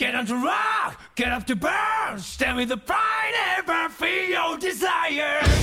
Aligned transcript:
Get 0.00 0.14
on 0.14 0.24
to 0.24 0.34
rock, 0.34 0.98
get 1.14 1.30
up 1.30 1.46
to 1.48 1.54
burn, 1.54 2.18
stand 2.20 2.56
with 2.56 2.70
the 2.70 2.78
pride, 2.78 3.09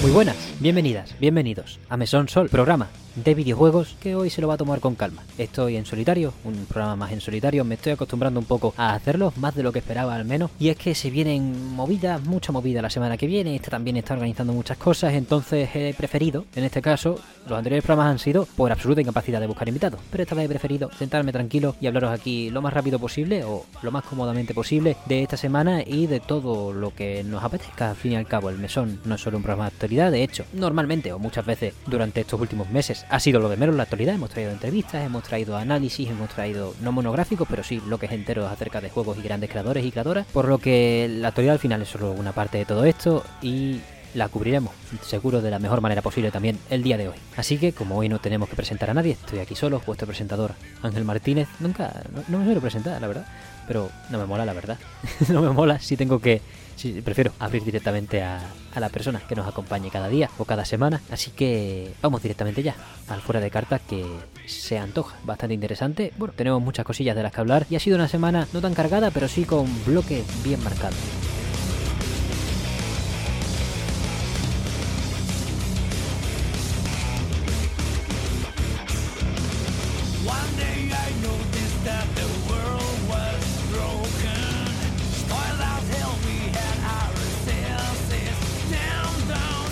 Muy 0.02 0.12
buenas, 0.12 0.38
bienvenidas, 0.60 1.14
bienvenidos 1.20 1.80
a 1.90 1.98
Mesón 1.98 2.30
Sol, 2.30 2.50
programa 2.50 2.88
de 3.24 3.34
videojuegos 3.34 3.96
que 4.00 4.16
hoy 4.16 4.30
se 4.30 4.42
lo 4.42 4.48
va 4.48 4.54
a 4.54 4.58
tomar 4.58 4.80
con 4.80 4.96
calma. 4.96 5.24
Estoy 5.38 5.76
en 5.76 5.86
solitario, 5.86 6.34
un 6.44 6.66
programa 6.66 6.96
más 6.96 7.12
en 7.12 7.22
solitario, 7.22 7.66
me 7.66 7.76
estoy 7.76 7.94
acostumbrando 7.94 8.40
un 8.40 8.46
poco 8.46 8.74
a 8.78 8.94
hacerlo, 8.94 9.34
más 9.38 9.56
de 9.56 9.64
lo 9.64 9.72
que 9.72 9.80
esperaba 9.80 10.16
al 10.16 10.26
menos, 10.26 10.52
y 10.60 10.70
es 10.70 10.78
que 10.78 10.94
se 10.94 11.10
vienen 11.10 11.74
movidas, 11.76 12.24
mucha 12.24 12.52
movida 12.52 12.82
la 12.82 12.90
semana 12.90 13.18
que 13.18 13.26
viene, 13.26 13.56
esta 13.56 13.72
también 13.72 13.98
está 13.98 14.14
organizando 14.14 14.54
muchas 14.54 14.78
cosas, 14.78 15.14
entonces 15.14 15.70
he 15.74 15.96
preferido, 15.98 16.46
en 16.56 16.64
este 16.64 16.82
caso, 16.82 17.20
los 17.48 17.58
anteriores 17.58 17.84
programas 17.84 18.12
han 18.12 18.20
sido 18.20 18.46
por 18.46 18.72
absoluta 18.72 19.02
incapacidad 19.02 19.40
de 19.40 19.48
buscar 19.48 19.68
invitados, 19.68 20.00
pero 20.12 20.24
esta 20.24 20.36
vez 20.36 20.46
he 20.46 20.50
preferido 20.50 20.92
sentarme 20.98 21.32
tranquilo 21.32 21.76
y 21.82 21.88
hablaros 21.88 22.12
aquí 22.12 22.50
lo 22.52 22.62
más 22.62 22.74
rápido 22.74 23.00
posible 23.00 23.44
o 23.46 23.66
lo 23.82 23.92
más 23.92 24.04
cómodamente 24.04 24.54
posible 24.54 24.96
de 25.08 25.24
esta 25.24 25.38
semana 25.38 25.82
y 25.84 26.06
de 26.08 26.20
todo 26.20 26.72
lo 26.72 26.94
que 26.94 27.24
nos 27.24 27.44
apetezca. 27.58 27.90
Al 27.90 27.96
fin 27.96 28.14
y 28.14 28.16
al 28.16 28.28
cabo, 28.28 28.50
el 28.50 28.58
mesón 28.58 29.00
no 29.06 29.16
es 29.16 29.22
solo 29.22 29.38
un 29.38 29.44
programa 29.44 29.66
de 29.66 29.76
actualidad, 29.76 30.12
de 30.12 30.24
hecho, 30.24 30.46
normalmente 30.54 31.12
o 31.14 31.20
muchas 31.20 31.46
veces 31.46 31.74
durante 31.86 32.22
estos 32.22 32.40
últimos 32.40 32.70
meses 32.70 33.06
ha 33.10 33.20
sido 33.20 33.40
lo 33.40 33.50
de 33.50 33.58
menos 33.58 33.76
la 33.76 33.84
actualidad. 33.84 34.16
Hemos 34.16 34.30
traído 34.30 34.52
entrevistas, 34.52 35.06
hemos 35.06 35.24
traído 35.24 35.58
análisis, 35.58 36.10
hemos 36.10 36.30
traído 36.30 36.74
no 36.82 36.92
monográficos, 36.92 37.48
pero 37.50 37.64
sí 37.64 37.80
bloques 37.80 38.12
enteros 38.12 38.52
acerca 38.52 38.82
de 38.82 38.90
juegos 38.90 39.18
y 39.18 39.22
grandes 39.22 39.50
creadores 39.50 39.86
y 39.86 39.92
creadoras, 39.92 40.26
por 40.28 40.48
lo 40.48 40.60
que 40.60 41.08
la 41.10 41.30
actualidad 41.30 41.54
al 41.54 41.60
final 41.60 41.82
es 41.82 41.90
solo 41.90 42.12
una 42.12 42.32
parte 42.32 42.58
de 42.58 42.66
todo 42.66 42.86
esto 42.86 43.24
y 43.42 43.80
la 44.14 44.30
cubriremos, 44.30 44.74
seguro 45.02 45.42
de 45.42 45.52
la 45.52 45.60
mejor 45.60 45.82
manera 45.82 46.02
posible 46.02 46.32
también 46.32 46.58
el 46.70 46.82
día 46.82 46.98
de 46.98 47.10
hoy. 47.10 47.18
Así 47.36 47.58
que, 47.58 47.74
como 47.74 47.98
hoy 47.98 48.10
no 48.10 48.20
tenemos 48.20 48.50
que 48.50 48.56
presentar 48.56 48.90
a 48.90 48.94
nadie, 48.94 49.12
estoy 49.14 49.40
aquí 49.40 49.56
solo, 49.56 49.82
vuestro 49.86 50.08
presentador 50.08 50.54
Ángel 50.82 51.04
Martínez. 51.04 51.48
Nunca, 51.60 52.04
no, 52.14 52.24
no 52.28 52.40
me 52.40 52.46
suelo 52.46 52.62
presentar, 52.62 53.00
la 53.00 53.08
verdad, 53.08 53.26
pero 53.68 53.90
no 54.10 54.18
me 54.18 54.26
mola, 54.26 54.46
la 54.46 54.54
verdad. 54.54 54.78
no 55.30 55.42
me 55.42 55.52
mola 55.52 55.80
si 55.80 55.98
tengo 55.98 56.20
que. 56.20 56.42
Sí, 56.78 57.02
prefiero 57.04 57.34
abrir 57.40 57.64
directamente 57.64 58.22
a, 58.22 58.40
a 58.74 58.80
la 58.80 58.90
persona 58.90 59.20
que 59.28 59.36
nos 59.36 59.48
acompañe 59.48 59.90
cada 59.90 60.08
día 60.08 60.30
o 60.38 60.46
cada 60.46 60.64
semana. 60.64 61.02
Así 61.12 61.32
que 61.32 61.92
vamos 62.02 62.22
directamente 62.22 62.62
ya 62.62 62.76
al 63.10 63.20
fuera 63.22 63.42
de 63.42 63.50
cartas 63.50 63.82
que 63.82 64.06
se 64.46 64.78
antoja. 64.78 65.18
Bastante 65.24 65.56
interesante. 65.56 66.14
Bueno, 66.18 66.34
tenemos 66.38 66.62
muchas 66.62 66.86
cosillas 66.86 67.16
de 67.16 67.24
las 67.24 67.34
que 67.34 67.42
hablar 67.42 67.66
y 67.70 67.76
ha 67.76 67.80
sido 67.80 67.96
una 67.98 68.08
semana 68.08 68.48
no 68.54 68.62
tan 68.62 68.76
cargada, 68.76 69.10
pero 69.12 69.28
sí 69.28 69.44
con 69.44 69.68
bloques 69.86 70.24
bien 70.44 70.64
marcados. 70.64 70.96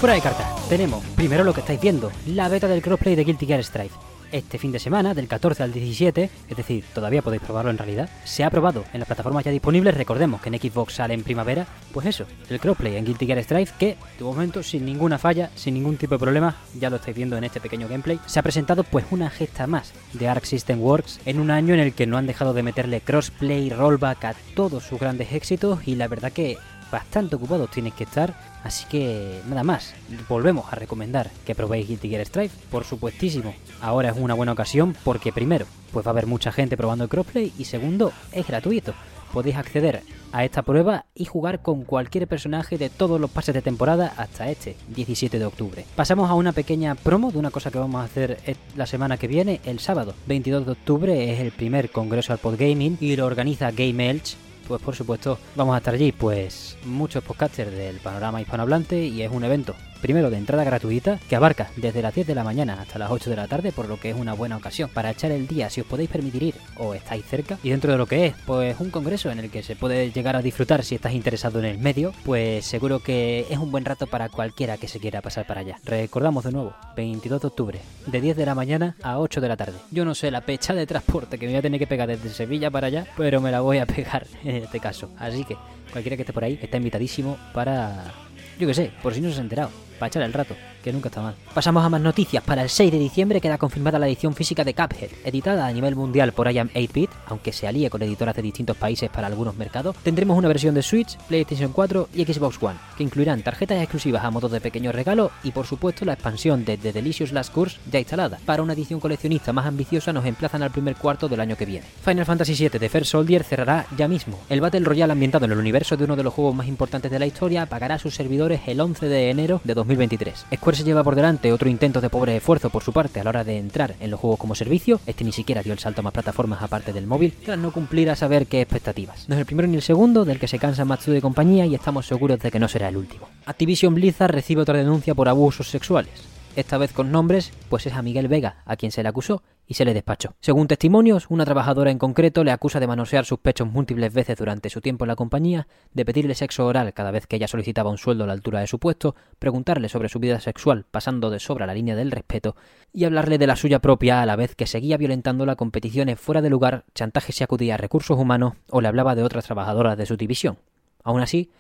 Fuera 0.06 0.14
de 0.14 0.22
cartas, 0.22 0.70
tenemos 0.70 1.04
primero 1.16 1.44
lo 1.44 1.52
que 1.52 1.62
estáis 1.62 1.82
viendo, 1.82 2.12
la 2.28 2.48
beta 2.48 2.68
del 2.68 2.84
crossplay 2.84 3.16
de 3.16 3.24
Guilty 3.24 3.48
Gear 3.48 3.64
Strive. 3.64 3.90
Este 4.32 4.60
fin 4.60 4.72
de 4.72 4.78
semana, 4.78 5.16
del 5.16 5.28
14 5.28 5.64
al 5.64 5.74
17, 5.74 6.30
es 6.48 6.56
decir, 6.56 6.84
todavía 6.94 7.24
podéis 7.24 7.42
probarlo 7.42 7.72
en 7.72 7.80
realidad, 7.80 8.08
se 8.24 8.44
ha 8.44 8.52
probado 8.52 8.86
en 8.94 9.00
las 9.00 9.08
plataformas 9.08 9.44
ya 9.44 9.50
disponibles, 9.50 9.96
recordemos 9.96 10.42
que 10.42 10.50
en 10.50 10.60
Xbox 10.60 10.94
sale 10.94 11.16
en 11.16 11.24
primavera, 11.24 11.66
pues 11.92 12.06
eso, 12.06 12.28
el 12.52 12.60
crossplay 12.60 12.98
en 12.98 13.06
Guilty 13.06 13.26
Gear 13.26 13.44
Strive 13.44 13.72
que, 13.80 13.98
de 14.20 14.24
momento, 14.24 14.62
sin 14.62 14.86
ninguna 14.86 15.18
falla, 15.18 15.50
sin 15.56 15.74
ningún 15.74 15.98
tipo 15.98 16.14
de 16.14 16.20
problema, 16.20 16.56
ya 16.80 16.92
lo 16.92 16.98
estáis 16.98 17.18
viendo 17.18 17.36
en 17.36 17.44
este 17.44 17.60
pequeño 17.60 17.88
gameplay, 17.88 18.20
se 18.28 18.38
ha 18.38 18.44
presentado 18.44 18.84
pues 18.84 19.06
una 19.10 19.32
gesta 19.32 19.66
más 19.66 19.92
de 20.14 20.28
Arc 20.28 20.44
System 20.44 20.82
Works 20.82 21.20
en 21.26 21.40
un 21.40 21.50
año 21.50 21.74
en 21.74 21.80
el 21.80 21.94
que 21.94 22.06
no 22.06 22.20
han 22.20 22.28
dejado 22.28 22.54
de 22.54 22.62
meterle 22.62 23.02
crossplay, 23.02 23.72
rollback 23.72 24.24
a 24.26 24.36
todos 24.56 24.84
sus 24.84 25.00
grandes 25.00 25.34
éxitos 25.34 25.80
y 25.88 25.96
la 25.96 26.08
verdad 26.08 26.32
que 26.32 26.60
bastante 26.92 27.36
ocupados 27.36 27.70
tienes 27.72 27.94
que 27.94 28.04
estar, 28.06 28.34
así 28.64 28.86
que 28.86 29.42
nada 29.48 29.64
más, 29.64 29.94
volvemos 30.30 30.66
a 30.72 30.76
recomendar 30.76 31.32
que 31.46 31.56
probéis 31.56 31.88
Guilty 31.88 32.10
Gear 32.10 32.26
Strive, 32.26 32.52
por 32.72 32.84
supuestísimo. 32.84 33.54
Ahora 33.82 34.10
es 34.10 34.18
una 34.18 34.34
buena 34.34 34.52
ocasión 34.54 34.96
porque 35.04 35.32
primero, 35.34 35.66
pues 35.92 36.06
va 36.06 36.10
a 36.10 36.14
haber 36.14 36.28
mucha 36.28 36.52
gente 36.52 36.78
probando 36.78 37.04
el 37.04 37.10
crossplay 37.10 37.52
y 37.58 37.66
segundo, 37.66 38.12
es 38.32 38.48
gratuito. 38.48 38.94
Podéis 39.34 39.58
acceder 39.58 40.02
a 40.32 40.46
esta 40.46 40.62
prueba 40.62 41.06
y 41.14 41.26
jugar 41.26 41.62
con 41.62 41.84
cualquier 41.84 42.26
personaje 42.28 42.78
de 42.78 42.90
todos 42.90 43.20
los 43.20 43.30
pases 43.30 43.54
de 43.56 43.62
temporada 43.62 44.14
hasta 44.18 44.50
este 44.50 44.78
17 44.96 45.40
de 45.40 45.46
octubre. 45.46 45.86
Pasamos 45.96 46.30
a 46.30 46.36
una 46.36 46.54
pequeña 46.54 46.96
promo 46.96 47.32
de 47.32 47.40
una 47.40 47.52
cosa 47.52 47.70
que 47.72 47.78
vamos 47.80 48.00
a 48.02 48.06
hacer 48.06 48.38
et- 48.46 48.58
la 48.78 48.86
semana 48.86 49.18
que 49.18 49.28
viene, 49.28 49.60
el 49.66 49.80
sábado 49.80 50.14
22 50.28 50.66
de 50.66 50.72
octubre 50.74 51.34
es 51.34 51.40
el 51.42 51.52
primer 51.52 51.90
congreso 51.90 52.32
al 52.32 52.40
Podgaming 52.40 52.98
y 53.02 53.16
lo 53.18 53.26
organiza 53.26 53.72
Game 53.72 54.10
Elch 54.10 54.38
pues 54.68 54.82
por 54.82 54.96
supuesto 54.96 55.38
vamos 55.56 55.76
a 55.76 55.78
estar 55.78 55.94
allí, 55.94 56.12
pues 56.12 56.78
muchos 56.86 57.24
podcasters 57.24 57.72
del 57.72 57.98
panorama 57.98 58.42
hispanohablante 58.42 59.06
y 59.06 59.22
es 59.22 59.32
un 59.32 59.44
evento, 59.44 59.76
primero 60.06 60.30
de 60.30 60.38
entrada 60.38 60.64
gratuita, 60.64 61.18
que 61.28 61.36
abarca 61.36 61.72
desde 61.78 62.04
las 62.04 62.14
10 62.14 62.28
de 62.28 62.36
la 62.36 62.44
mañana 62.44 62.80
hasta 62.80 63.00
las 63.00 63.10
8 63.10 63.28
de 63.28 63.36
la 63.38 63.48
tarde, 63.48 63.72
por 63.72 63.90
lo 63.90 64.00
que 64.00 64.12
es 64.12 64.16
una 64.16 64.34
buena 64.34 64.56
ocasión 64.56 64.88
para 64.94 65.10
echar 65.10 65.32
el 65.32 65.48
día 65.48 65.72
si 65.72 65.82
os 65.82 65.88
podéis 65.88 66.12
permitir 66.12 66.44
ir 66.44 66.56
o 66.78 66.94
estáis 66.94 67.26
cerca. 67.26 67.58
Y 67.64 67.72
dentro 67.72 67.92
de 67.92 67.98
lo 67.98 68.06
que 68.06 68.28
es, 68.28 68.36
pues 68.46 68.80
un 68.80 68.92
congreso 68.92 69.32
en 69.32 69.40
el 69.40 69.50
que 69.50 69.64
se 69.64 69.76
puede 69.76 70.12
llegar 70.12 70.36
a 70.36 70.44
disfrutar 70.44 70.84
si 70.84 70.94
estás 70.94 71.14
interesado 71.14 71.58
en 71.58 71.66
el 71.66 71.80
medio, 71.80 72.14
pues 72.24 72.68
seguro 72.68 73.00
que 73.00 73.48
es 73.50 73.58
un 73.58 73.72
buen 73.72 73.84
rato 73.84 74.06
para 74.06 74.30
cualquiera 74.30 74.78
que 74.78 74.88
se 74.88 75.00
quiera 75.00 75.24
pasar 75.24 75.48
para 75.48 75.62
allá. 75.62 75.80
Recordamos 75.84 76.44
de 76.44 76.52
nuevo, 76.52 76.76
22 76.96 77.42
de 77.42 77.48
octubre, 77.48 77.80
de 78.06 78.22
10 78.22 78.38
de 78.38 78.46
la 78.46 78.54
mañana 78.54 78.96
a 79.02 79.18
8 79.18 79.42
de 79.42 79.48
la 79.48 79.58
tarde. 79.58 79.80
Yo 79.90 80.06
no 80.06 80.14
sé 80.14 80.30
la 80.30 80.42
pecha 80.42 80.76
de 80.76 80.86
transporte 80.86 81.40
que 81.40 81.48
me 81.48 81.54
voy 81.54 81.60
a 81.60 81.64
tener 81.64 81.80
que 81.80 81.88
pegar 81.88 82.08
desde 82.08 82.30
Sevilla 82.30 82.70
para 82.70 82.88
allá, 82.88 83.08
pero 83.18 83.42
me 83.42 83.50
la 83.50 83.62
voy 83.62 83.80
a 83.80 83.86
pegar 83.88 84.28
en 84.44 84.58
este 84.58 84.80
caso. 84.80 85.10
Así 85.18 85.46
que 85.46 85.58
cualquiera 85.92 86.16
que 86.16 86.22
esté 86.22 86.34
por 86.34 86.44
ahí 86.44 86.60
está 86.62 86.78
invitadísimo 86.78 87.38
para... 87.54 88.14
Yo 88.60 88.68
qué 88.68 88.74
sé, 88.74 88.92
por 89.04 89.14
si 89.14 89.20
no 89.20 89.32
se 89.32 89.40
ha 89.40 89.42
enterado, 89.42 89.70
para 90.00 90.08
echar 90.08 90.24
el 90.24 90.34
rato, 90.34 90.56
que 90.84 90.94
nunca 90.94 91.10
está 91.10 91.22
mal. 91.22 91.36
Pasamos 91.54 91.84
a 91.84 91.90
más 91.90 92.02
noticias. 92.02 92.44
Para 92.44 92.64
el 92.64 92.70
6 92.70 92.92
de 92.92 93.00
diciembre 93.00 93.42
queda 93.42 93.58
confirmada 93.58 94.00
la 94.00 94.08
edición 94.08 94.34
física 94.34 94.64
de 94.64 94.74
Cuphead, 94.74 95.10
editada 95.24 95.68
a 95.68 95.72
nivel 95.72 95.96
mundial 95.96 96.32
por 96.34 96.52
IAM 96.52 96.70
8-Bit, 96.70 97.10
aunque 97.28 97.54
se 97.54 97.68
alíe 97.68 97.90
con 97.90 98.02
editoras 98.02 98.36
de 98.36 98.42
distintos 98.42 98.78
países 98.78 99.10
para 99.10 99.28
algunos 99.28 99.56
mercados. 99.56 99.96
Tendremos 100.04 100.38
una 100.38 100.48
versión 100.48 100.76
de 100.76 100.84
Switch, 100.84 101.18
PlayStation 101.28 101.72
4 101.72 102.10
y 102.14 102.26
Xbox 102.26 102.62
One, 102.62 102.78
que 102.98 103.04
incluirán 103.04 103.42
tarjetas 103.42 103.82
exclusivas 103.82 104.24
a 104.24 104.32
modo 104.32 104.50
de 104.50 104.62
pequeño 104.62 104.92
regalo 104.92 105.32
y 105.44 105.52
por 105.52 105.66
supuesto 105.66 106.06
la 106.06 106.14
expansión 106.14 106.66
de 106.66 106.78
The 106.78 106.94
Delicious 106.94 107.32
Last 107.32 107.54
Course 107.54 107.78
ya 107.92 108.00
instalada. 108.00 108.40
Para 108.46 108.64
una 108.64 108.74
edición 108.74 109.00
coleccionista 109.00 109.54
más 109.54 109.66
ambiciosa 109.66 110.14
nos 110.14 110.26
emplazan 110.26 110.64
al 110.64 110.72
primer 110.72 110.96
cuarto 110.96 111.28
del 111.28 111.40
año 111.40 111.56
que 111.56 111.66
viene. 111.66 111.86
Final 112.04 112.26
Fantasy 112.26 112.54
VII 112.56 112.80
The 112.80 112.90
First 112.90 113.12
Soldier 113.12 113.44
cerrará 113.44 113.86
ya 113.98 114.08
mismo. 114.08 114.40
El 114.50 114.62
Battle 114.62 114.82
Royale 114.82 115.14
ambientado 115.14 115.46
en 115.46 115.52
el 115.52 115.58
universo 115.58 115.98
de 115.98 116.04
uno 116.04 116.16
de 116.16 116.24
los 116.24 116.34
juegos 116.34 116.56
más 116.56 116.68
importantes 116.68 117.12
de 117.12 117.20
la 117.20 117.26
historia 117.26 117.64
apagará 117.64 118.00
sus 118.00 118.16
servidores 118.16 118.62
el 118.68 118.80
11 118.80 119.08
de 119.08 119.30
enero 119.30 119.62
de 119.64 119.74
2023. 119.86 120.46
Square 120.56 120.78
se 120.78 120.84
lleva 120.84 121.04
por 121.04 121.16
delante 121.16 121.54
otro 121.54 121.70
intento 121.70 122.02
de 122.02 122.10
pobre 122.10 122.36
esfuerzo 122.36 122.70
por 122.70 122.84
su 122.84 122.92
parte 122.92 123.20
a 123.20 123.24
la 123.24 123.30
hora 123.30 123.44
de 123.44 123.58
entrar 123.58 123.96
en 124.00 124.12
los 124.12 124.20
juegos 124.20 124.40
como 124.40 124.56
servicio. 124.56 125.00
Este 125.06 125.24
ni 125.24 125.32
siquiera 125.32 125.62
dio 125.62 125.74
el 125.74 125.80
salto 125.80 126.02
a 126.02 126.04
más 126.04 126.14
plataformas 126.14 126.62
aparte 126.62 126.94
del 126.94 127.08
móvil, 127.08 127.34
tras 127.44 127.58
no 127.58 127.72
cumplir 127.72 128.10
a 128.10 128.16
saber 128.16 128.48
qué 128.48 128.62
expectativas. 128.62 129.30
No 129.30 129.36
es 129.36 129.40
el 129.40 129.46
primero 129.46 129.68
ni 129.68 129.76
el 129.76 129.82
segundo 129.82 130.26
del 130.26 130.40
que 130.40 130.48
se 130.48 130.60
cansa 130.60 130.86
Matsuda 130.86 131.18
y 131.18 131.22
compañía 131.22 131.66
y 131.66 131.76
estamos 131.76 132.08
seguros 132.08 132.40
de 132.40 132.52
que 132.52 132.60
no 132.60 132.68
será 132.68 132.90
el 132.90 132.98
último. 132.98 133.28
Activision 133.46 133.96
Blizzard 133.96 134.32
recibe 134.32 134.62
otra 134.62 134.78
denuncia 134.78 135.16
por 135.16 135.30
abusos 135.30 135.70
sexuales. 135.70 136.35
Esta 136.56 136.78
vez 136.78 136.94
con 136.94 137.12
nombres, 137.12 137.52
pues 137.68 137.86
es 137.86 137.94
a 137.96 138.02
Miguel 138.02 138.30
Vega 138.30 138.64
a 138.64 138.78
quien 138.78 138.94
se 138.94 139.04
le 139.04 139.10
acusó 139.10 139.44
y 139.68 139.74
se 139.74 139.84
le 139.84 139.94
despachó. 139.94 140.36
Según 140.40 140.70
testimonios, 140.70 141.26
una 141.28 141.44
trabajadora 141.44 141.92
en 141.92 141.98
concreto 141.98 142.46
le 142.46 142.52
acusa 142.52 142.80
de 142.80 142.88
manosear 142.88 143.26
sus 143.26 143.40
pechos 143.40 143.68
múltiples 143.68 144.14
veces 144.14 144.38
durante 144.38 144.70
su 144.70 144.80
tiempo 144.80 145.04
en 145.04 145.10
la 145.10 145.18
compañía, 145.18 145.68
de 145.94 146.06
pedirle 146.06 146.34
sexo 146.34 146.66
oral 146.66 146.94
cada 146.94 147.12
vez 147.12 147.28
que 147.28 147.36
ella 147.36 147.50
solicitaba 147.50 147.90
un 147.90 147.98
sueldo 147.98 148.24
a 148.24 148.28
la 148.28 148.34
altura 148.34 148.62
de 148.62 148.68
su 148.68 148.80
puesto, 148.80 149.16
preguntarle 149.38 149.90
sobre 149.90 150.08
su 150.08 150.20
vida 150.20 150.40
sexual 150.40 150.86
pasando 150.90 151.30
de 151.30 151.40
sobra 151.40 151.66
la 151.66 151.74
línea 151.74 151.98
del 151.98 152.12
respeto 152.12 152.56
y 152.94 153.04
hablarle 153.04 153.38
de 153.38 153.48
la 153.48 153.58
suya 153.58 153.80
propia 153.80 154.22
a 154.22 154.26
la 154.26 154.38
vez 154.38 154.56
que 154.56 154.66
seguía 154.66 154.96
violentándola 154.96 155.58
con 155.58 155.72
peticiones 155.72 156.22
fuera 156.22 156.42
de 156.42 156.50
lugar, 156.50 156.86
chantajes 156.94 157.36
si 157.36 157.44
acudía 157.44 157.74
a 157.74 157.78
recursos 157.78 158.18
humanos 158.18 158.54
o 158.70 158.80
le 158.80 158.88
hablaba 158.88 159.14
de 159.16 159.24
otras 159.24 159.44
trabajadoras 159.44 159.98
de 159.98 160.06
su 160.06 160.16
división. 160.16 160.58
Aún 161.04 161.20
así, 161.20 161.52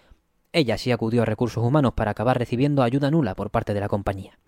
ella 0.53 0.77
sí 0.77 0.93
acudió 0.93 1.23
a 1.23 1.25
recursos 1.25 1.61
humanos 1.61 1.95
para 1.95 2.11
acabar 2.11 2.39
recibiendo 2.39 2.81
ayuda 2.81 3.11
nula 3.11 3.35
por 3.35 3.49
parte 3.49 3.73
de 3.73 3.81
la 3.81 3.89
compañía. 3.89 4.39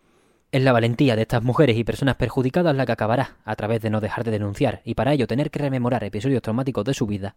Es 0.50 0.64
la 0.64 0.72
valentía 0.72 1.18
de 1.18 1.24
estas 1.24 1.44
mujeres 1.44 1.76
y 1.76 1.84
personas 1.84 2.16
perjudicadas 2.16 2.74
la 2.74 2.86
que 2.86 2.94
acabará, 2.94 3.36
a 3.44 3.56
través 3.58 3.82
de 3.82 3.90
no 3.90 4.00
dejar 4.00 4.24
de 4.24 4.32
denunciar 4.32 4.82
y 4.86 4.96
para 4.96 5.12
ello 5.12 5.28
tener 5.28 5.52
que 5.52 5.60
rememorar 5.60 6.06
episodios 6.06 6.42
traumáticos 6.42 6.86
de 6.86 6.94
su 6.94 7.06
vida, 7.06 7.36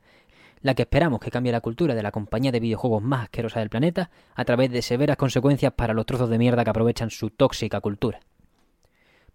la 0.62 0.74
que 0.74 0.82
esperamos 0.82 1.18
que 1.18 1.32
cambie 1.32 1.50
la 1.50 1.60
cultura 1.60 1.96
de 1.96 2.04
la 2.04 2.12
compañía 2.12 2.52
de 2.52 2.60
videojuegos 2.60 3.02
más 3.02 3.24
asquerosa 3.24 3.58
del 3.58 3.68
planeta 3.68 4.10
a 4.36 4.44
través 4.44 4.70
de 4.70 4.80
severas 4.80 5.16
consecuencias 5.16 5.72
para 5.72 5.92
los 5.92 6.06
trozos 6.06 6.30
de 6.30 6.38
mierda 6.38 6.62
que 6.62 6.70
aprovechan 6.70 7.10
su 7.10 7.30
tóxica 7.30 7.80
cultura. 7.80 8.20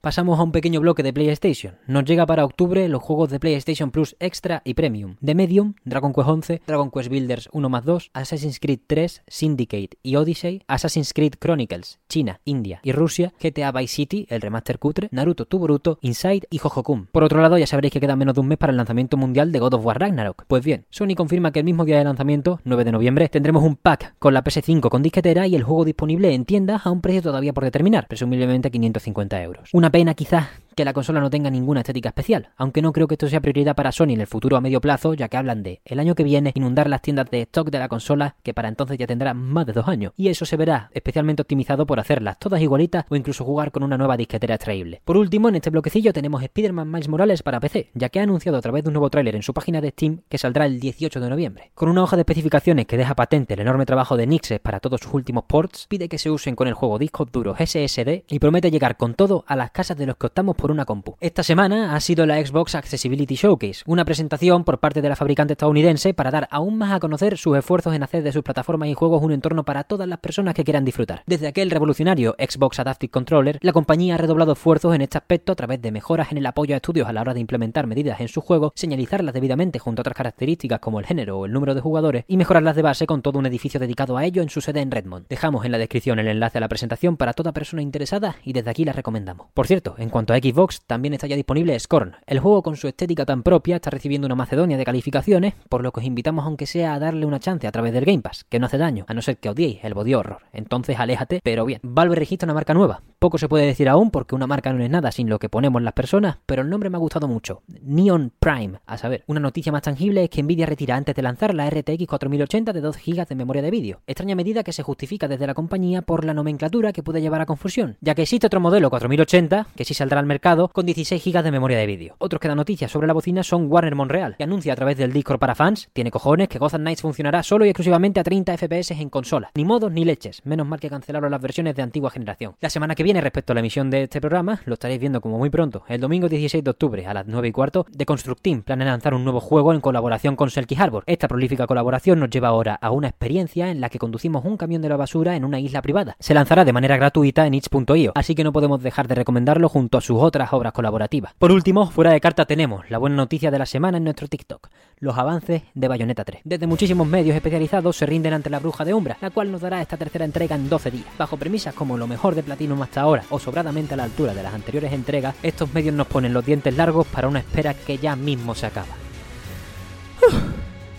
Pasamos 0.06 0.40
a 0.40 0.44
un 0.44 0.52
pequeño 0.52 0.82
bloque 0.82 1.02
de 1.02 1.12
PlayStation. 1.12 1.80
Nos 1.88 2.06
llega 2.06 2.28
para 2.28 2.46
octubre 2.46 2.88
los 2.90 3.02
juegos 3.02 3.32
de 3.32 3.40
PlayStation 3.40 3.90
Plus 3.90 4.16
Extra 4.20 4.62
y 4.64 4.76
Premium. 4.76 5.16
De 5.20 5.34
Medium, 5.34 5.74
Dragon 5.84 6.14
Quest 6.14 6.30
11, 6.30 6.62
Dragon 6.68 6.92
Quest 6.92 7.10
Builders 7.10 7.50
1 7.52 7.70
más 7.70 7.86
2, 7.86 8.12
Assassin's 8.14 8.60
Creed 8.60 8.82
3, 8.86 9.24
Syndicate 9.26 9.98
y 10.04 10.16
Odyssey, 10.16 10.62
Assassin's 10.68 11.12
Creed 11.12 11.34
Chronicles, 11.40 11.98
China, 12.08 12.40
India 12.46 12.82
y 12.84 12.92
Rusia, 12.92 13.34
GTA 13.42 13.72
Vice 13.72 13.96
City, 13.96 14.28
el 14.30 14.42
remaster 14.42 14.78
cutre, 14.78 15.10
Naruto 15.10 15.46
Tuboruto, 15.46 15.98
Inside 16.02 16.46
y 16.52 16.60
Jojokum. 16.60 17.08
Por 17.12 17.24
otro 17.24 17.42
lado, 17.42 17.58
ya 17.58 17.66
sabréis 17.66 17.92
que 17.92 18.00
queda 18.00 18.16
menos 18.16 18.36
de 18.36 18.42
un 18.42 18.48
mes 18.48 18.60
para 18.60 18.70
el 18.70 18.78
lanzamiento 18.78 19.18
mundial 19.18 19.52
de 19.52 19.58
God 19.58 19.74
of 19.74 19.86
War 19.88 20.00
Ragnarok. 20.00 20.46
Pues 20.48 20.64
bien, 20.64 20.86
Sony 20.92 21.16
confirma 21.18 21.52
que 21.52 21.62
el 21.62 21.66
mismo 21.66 21.84
día 21.84 21.98
de 21.98 22.04
lanzamiento, 22.04 22.60
9 22.64 22.84
de 22.84 22.92
noviembre, 22.92 23.28
tendremos 23.28 23.64
un 23.64 23.76
pack 23.76 24.14
con 24.20 24.36
la 24.36 24.44
PS5 24.44 24.88
con 24.88 25.02
disquetera 25.02 25.48
y 25.48 25.56
el 25.56 25.64
juego 25.64 25.84
disponible 25.84 26.32
en 26.32 26.46
tiendas 26.46 26.86
a 26.86 26.92
un 26.92 27.02
precio 27.02 27.24
todavía 27.24 27.54
por 27.54 27.64
determinar, 27.64 28.08
presumiblemente 28.08 28.70
550 28.70 29.42
euros. 29.42 29.70
Una 29.74 29.95
pena 29.96 30.14
quizás 30.14 30.50
que 30.76 30.86
la 30.86 30.94
consola 30.94 31.20
no 31.20 31.30
tenga 31.30 31.50
ninguna 31.50 31.82
estética 31.82 32.10
especial, 32.10 32.50
aunque 32.58 32.82
no 32.82 32.92
creo 32.92 33.08
que 33.08 33.16
esto 33.16 33.28
sea 33.28 33.42
prioridad 33.42 33.76
para 33.76 33.92
Sony 33.92 34.12
en 34.12 34.22
el 34.22 34.28
futuro 34.28 34.58
a 34.58 34.62
medio 34.62 34.82
plazo, 34.82 35.14
ya 35.14 35.30
que 35.30 35.38
hablan 35.38 35.64
de 35.64 35.82
el 35.86 36.00
año 36.00 36.16
que 36.16 36.24
viene 36.24 36.52
inundar 36.56 36.90
las 36.90 37.02
tiendas 37.02 37.30
de 37.32 37.42
stock 37.42 37.70
de 37.70 37.80
la 37.80 37.88
consola, 37.88 38.36
que 38.44 38.54
para 38.54 38.68
entonces 38.68 38.98
ya 38.98 39.08
tendrá 39.08 39.34
más 39.34 39.66
de 39.66 39.74
dos 39.74 39.88
años, 39.88 40.14
y 40.16 40.28
eso 40.28 40.46
se 40.46 40.58
verá 40.58 40.90
especialmente 40.94 41.42
optimizado 41.42 41.86
por 41.86 42.00
hacerlas 42.00 42.40
todas 42.40 42.62
igualitas 42.62 43.06
o 43.10 43.16
incluso 43.16 43.46
jugar 43.46 43.72
con 43.72 43.84
una 43.84 43.98
nueva 43.98 44.18
disquetera 44.18 44.56
extraíble. 44.56 45.02
Por 45.06 45.18
último, 45.18 45.50
en 45.50 45.56
este 45.56 45.70
bloquecillo 45.70 46.14
tenemos 46.14 46.44
Spider-Man 46.44 46.92
Miles 46.92 47.08
Morales 47.08 47.44
para 47.44 47.60
PC, 47.60 47.92
ya 47.94 48.10
que 48.10 48.20
ha 48.20 48.24
anunciado 48.24 48.58
a 48.58 48.62
través 48.62 48.84
de 48.84 48.90
un 48.90 48.94
nuevo 48.94 49.10
tráiler 49.10 49.36
en 49.36 49.44
su 49.44 49.54
página 49.54 49.82
de 49.82 49.90
Steam 49.90 50.22
que 50.30 50.38
saldrá 50.38 50.66
el 50.66 50.80
18 50.80 51.20
de 51.20 51.30
noviembre. 51.30 51.72
Con 51.74 51.90
una 51.90 52.04
hoja 52.04 52.16
de 52.16 52.22
especificaciones 52.24 52.86
que 52.86 52.98
deja 52.98 53.16
patente 53.16 53.54
el 53.54 53.62
enorme 53.62 53.86
trabajo 53.86 54.18
de 54.18 54.28
Nixes 54.28 54.60
para 54.60 54.80
todos 54.80 55.02
sus 55.02 55.14
últimos 55.14 55.46
ports, 55.46 55.88
pide 55.88 56.10
que 56.10 56.18
se 56.18 56.30
usen 56.30 56.56
con 56.56 56.68
el 56.68 56.74
juego 56.74 57.00
discos 57.00 57.32
duros 57.32 57.58
SSD 57.60 58.24
y 58.28 58.40
promete 58.40 58.72
llegar 58.72 58.98
con 58.98 59.14
todo 59.14 59.46
a 59.48 59.56
las 59.56 59.72
casas 59.72 59.98
de 59.98 60.06
los 60.06 60.18
que 60.18 60.28
optamos 60.28 60.56
por 60.56 60.65
una 60.72 60.86
compu. 60.86 61.16
Esta 61.20 61.44
semana 61.44 61.96
ha 61.96 62.00
sido 62.00 62.26
la 62.26 62.44
Xbox 62.44 62.76
Accessibility 62.76 63.36
Showcase, 63.36 63.84
una 63.86 64.06
presentación 64.06 64.64
por 64.64 64.80
parte 64.80 65.02
de 65.02 65.10
la 65.10 65.16
fabricante 65.16 65.54
estadounidense 65.54 66.14
para 66.14 66.32
dar 66.32 66.48
aún 66.52 66.78
más 66.78 66.92
a 66.92 67.00
conocer 67.00 67.38
sus 67.38 67.58
esfuerzos 67.58 67.94
en 67.96 68.04
hacer 68.04 68.24
de 68.24 68.32
sus 68.32 68.44
plataformas 68.44 68.90
y 68.90 68.94
juegos 68.94 69.24
un 69.24 69.32
entorno 69.32 69.64
para 69.64 69.84
todas 69.84 70.08
las 70.08 70.20
personas 70.20 70.54
que 70.54 70.64
quieran 70.64 70.86
disfrutar. 70.86 71.24
Desde 71.26 71.48
aquel 71.48 71.72
revolucionario 71.72 72.36
Xbox 72.38 72.80
Adaptive 72.80 73.12
Controller, 73.12 73.60
la 73.62 73.74
compañía 73.74 74.16
ha 74.16 74.18
redoblado 74.18 74.54
esfuerzos 74.54 74.96
en 74.96 75.02
este 75.02 75.18
aspecto 75.18 75.52
a 75.52 75.56
través 75.56 75.82
de 75.82 75.92
mejoras 75.92 76.32
en 76.32 76.38
el 76.38 76.46
apoyo 76.46 76.76
a 76.76 76.78
estudios 76.78 77.08
a 77.08 77.14
la 77.14 77.22
hora 77.22 77.34
de 77.34 77.40
implementar 77.40 77.88
medidas 77.88 78.20
en 78.20 78.28
sus 78.28 78.44
juegos, 78.44 78.72
señalizarlas 78.76 79.34
debidamente 79.34 79.80
junto 79.80 80.00
a 80.00 80.04
otras 80.04 80.18
características 80.18 80.80
como 80.80 81.00
el 81.00 81.06
género 81.06 81.40
o 81.40 81.46
el 81.46 81.54
número 81.54 81.76
de 81.76 81.82
jugadores 81.82 82.26
y 82.28 82.38
mejorarlas 82.38 82.76
de 82.76 82.82
base 82.82 83.08
con 83.08 83.22
todo 83.22 83.40
un 83.40 83.46
edificio 83.46 83.80
dedicado 83.80 84.18
a 84.18 84.26
ello 84.26 84.42
en 84.42 84.50
su 84.50 84.62
sede 84.62 84.82
en 84.82 84.92
Redmond. 84.92 85.28
Dejamos 85.28 85.66
en 85.66 85.72
la 85.72 85.78
descripción 85.78 86.20
el 86.20 86.28
enlace 86.28 86.58
a 86.58 86.62
la 86.62 86.70
presentación 86.70 87.18
para 87.18 87.34
toda 87.34 87.52
persona 87.52 87.82
interesada 87.82 88.36
y 88.44 88.54
desde 88.54 88.70
aquí 88.70 88.86
la 88.86 88.94
recomendamos. 88.94 89.48
Por 89.54 89.68
cierto, 89.68 89.96
en 89.98 90.10
cuanto 90.10 90.34
a 90.34 90.38
Xbox, 90.38 90.55
también 90.88 91.14
está 91.14 91.28
ya 91.28 91.36
disponible 91.36 91.78
Scorn. 91.80 92.16
El 92.26 92.40
juego 92.40 92.64
con 92.64 92.78
su 92.78 92.88
estética 92.88 93.26
tan 93.26 93.44
propia 93.44 93.76
está 93.76 93.90
recibiendo 93.90 94.26
una 94.26 94.36
macedonia 94.36 94.78
de 94.78 94.86
calificaciones, 94.86 95.54
por 95.70 95.84
lo 95.84 95.92
que 95.92 96.00
os 96.00 96.06
invitamos 96.06 96.46
aunque 96.46 96.66
sea 96.66 96.94
a 96.94 97.00
darle 97.00 97.26
una 97.26 97.40
chance 97.40 97.68
a 97.68 97.72
través 97.72 97.92
del 97.94 98.06
Game 98.06 98.22
Pass, 98.22 98.46
que 98.46 98.60
no 98.60 98.68
hace 98.68 98.78
daño, 98.78 99.06
a 99.08 99.14
no 99.14 99.22
ser 99.22 99.38
que 99.38 99.50
odiéis 99.50 99.84
el 99.84 99.94
body 99.94 100.14
horror. 100.14 100.44
Entonces 100.54 100.98
aléjate, 100.98 101.42
pero 101.44 101.66
bien. 101.66 101.82
Valve 101.84 102.16
registra 102.16 102.46
una 102.46 102.54
marca 102.54 102.74
nueva. 102.74 103.02
Poco 103.20 103.38
se 103.38 103.50
puede 103.50 103.66
decir 103.66 103.90
aún 103.90 104.12
porque 104.12 104.36
una 104.36 104.48
marca 104.48 104.72
no 104.72 104.84
es 104.84 104.90
nada 104.90 105.12
sin 105.12 105.30
lo 105.30 105.40
que 105.40 105.50
ponemos 105.50 105.82
las 105.82 105.94
personas, 105.94 106.38
pero 106.46 106.62
el 106.62 106.70
nombre 106.70 106.90
me 106.90 106.98
ha 106.98 107.00
gustado 107.00 107.28
mucho. 107.28 107.62
Neon 107.82 108.32
Prime. 108.40 108.80
A 108.86 108.98
saber, 108.98 109.24
una 109.28 109.42
noticia 109.42 109.72
más 109.72 109.82
tangible 109.82 110.24
es 110.24 110.30
que 110.30 110.42
Nvidia 110.42 110.66
retira 110.66 110.96
antes 110.96 111.16
de 111.16 111.22
lanzar 111.22 111.54
la 111.54 111.70
RTX 111.70 112.08
4080 112.08 112.72
de 112.72 112.82
2 112.82 112.98
GB 112.98 113.28
de 113.28 113.36
memoria 113.36 113.62
de 113.62 113.72
vídeo. 113.72 114.02
Extraña 114.08 114.36
medida 114.36 114.64
que 114.64 114.72
se 114.74 114.84
justifica 114.84 115.28
desde 115.28 115.48
la 115.48 115.54
compañía 115.54 116.02
por 116.02 116.24
la 116.24 116.34
nomenclatura 116.34 116.94
que 116.94 117.04
puede 117.04 117.22
llevar 117.22 117.42
a 117.42 117.46
confusión, 117.46 117.98
ya 118.00 118.16
que 118.16 118.22
existe 118.22 118.48
otro 118.48 118.60
modelo 118.62 118.90
4080 118.90 119.68
que 119.76 119.86
sí 119.86 119.94
saldrá 119.94 120.20
al 120.20 120.26
mercado 120.26 120.45
con 120.46 120.86
16 120.86 121.26
GB 121.26 121.42
de 121.42 121.52
memoria 121.52 121.80
de 121.80 121.88
vídeo. 121.88 122.16
Otros 122.20 122.40
que 122.40 122.48
dan 122.48 122.58
noticias 122.58 122.92
sobre 122.92 123.08
la 123.08 123.14
bocina 123.14 123.42
son 123.42 123.66
Warner 123.68 123.96
Monreal, 123.96 124.36
que 124.38 124.44
anuncia 124.44 124.74
a 124.74 124.76
través 124.76 124.96
del 124.96 125.12
Discord 125.12 125.40
para 125.40 125.56
fans, 125.56 125.90
tiene 125.92 126.12
cojones, 126.12 126.50
que 126.50 126.60
Gotham 126.60 126.82
Knights 126.82 127.02
funcionará 127.02 127.42
solo 127.42 127.66
y 127.66 127.70
exclusivamente 127.70 128.20
a 128.20 128.24
30 128.24 128.56
FPS 128.56 128.92
en 128.92 129.10
consola. 129.10 129.50
Ni 129.56 129.66
modos 129.66 129.92
ni 129.92 130.06
leches, 130.06 130.46
menos 130.46 130.68
mal 130.68 130.80
que 130.80 130.88
cancelaron 130.88 131.32
las 131.32 131.42
versiones 131.42 131.76
de 131.76 131.82
antigua 131.82 132.12
generación. 132.12 132.54
La 132.62 132.70
semana 132.70 132.94
que 132.94 133.02
viene, 133.02 133.22
respecto 133.22 133.54
a 133.54 133.56
la 133.56 133.62
emisión 133.62 133.90
de 133.90 134.04
este 134.04 134.22
programa, 134.22 134.62
lo 134.66 134.76
estaréis 134.76 135.00
viendo 135.00 135.20
como 135.20 135.40
muy 135.40 135.50
pronto, 135.50 135.84
el 135.88 136.00
domingo 136.00 136.30
16 136.30 136.64
de 136.64 136.70
octubre 136.70 137.08
a 137.08 137.16
las 137.16 137.26
9 137.26 137.48
y 137.48 137.52
cuarto, 137.52 137.88
de 137.90 138.06
Constructeam 138.06 138.62
planea 138.62 138.86
lanzar 138.86 139.16
un 139.16 139.24
nuevo 139.24 139.40
juego 139.40 139.74
en 139.74 139.82
colaboración 139.82 140.36
con 140.36 140.52
Selkie 140.52 140.78
Harbor. 140.80 141.06
Esta 141.08 141.28
prolífica 141.28 141.66
colaboración 141.66 142.20
nos 142.20 142.30
lleva 142.30 142.50
ahora 142.50 142.76
a 142.76 142.92
una 142.92 143.08
experiencia 143.08 143.72
en 143.72 143.82
la 143.82 143.90
que 143.90 143.98
conducimos 143.98 144.46
un 144.46 144.58
camión 144.58 144.84
de 144.84 144.90
la 144.90 144.98
basura 144.98 145.36
en 145.36 145.44
una 145.44 145.60
isla 145.60 145.82
privada. 145.82 146.16
Se 146.20 146.36
lanzará 146.36 146.66
de 146.66 146.74
manera 146.74 146.98
gratuita 146.98 147.48
en 147.48 147.56
itch.io, 147.56 148.12
así 148.14 148.36
que 148.36 148.44
no 148.44 148.54
podemos 148.54 148.84
dejar 148.84 149.08
de 149.08 149.16
recomendarlo 149.16 149.70
junto 149.70 149.98
a 149.98 150.02
sus 150.02 150.22
obras 150.52 150.74
colaborativas. 150.74 151.34
Por 151.40 151.52
último, 151.52 151.90
fuera 151.90 152.12
de 152.12 152.22
carta 152.22 152.46
tenemos 152.46 152.90
la 152.90 152.98
buena 152.98 153.16
noticia 153.16 153.52
de 153.52 153.60
la 153.60 153.66
semana 153.66 153.98
en 153.98 154.04
nuestro 154.04 154.28
TikTok, 154.28 154.70
los 155.00 155.18
avances 155.18 155.64
de 155.74 155.88
Bayonetta 155.88 156.24
3. 156.24 156.42
Desde 156.44 156.68
muchísimos 156.68 157.08
medios 157.08 157.36
especializados 157.36 157.96
se 157.96 158.06
rinden 158.06 158.34
ante 158.34 158.50
la 158.50 158.60
bruja 158.60 158.86
de 158.86 158.94
Umbra, 158.94 159.18
la 159.22 159.32
cual 159.32 159.52
nos 159.52 159.62
dará 159.62 159.82
esta 159.82 159.98
tercera 159.98 160.26
entrega 160.26 160.56
en 160.56 160.70
12 160.70 160.92
días. 160.92 161.08
Bajo 161.18 161.38
premisas 161.38 161.74
como 161.74 161.98
lo 161.98 162.08
mejor 162.08 162.36
de 162.36 162.44
Platinum 162.44 162.82
hasta 162.82 163.02
ahora 163.02 163.24
o 163.30 163.40
sobradamente 163.40 163.94
a 163.94 163.98
la 163.98 164.04
altura 164.04 164.34
de 164.34 164.44
las 164.44 164.54
anteriores 164.54 164.94
entregas, 164.94 165.36
estos 165.44 165.74
medios 165.74 165.96
nos 165.96 166.08
ponen 166.08 166.34
los 166.34 166.46
dientes 166.46 166.76
largos 166.76 167.08
para 167.08 167.28
una 167.28 167.40
espera 167.40 167.74
que 167.74 167.98
ya 167.98 168.16
mismo 168.16 168.56
se 168.56 168.66
acaba. 168.66 169.06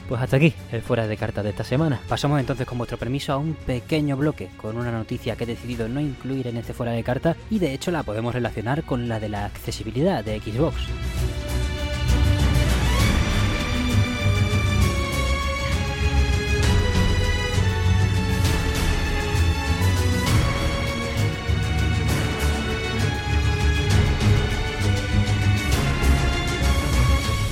Pues 0.09 0.23
hasta 0.23 0.37
aquí 0.37 0.55
el 0.71 0.83
fuera 0.83 1.09
de 1.09 1.17
carta 1.17 1.43
de 1.43 1.51
esta 1.51 1.65
semana. 1.65 2.01
Pasamos 2.09 2.39
entonces 2.39 2.65
con 2.65 2.79
vuestro 2.79 2.97
permiso 2.97 3.33
a 3.33 3.39
un 3.39 3.55
pequeño 3.55 4.17
bloque 4.17 4.49
con 4.57 4.77
una 4.77 4.93
noticia 4.93 5.35
que 5.35 5.45
he 5.45 5.49
decidido 5.49 5.89
no 5.89 6.01
incluir 6.01 6.47
en 6.47 6.57
este 6.59 6.73
fuera 6.73 6.93
de 6.93 7.03
carta 7.03 7.37
y 7.51 7.59
de 7.59 7.75
hecho 7.75 7.91
la 7.91 8.05
podemos 8.05 8.33
relacionar 8.33 8.85
con 8.85 9.09
la 9.09 9.19
de 9.19 9.29
la 9.29 9.47
accesibilidad 9.47 10.25
de 10.25 10.39
Xbox. 10.41 10.77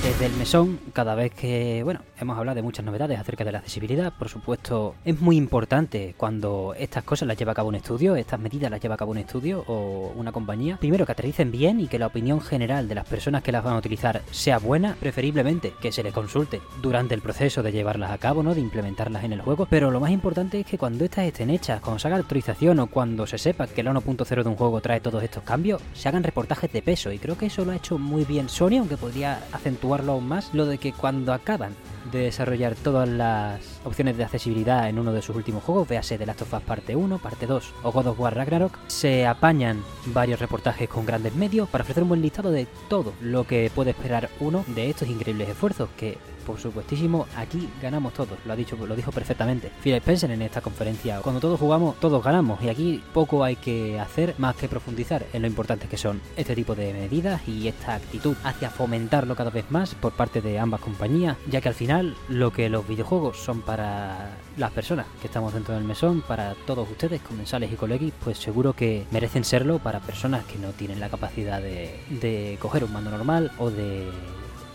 Desde 0.03 0.27
el 0.27 0.33
mesón, 0.33 0.79
cada 0.93 1.15
vez 1.15 1.33
que, 1.33 1.81
bueno, 1.83 1.99
hemos 2.19 2.37
hablado 2.37 2.55
de 2.55 2.61
muchas 2.61 2.85
novedades 2.85 3.19
acerca 3.19 3.43
de 3.43 3.51
la 3.51 3.59
accesibilidad, 3.59 4.13
por 4.13 4.29
supuesto, 4.29 4.95
es 5.03 5.19
muy 5.19 5.37
importante 5.37 6.15
cuando 6.17 6.73
estas 6.77 7.03
cosas 7.03 7.27
las 7.27 7.37
lleva 7.37 7.51
a 7.51 7.55
cabo 7.55 7.69
un 7.69 7.75
estudio, 7.75 8.15
estas 8.15 8.39
medidas 8.39 8.71
las 8.71 8.81
lleva 8.81 8.95
a 8.95 8.97
cabo 8.97 9.11
un 9.11 9.17
estudio 9.17 9.63
o 9.67 10.13
una 10.15 10.31
compañía, 10.31 10.77
primero 10.77 11.05
que 11.05 11.11
aterricen 11.11 11.51
bien 11.51 11.79
y 11.79 11.87
que 11.87 11.99
la 11.99 12.07
opinión 12.07 12.41
general 12.41 12.87
de 12.87 12.95
las 12.95 13.07
personas 13.07 13.43
que 13.43 13.51
las 13.51 13.63
van 13.63 13.75
a 13.75 13.77
utilizar 13.77 14.21
sea 14.31 14.59
buena, 14.59 14.95
preferiblemente 14.99 15.73
que 15.81 15.91
se 15.91 16.03
les 16.03 16.13
consulte 16.13 16.61
durante 16.81 17.13
el 17.13 17.21
proceso 17.21 17.63
de 17.63 17.71
llevarlas 17.71 18.11
a 18.11 18.17
cabo, 18.17 18.43
¿no? 18.43 18.55
De 18.55 18.61
implementarlas 18.61 19.23
en 19.23 19.33
el 19.33 19.41
juego, 19.41 19.67
pero 19.69 19.91
lo 19.91 19.99
más 19.99 20.11
importante 20.11 20.59
es 20.59 20.65
que 20.65 20.77
cuando 20.77 21.05
estas 21.05 21.25
estén 21.25 21.49
hechas, 21.49 21.81
cuando 21.81 21.99
se 21.99 22.07
haga 22.07 22.17
autorización 22.17 22.79
o 22.79 22.87
cuando 22.87 23.27
se 23.27 23.37
sepa 23.37 23.67
que 23.67 23.83
la 23.83 23.91
1.0 23.91 24.43
de 24.43 24.49
un 24.49 24.55
juego 24.55 24.81
trae 24.81 24.99
todos 24.99 25.23
estos 25.23 25.43
cambios, 25.43 25.81
se 25.93 26.07
hagan 26.09 26.23
reportajes 26.23 26.71
de 26.71 26.81
peso. 26.81 27.11
Y 27.11 27.19
creo 27.19 27.37
que 27.37 27.47
eso 27.47 27.65
lo 27.65 27.71
ha 27.71 27.75
hecho 27.75 27.97
muy 27.97 28.25
bien 28.25 28.49
Sony, 28.49 28.77
aunque 28.79 28.97
podría 28.97 29.39
acentuarlo 29.51 30.13
aún 30.13 30.27
más, 30.27 30.53
lo 30.53 30.65
de 30.65 30.77
que 30.77 30.93
cuando 30.93 31.33
acaban 31.33 31.73
de 32.11 32.19
desarrollar 32.19 32.75
todas 32.75 33.07
las 33.07 33.61
opciones 33.83 34.17
de 34.17 34.23
accesibilidad 34.23 34.89
en 34.89 34.99
uno 34.99 35.13
de 35.13 35.21
sus 35.21 35.35
últimos 35.35 35.63
juegos, 35.63 35.87
véase 35.87 36.17
The 36.17 36.25
Last 36.25 36.41
of 36.43 36.53
Us 36.53 36.61
parte 36.61 36.95
1, 36.95 37.17
parte 37.19 37.47
2 37.47 37.73
o 37.83 37.91
God 37.91 38.07
of 38.07 38.19
War 38.19 38.35
Ragnarok, 38.35 38.77
se 38.87 39.25
apañan 39.25 39.83
varios 40.07 40.39
reportajes 40.39 40.89
con 40.89 41.05
grandes 41.05 41.35
medios 41.35 41.69
para 41.69 41.83
ofrecer 41.83 42.03
un 42.03 42.09
buen 42.09 42.21
listado 42.21 42.51
de 42.51 42.67
todo 42.89 43.13
lo 43.21 43.45
que 43.45 43.71
puede 43.73 43.91
esperar 43.91 44.29
uno 44.39 44.63
de 44.67 44.89
estos 44.89 45.07
increíbles 45.07 45.49
esfuerzos 45.49 45.89
que 45.97 46.17
por 46.45 46.59
supuestísimo, 46.59 47.27
aquí 47.35 47.67
ganamos 47.81 48.13
todos, 48.13 48.37
lo 48.45 48.53
ha 48.53 48.55
dicho, 48.55 48.77
lo 48.77 48.95
dijo 48.95 49.11
perfectamente 49.11 49.71
Phil 49.81 49.95
Spencer 49.95 50.31
en 50.31 50.41
esta 50.41 50.61
conferencia. 50.61 51.19
Cuando 51.21 51.41
todos 51.41 51.59
jugamos, 51.59 51.99
todos 51.99 52.23
ganamos, 52.23 52.61
y 52.61 52.69
aquí 52.69 53.03
poco 53.13 53.43
hay 53.43 53.55
que 53.55 53.99
hacer 53.99 54.35
más 54.37 54.55
que 54.55 54.69
profundizar 54.69 55.25
en 55.33 55.41
lo 55.41 55.47
importante 55.47 55.87
que 55.87 55.97
son 55.97 56.21
este 56.37 56.55
tipo 56.55 56.75
de 56.75 56.93
medidas 56.93 57.47
y 57.47 57.67
esta 57.67 57.95
actitud 57.95 58.35
hacia 58.43 58.69
fomentarlo 58.69 59.35
cada 59.35 59.49
vez 59.49 59.69
más 59.71 59.95
por 59.95 60.13
parte 60.13 60.41
de 60.41 60.59
ambas 60.59 60.81
compañías, 60.81 61.37
ya 61.49 61.61
que 61.61 61.69
al 61.69 61.75
final 61.75 62.15
lo 62.29 62.51
que 62.51 62.69
los 62.69 62.87
videojuegos 62.87 63.37
son 63.37 63.61
para 63.61 64.37
las 64.57 64.71
personas 64.71 65.07
que 65.19 65.27
estamos 65.27 65.53
dentro 65.53 65.73
del 65.73 65.83
mesón, 65.83 66.21
para 66.21 66.55
todos 66.65 66.89
ustedes, 66.89 67.21
comensales 67.21 67.71
y 67.71 67.75
colegis, 67.75 68.13
pues 68.23 68.37
seguro 68.37 68.73
que 68.73 69.05
merecen 69.11 69.43
serlo 69.43 69.79
para 69.79 69.99
personas 69.99 70.45
que 70.45 70.57
no 70.59 70.69
tienen 70.69 70.99
la 70.99 71.09
capacidad 71.09 71.61
de, 71.61 71.99
de 72.09 72.57
coger 72.61 72.83
un 72.83 72.93
mando 72.93 73.11
normal 73.11 73.51
o 73.57 73.71
de 73.71 74.07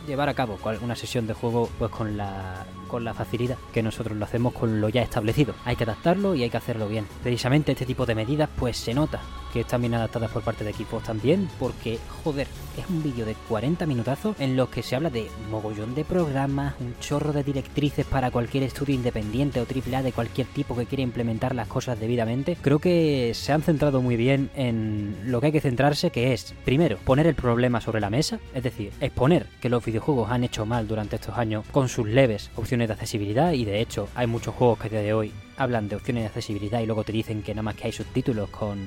llevar 0.07 0.29
a 0.29 0.35
cabo 0.35 0.59
una 0.83 0.97
sesión 0.97 1.27
de 1.27 1.35
juego 1.35 1.69
pues 1.79 1.91
con 1.91 2.17
la 2.17 2.65
con 2.91 3.05
la 3.05 3.15
facilidad 3.15 3.57
que 3.73 3.83
nosotros 3.83 4.19
lo 4.19 4.25
hacemos 4.25 4.53
con 4.53 4.81
lo 4.81 4.89
ya 4.89 5.03
establecido. 5.03 5.55
Hay 5.65 5.77
que 5.77 5.85
adaptarlo 5.85 6.35
y 6.35 6.43
hay 6.43 6.51
que 6.51 6.57
hacerlo 6.57 6.89
bien. 6.89 7.07
Precisamente 7.23 7.73
este 7.73 7.87
tipo 7.87 8.05
de 8.05 8.15
medidas 8.15 8.51
pues 8.59 8.77
se 8.77 8.93
nota 8.93 9.21
que 9.53 9.61
están 9.61 9.81
bien 9.81 9.95
adaptadas 9.95 10.31
por 10.31 10.43
parte 10.43 10.65
de 10.65 10.71
equipos 10.71 11.03
también, 11.03 11.49
porque, 11.59 11.99
joder, 12.23 12.47
es 12.79 12.89
un 12.89 13.03
vídeo 13.03 13.27
de 13.27 13.35
40 13.49 13.87
minutazos 13.87 14.39
en 14.41 14.57
los 14.57 14.69
que 14.69 14.83
se 14.83 14.97
habla 14.97 15.11
de 15.11 15.29
mogollón 15.51 15.95
de 15.95 16.05
programas, 16.05 16.75
un 16.81 16.95
chorro 17.01 17.33
de 17.33 17.43
directrices 17.43 18.07
para 18.07 18.31
cualquier 18.31 18.63
estudio 18.63 18.95
independiente 18.95 19.61
o 19.61 19.67
AAA 19.67 20.03
de 20.03 20.13
cualquier 20.13 20.47
tipo 20.49 20.77
que 20.77 20.87
quiera 20.87 21.03
implementar 21.03 21.55
las 21.55 21.69
cosas 21.69 21.99
debidamente. 21.99 22.57
Creo 22.61 22.79
que 22.79 23.33
se 23.35 23.53
han 23.53 23.63
centrado 23.63 24.01
muy 24.01 24.17
bien 24.17 24.51
en 24.55 25.17
lo 25.27 25.41
que 25.41 25.47
hay 25.47 25.53
que 25.53 25.61
centrarse, 25.61 26.11
que 26.11 26.33
es, 26.33 26.55
primero, 26.65 26.99
poner 26.99 27.27
el 27.27 27.35
problema 27.35 27.81
sobre 27.81 28.01
la 28.01 28.11
mesa, 28.11 28.39
es 28.55 28.63
decir, 28.63 28.93
exponer 29.01 29.47
que 29.61 29.69
los 29.69 29.85
videojuegos 29.85 30.31
han 30.31 30.45
hecho 30.45 30.65
mal 30.65 30.87
durante 30.87 31.17
estos 31.17 31.37
años 31.37 31.65
con 31.73 31.89
sus 31.89 32.07
leves 32.09 32.51
opciones 32.57 32.80
de 32.89 32.95
accesibilidad 32.95 33.53
y 33.53 33.65
de 33.65 33.81
hecho 33.81 34.09
hay 34.15 34.27
muchos 34.27 34.55
juegos 34.55 34.79
que 34.79 34.87
a 34.87 34.91
día 34.91 35.03
de 35.03 35.13
hoy 35.13 35.33
hablan 35.61 35.89
de 35.89 35.97
opciones 35.97 36.23
de 36.23 36.27
accesibilidad 36.29 36.81
y 36.81 36.87
luego 36.87 37.05
te 37.05 37.13
dicen 37.13 37.43
que 37.43 37.53
nada 37.53 37.63
más 37.63 37.75
que 37.75 37.85
hay 37.85 37.93
subtítulos 37.93 38.49
con, 38.49 38.79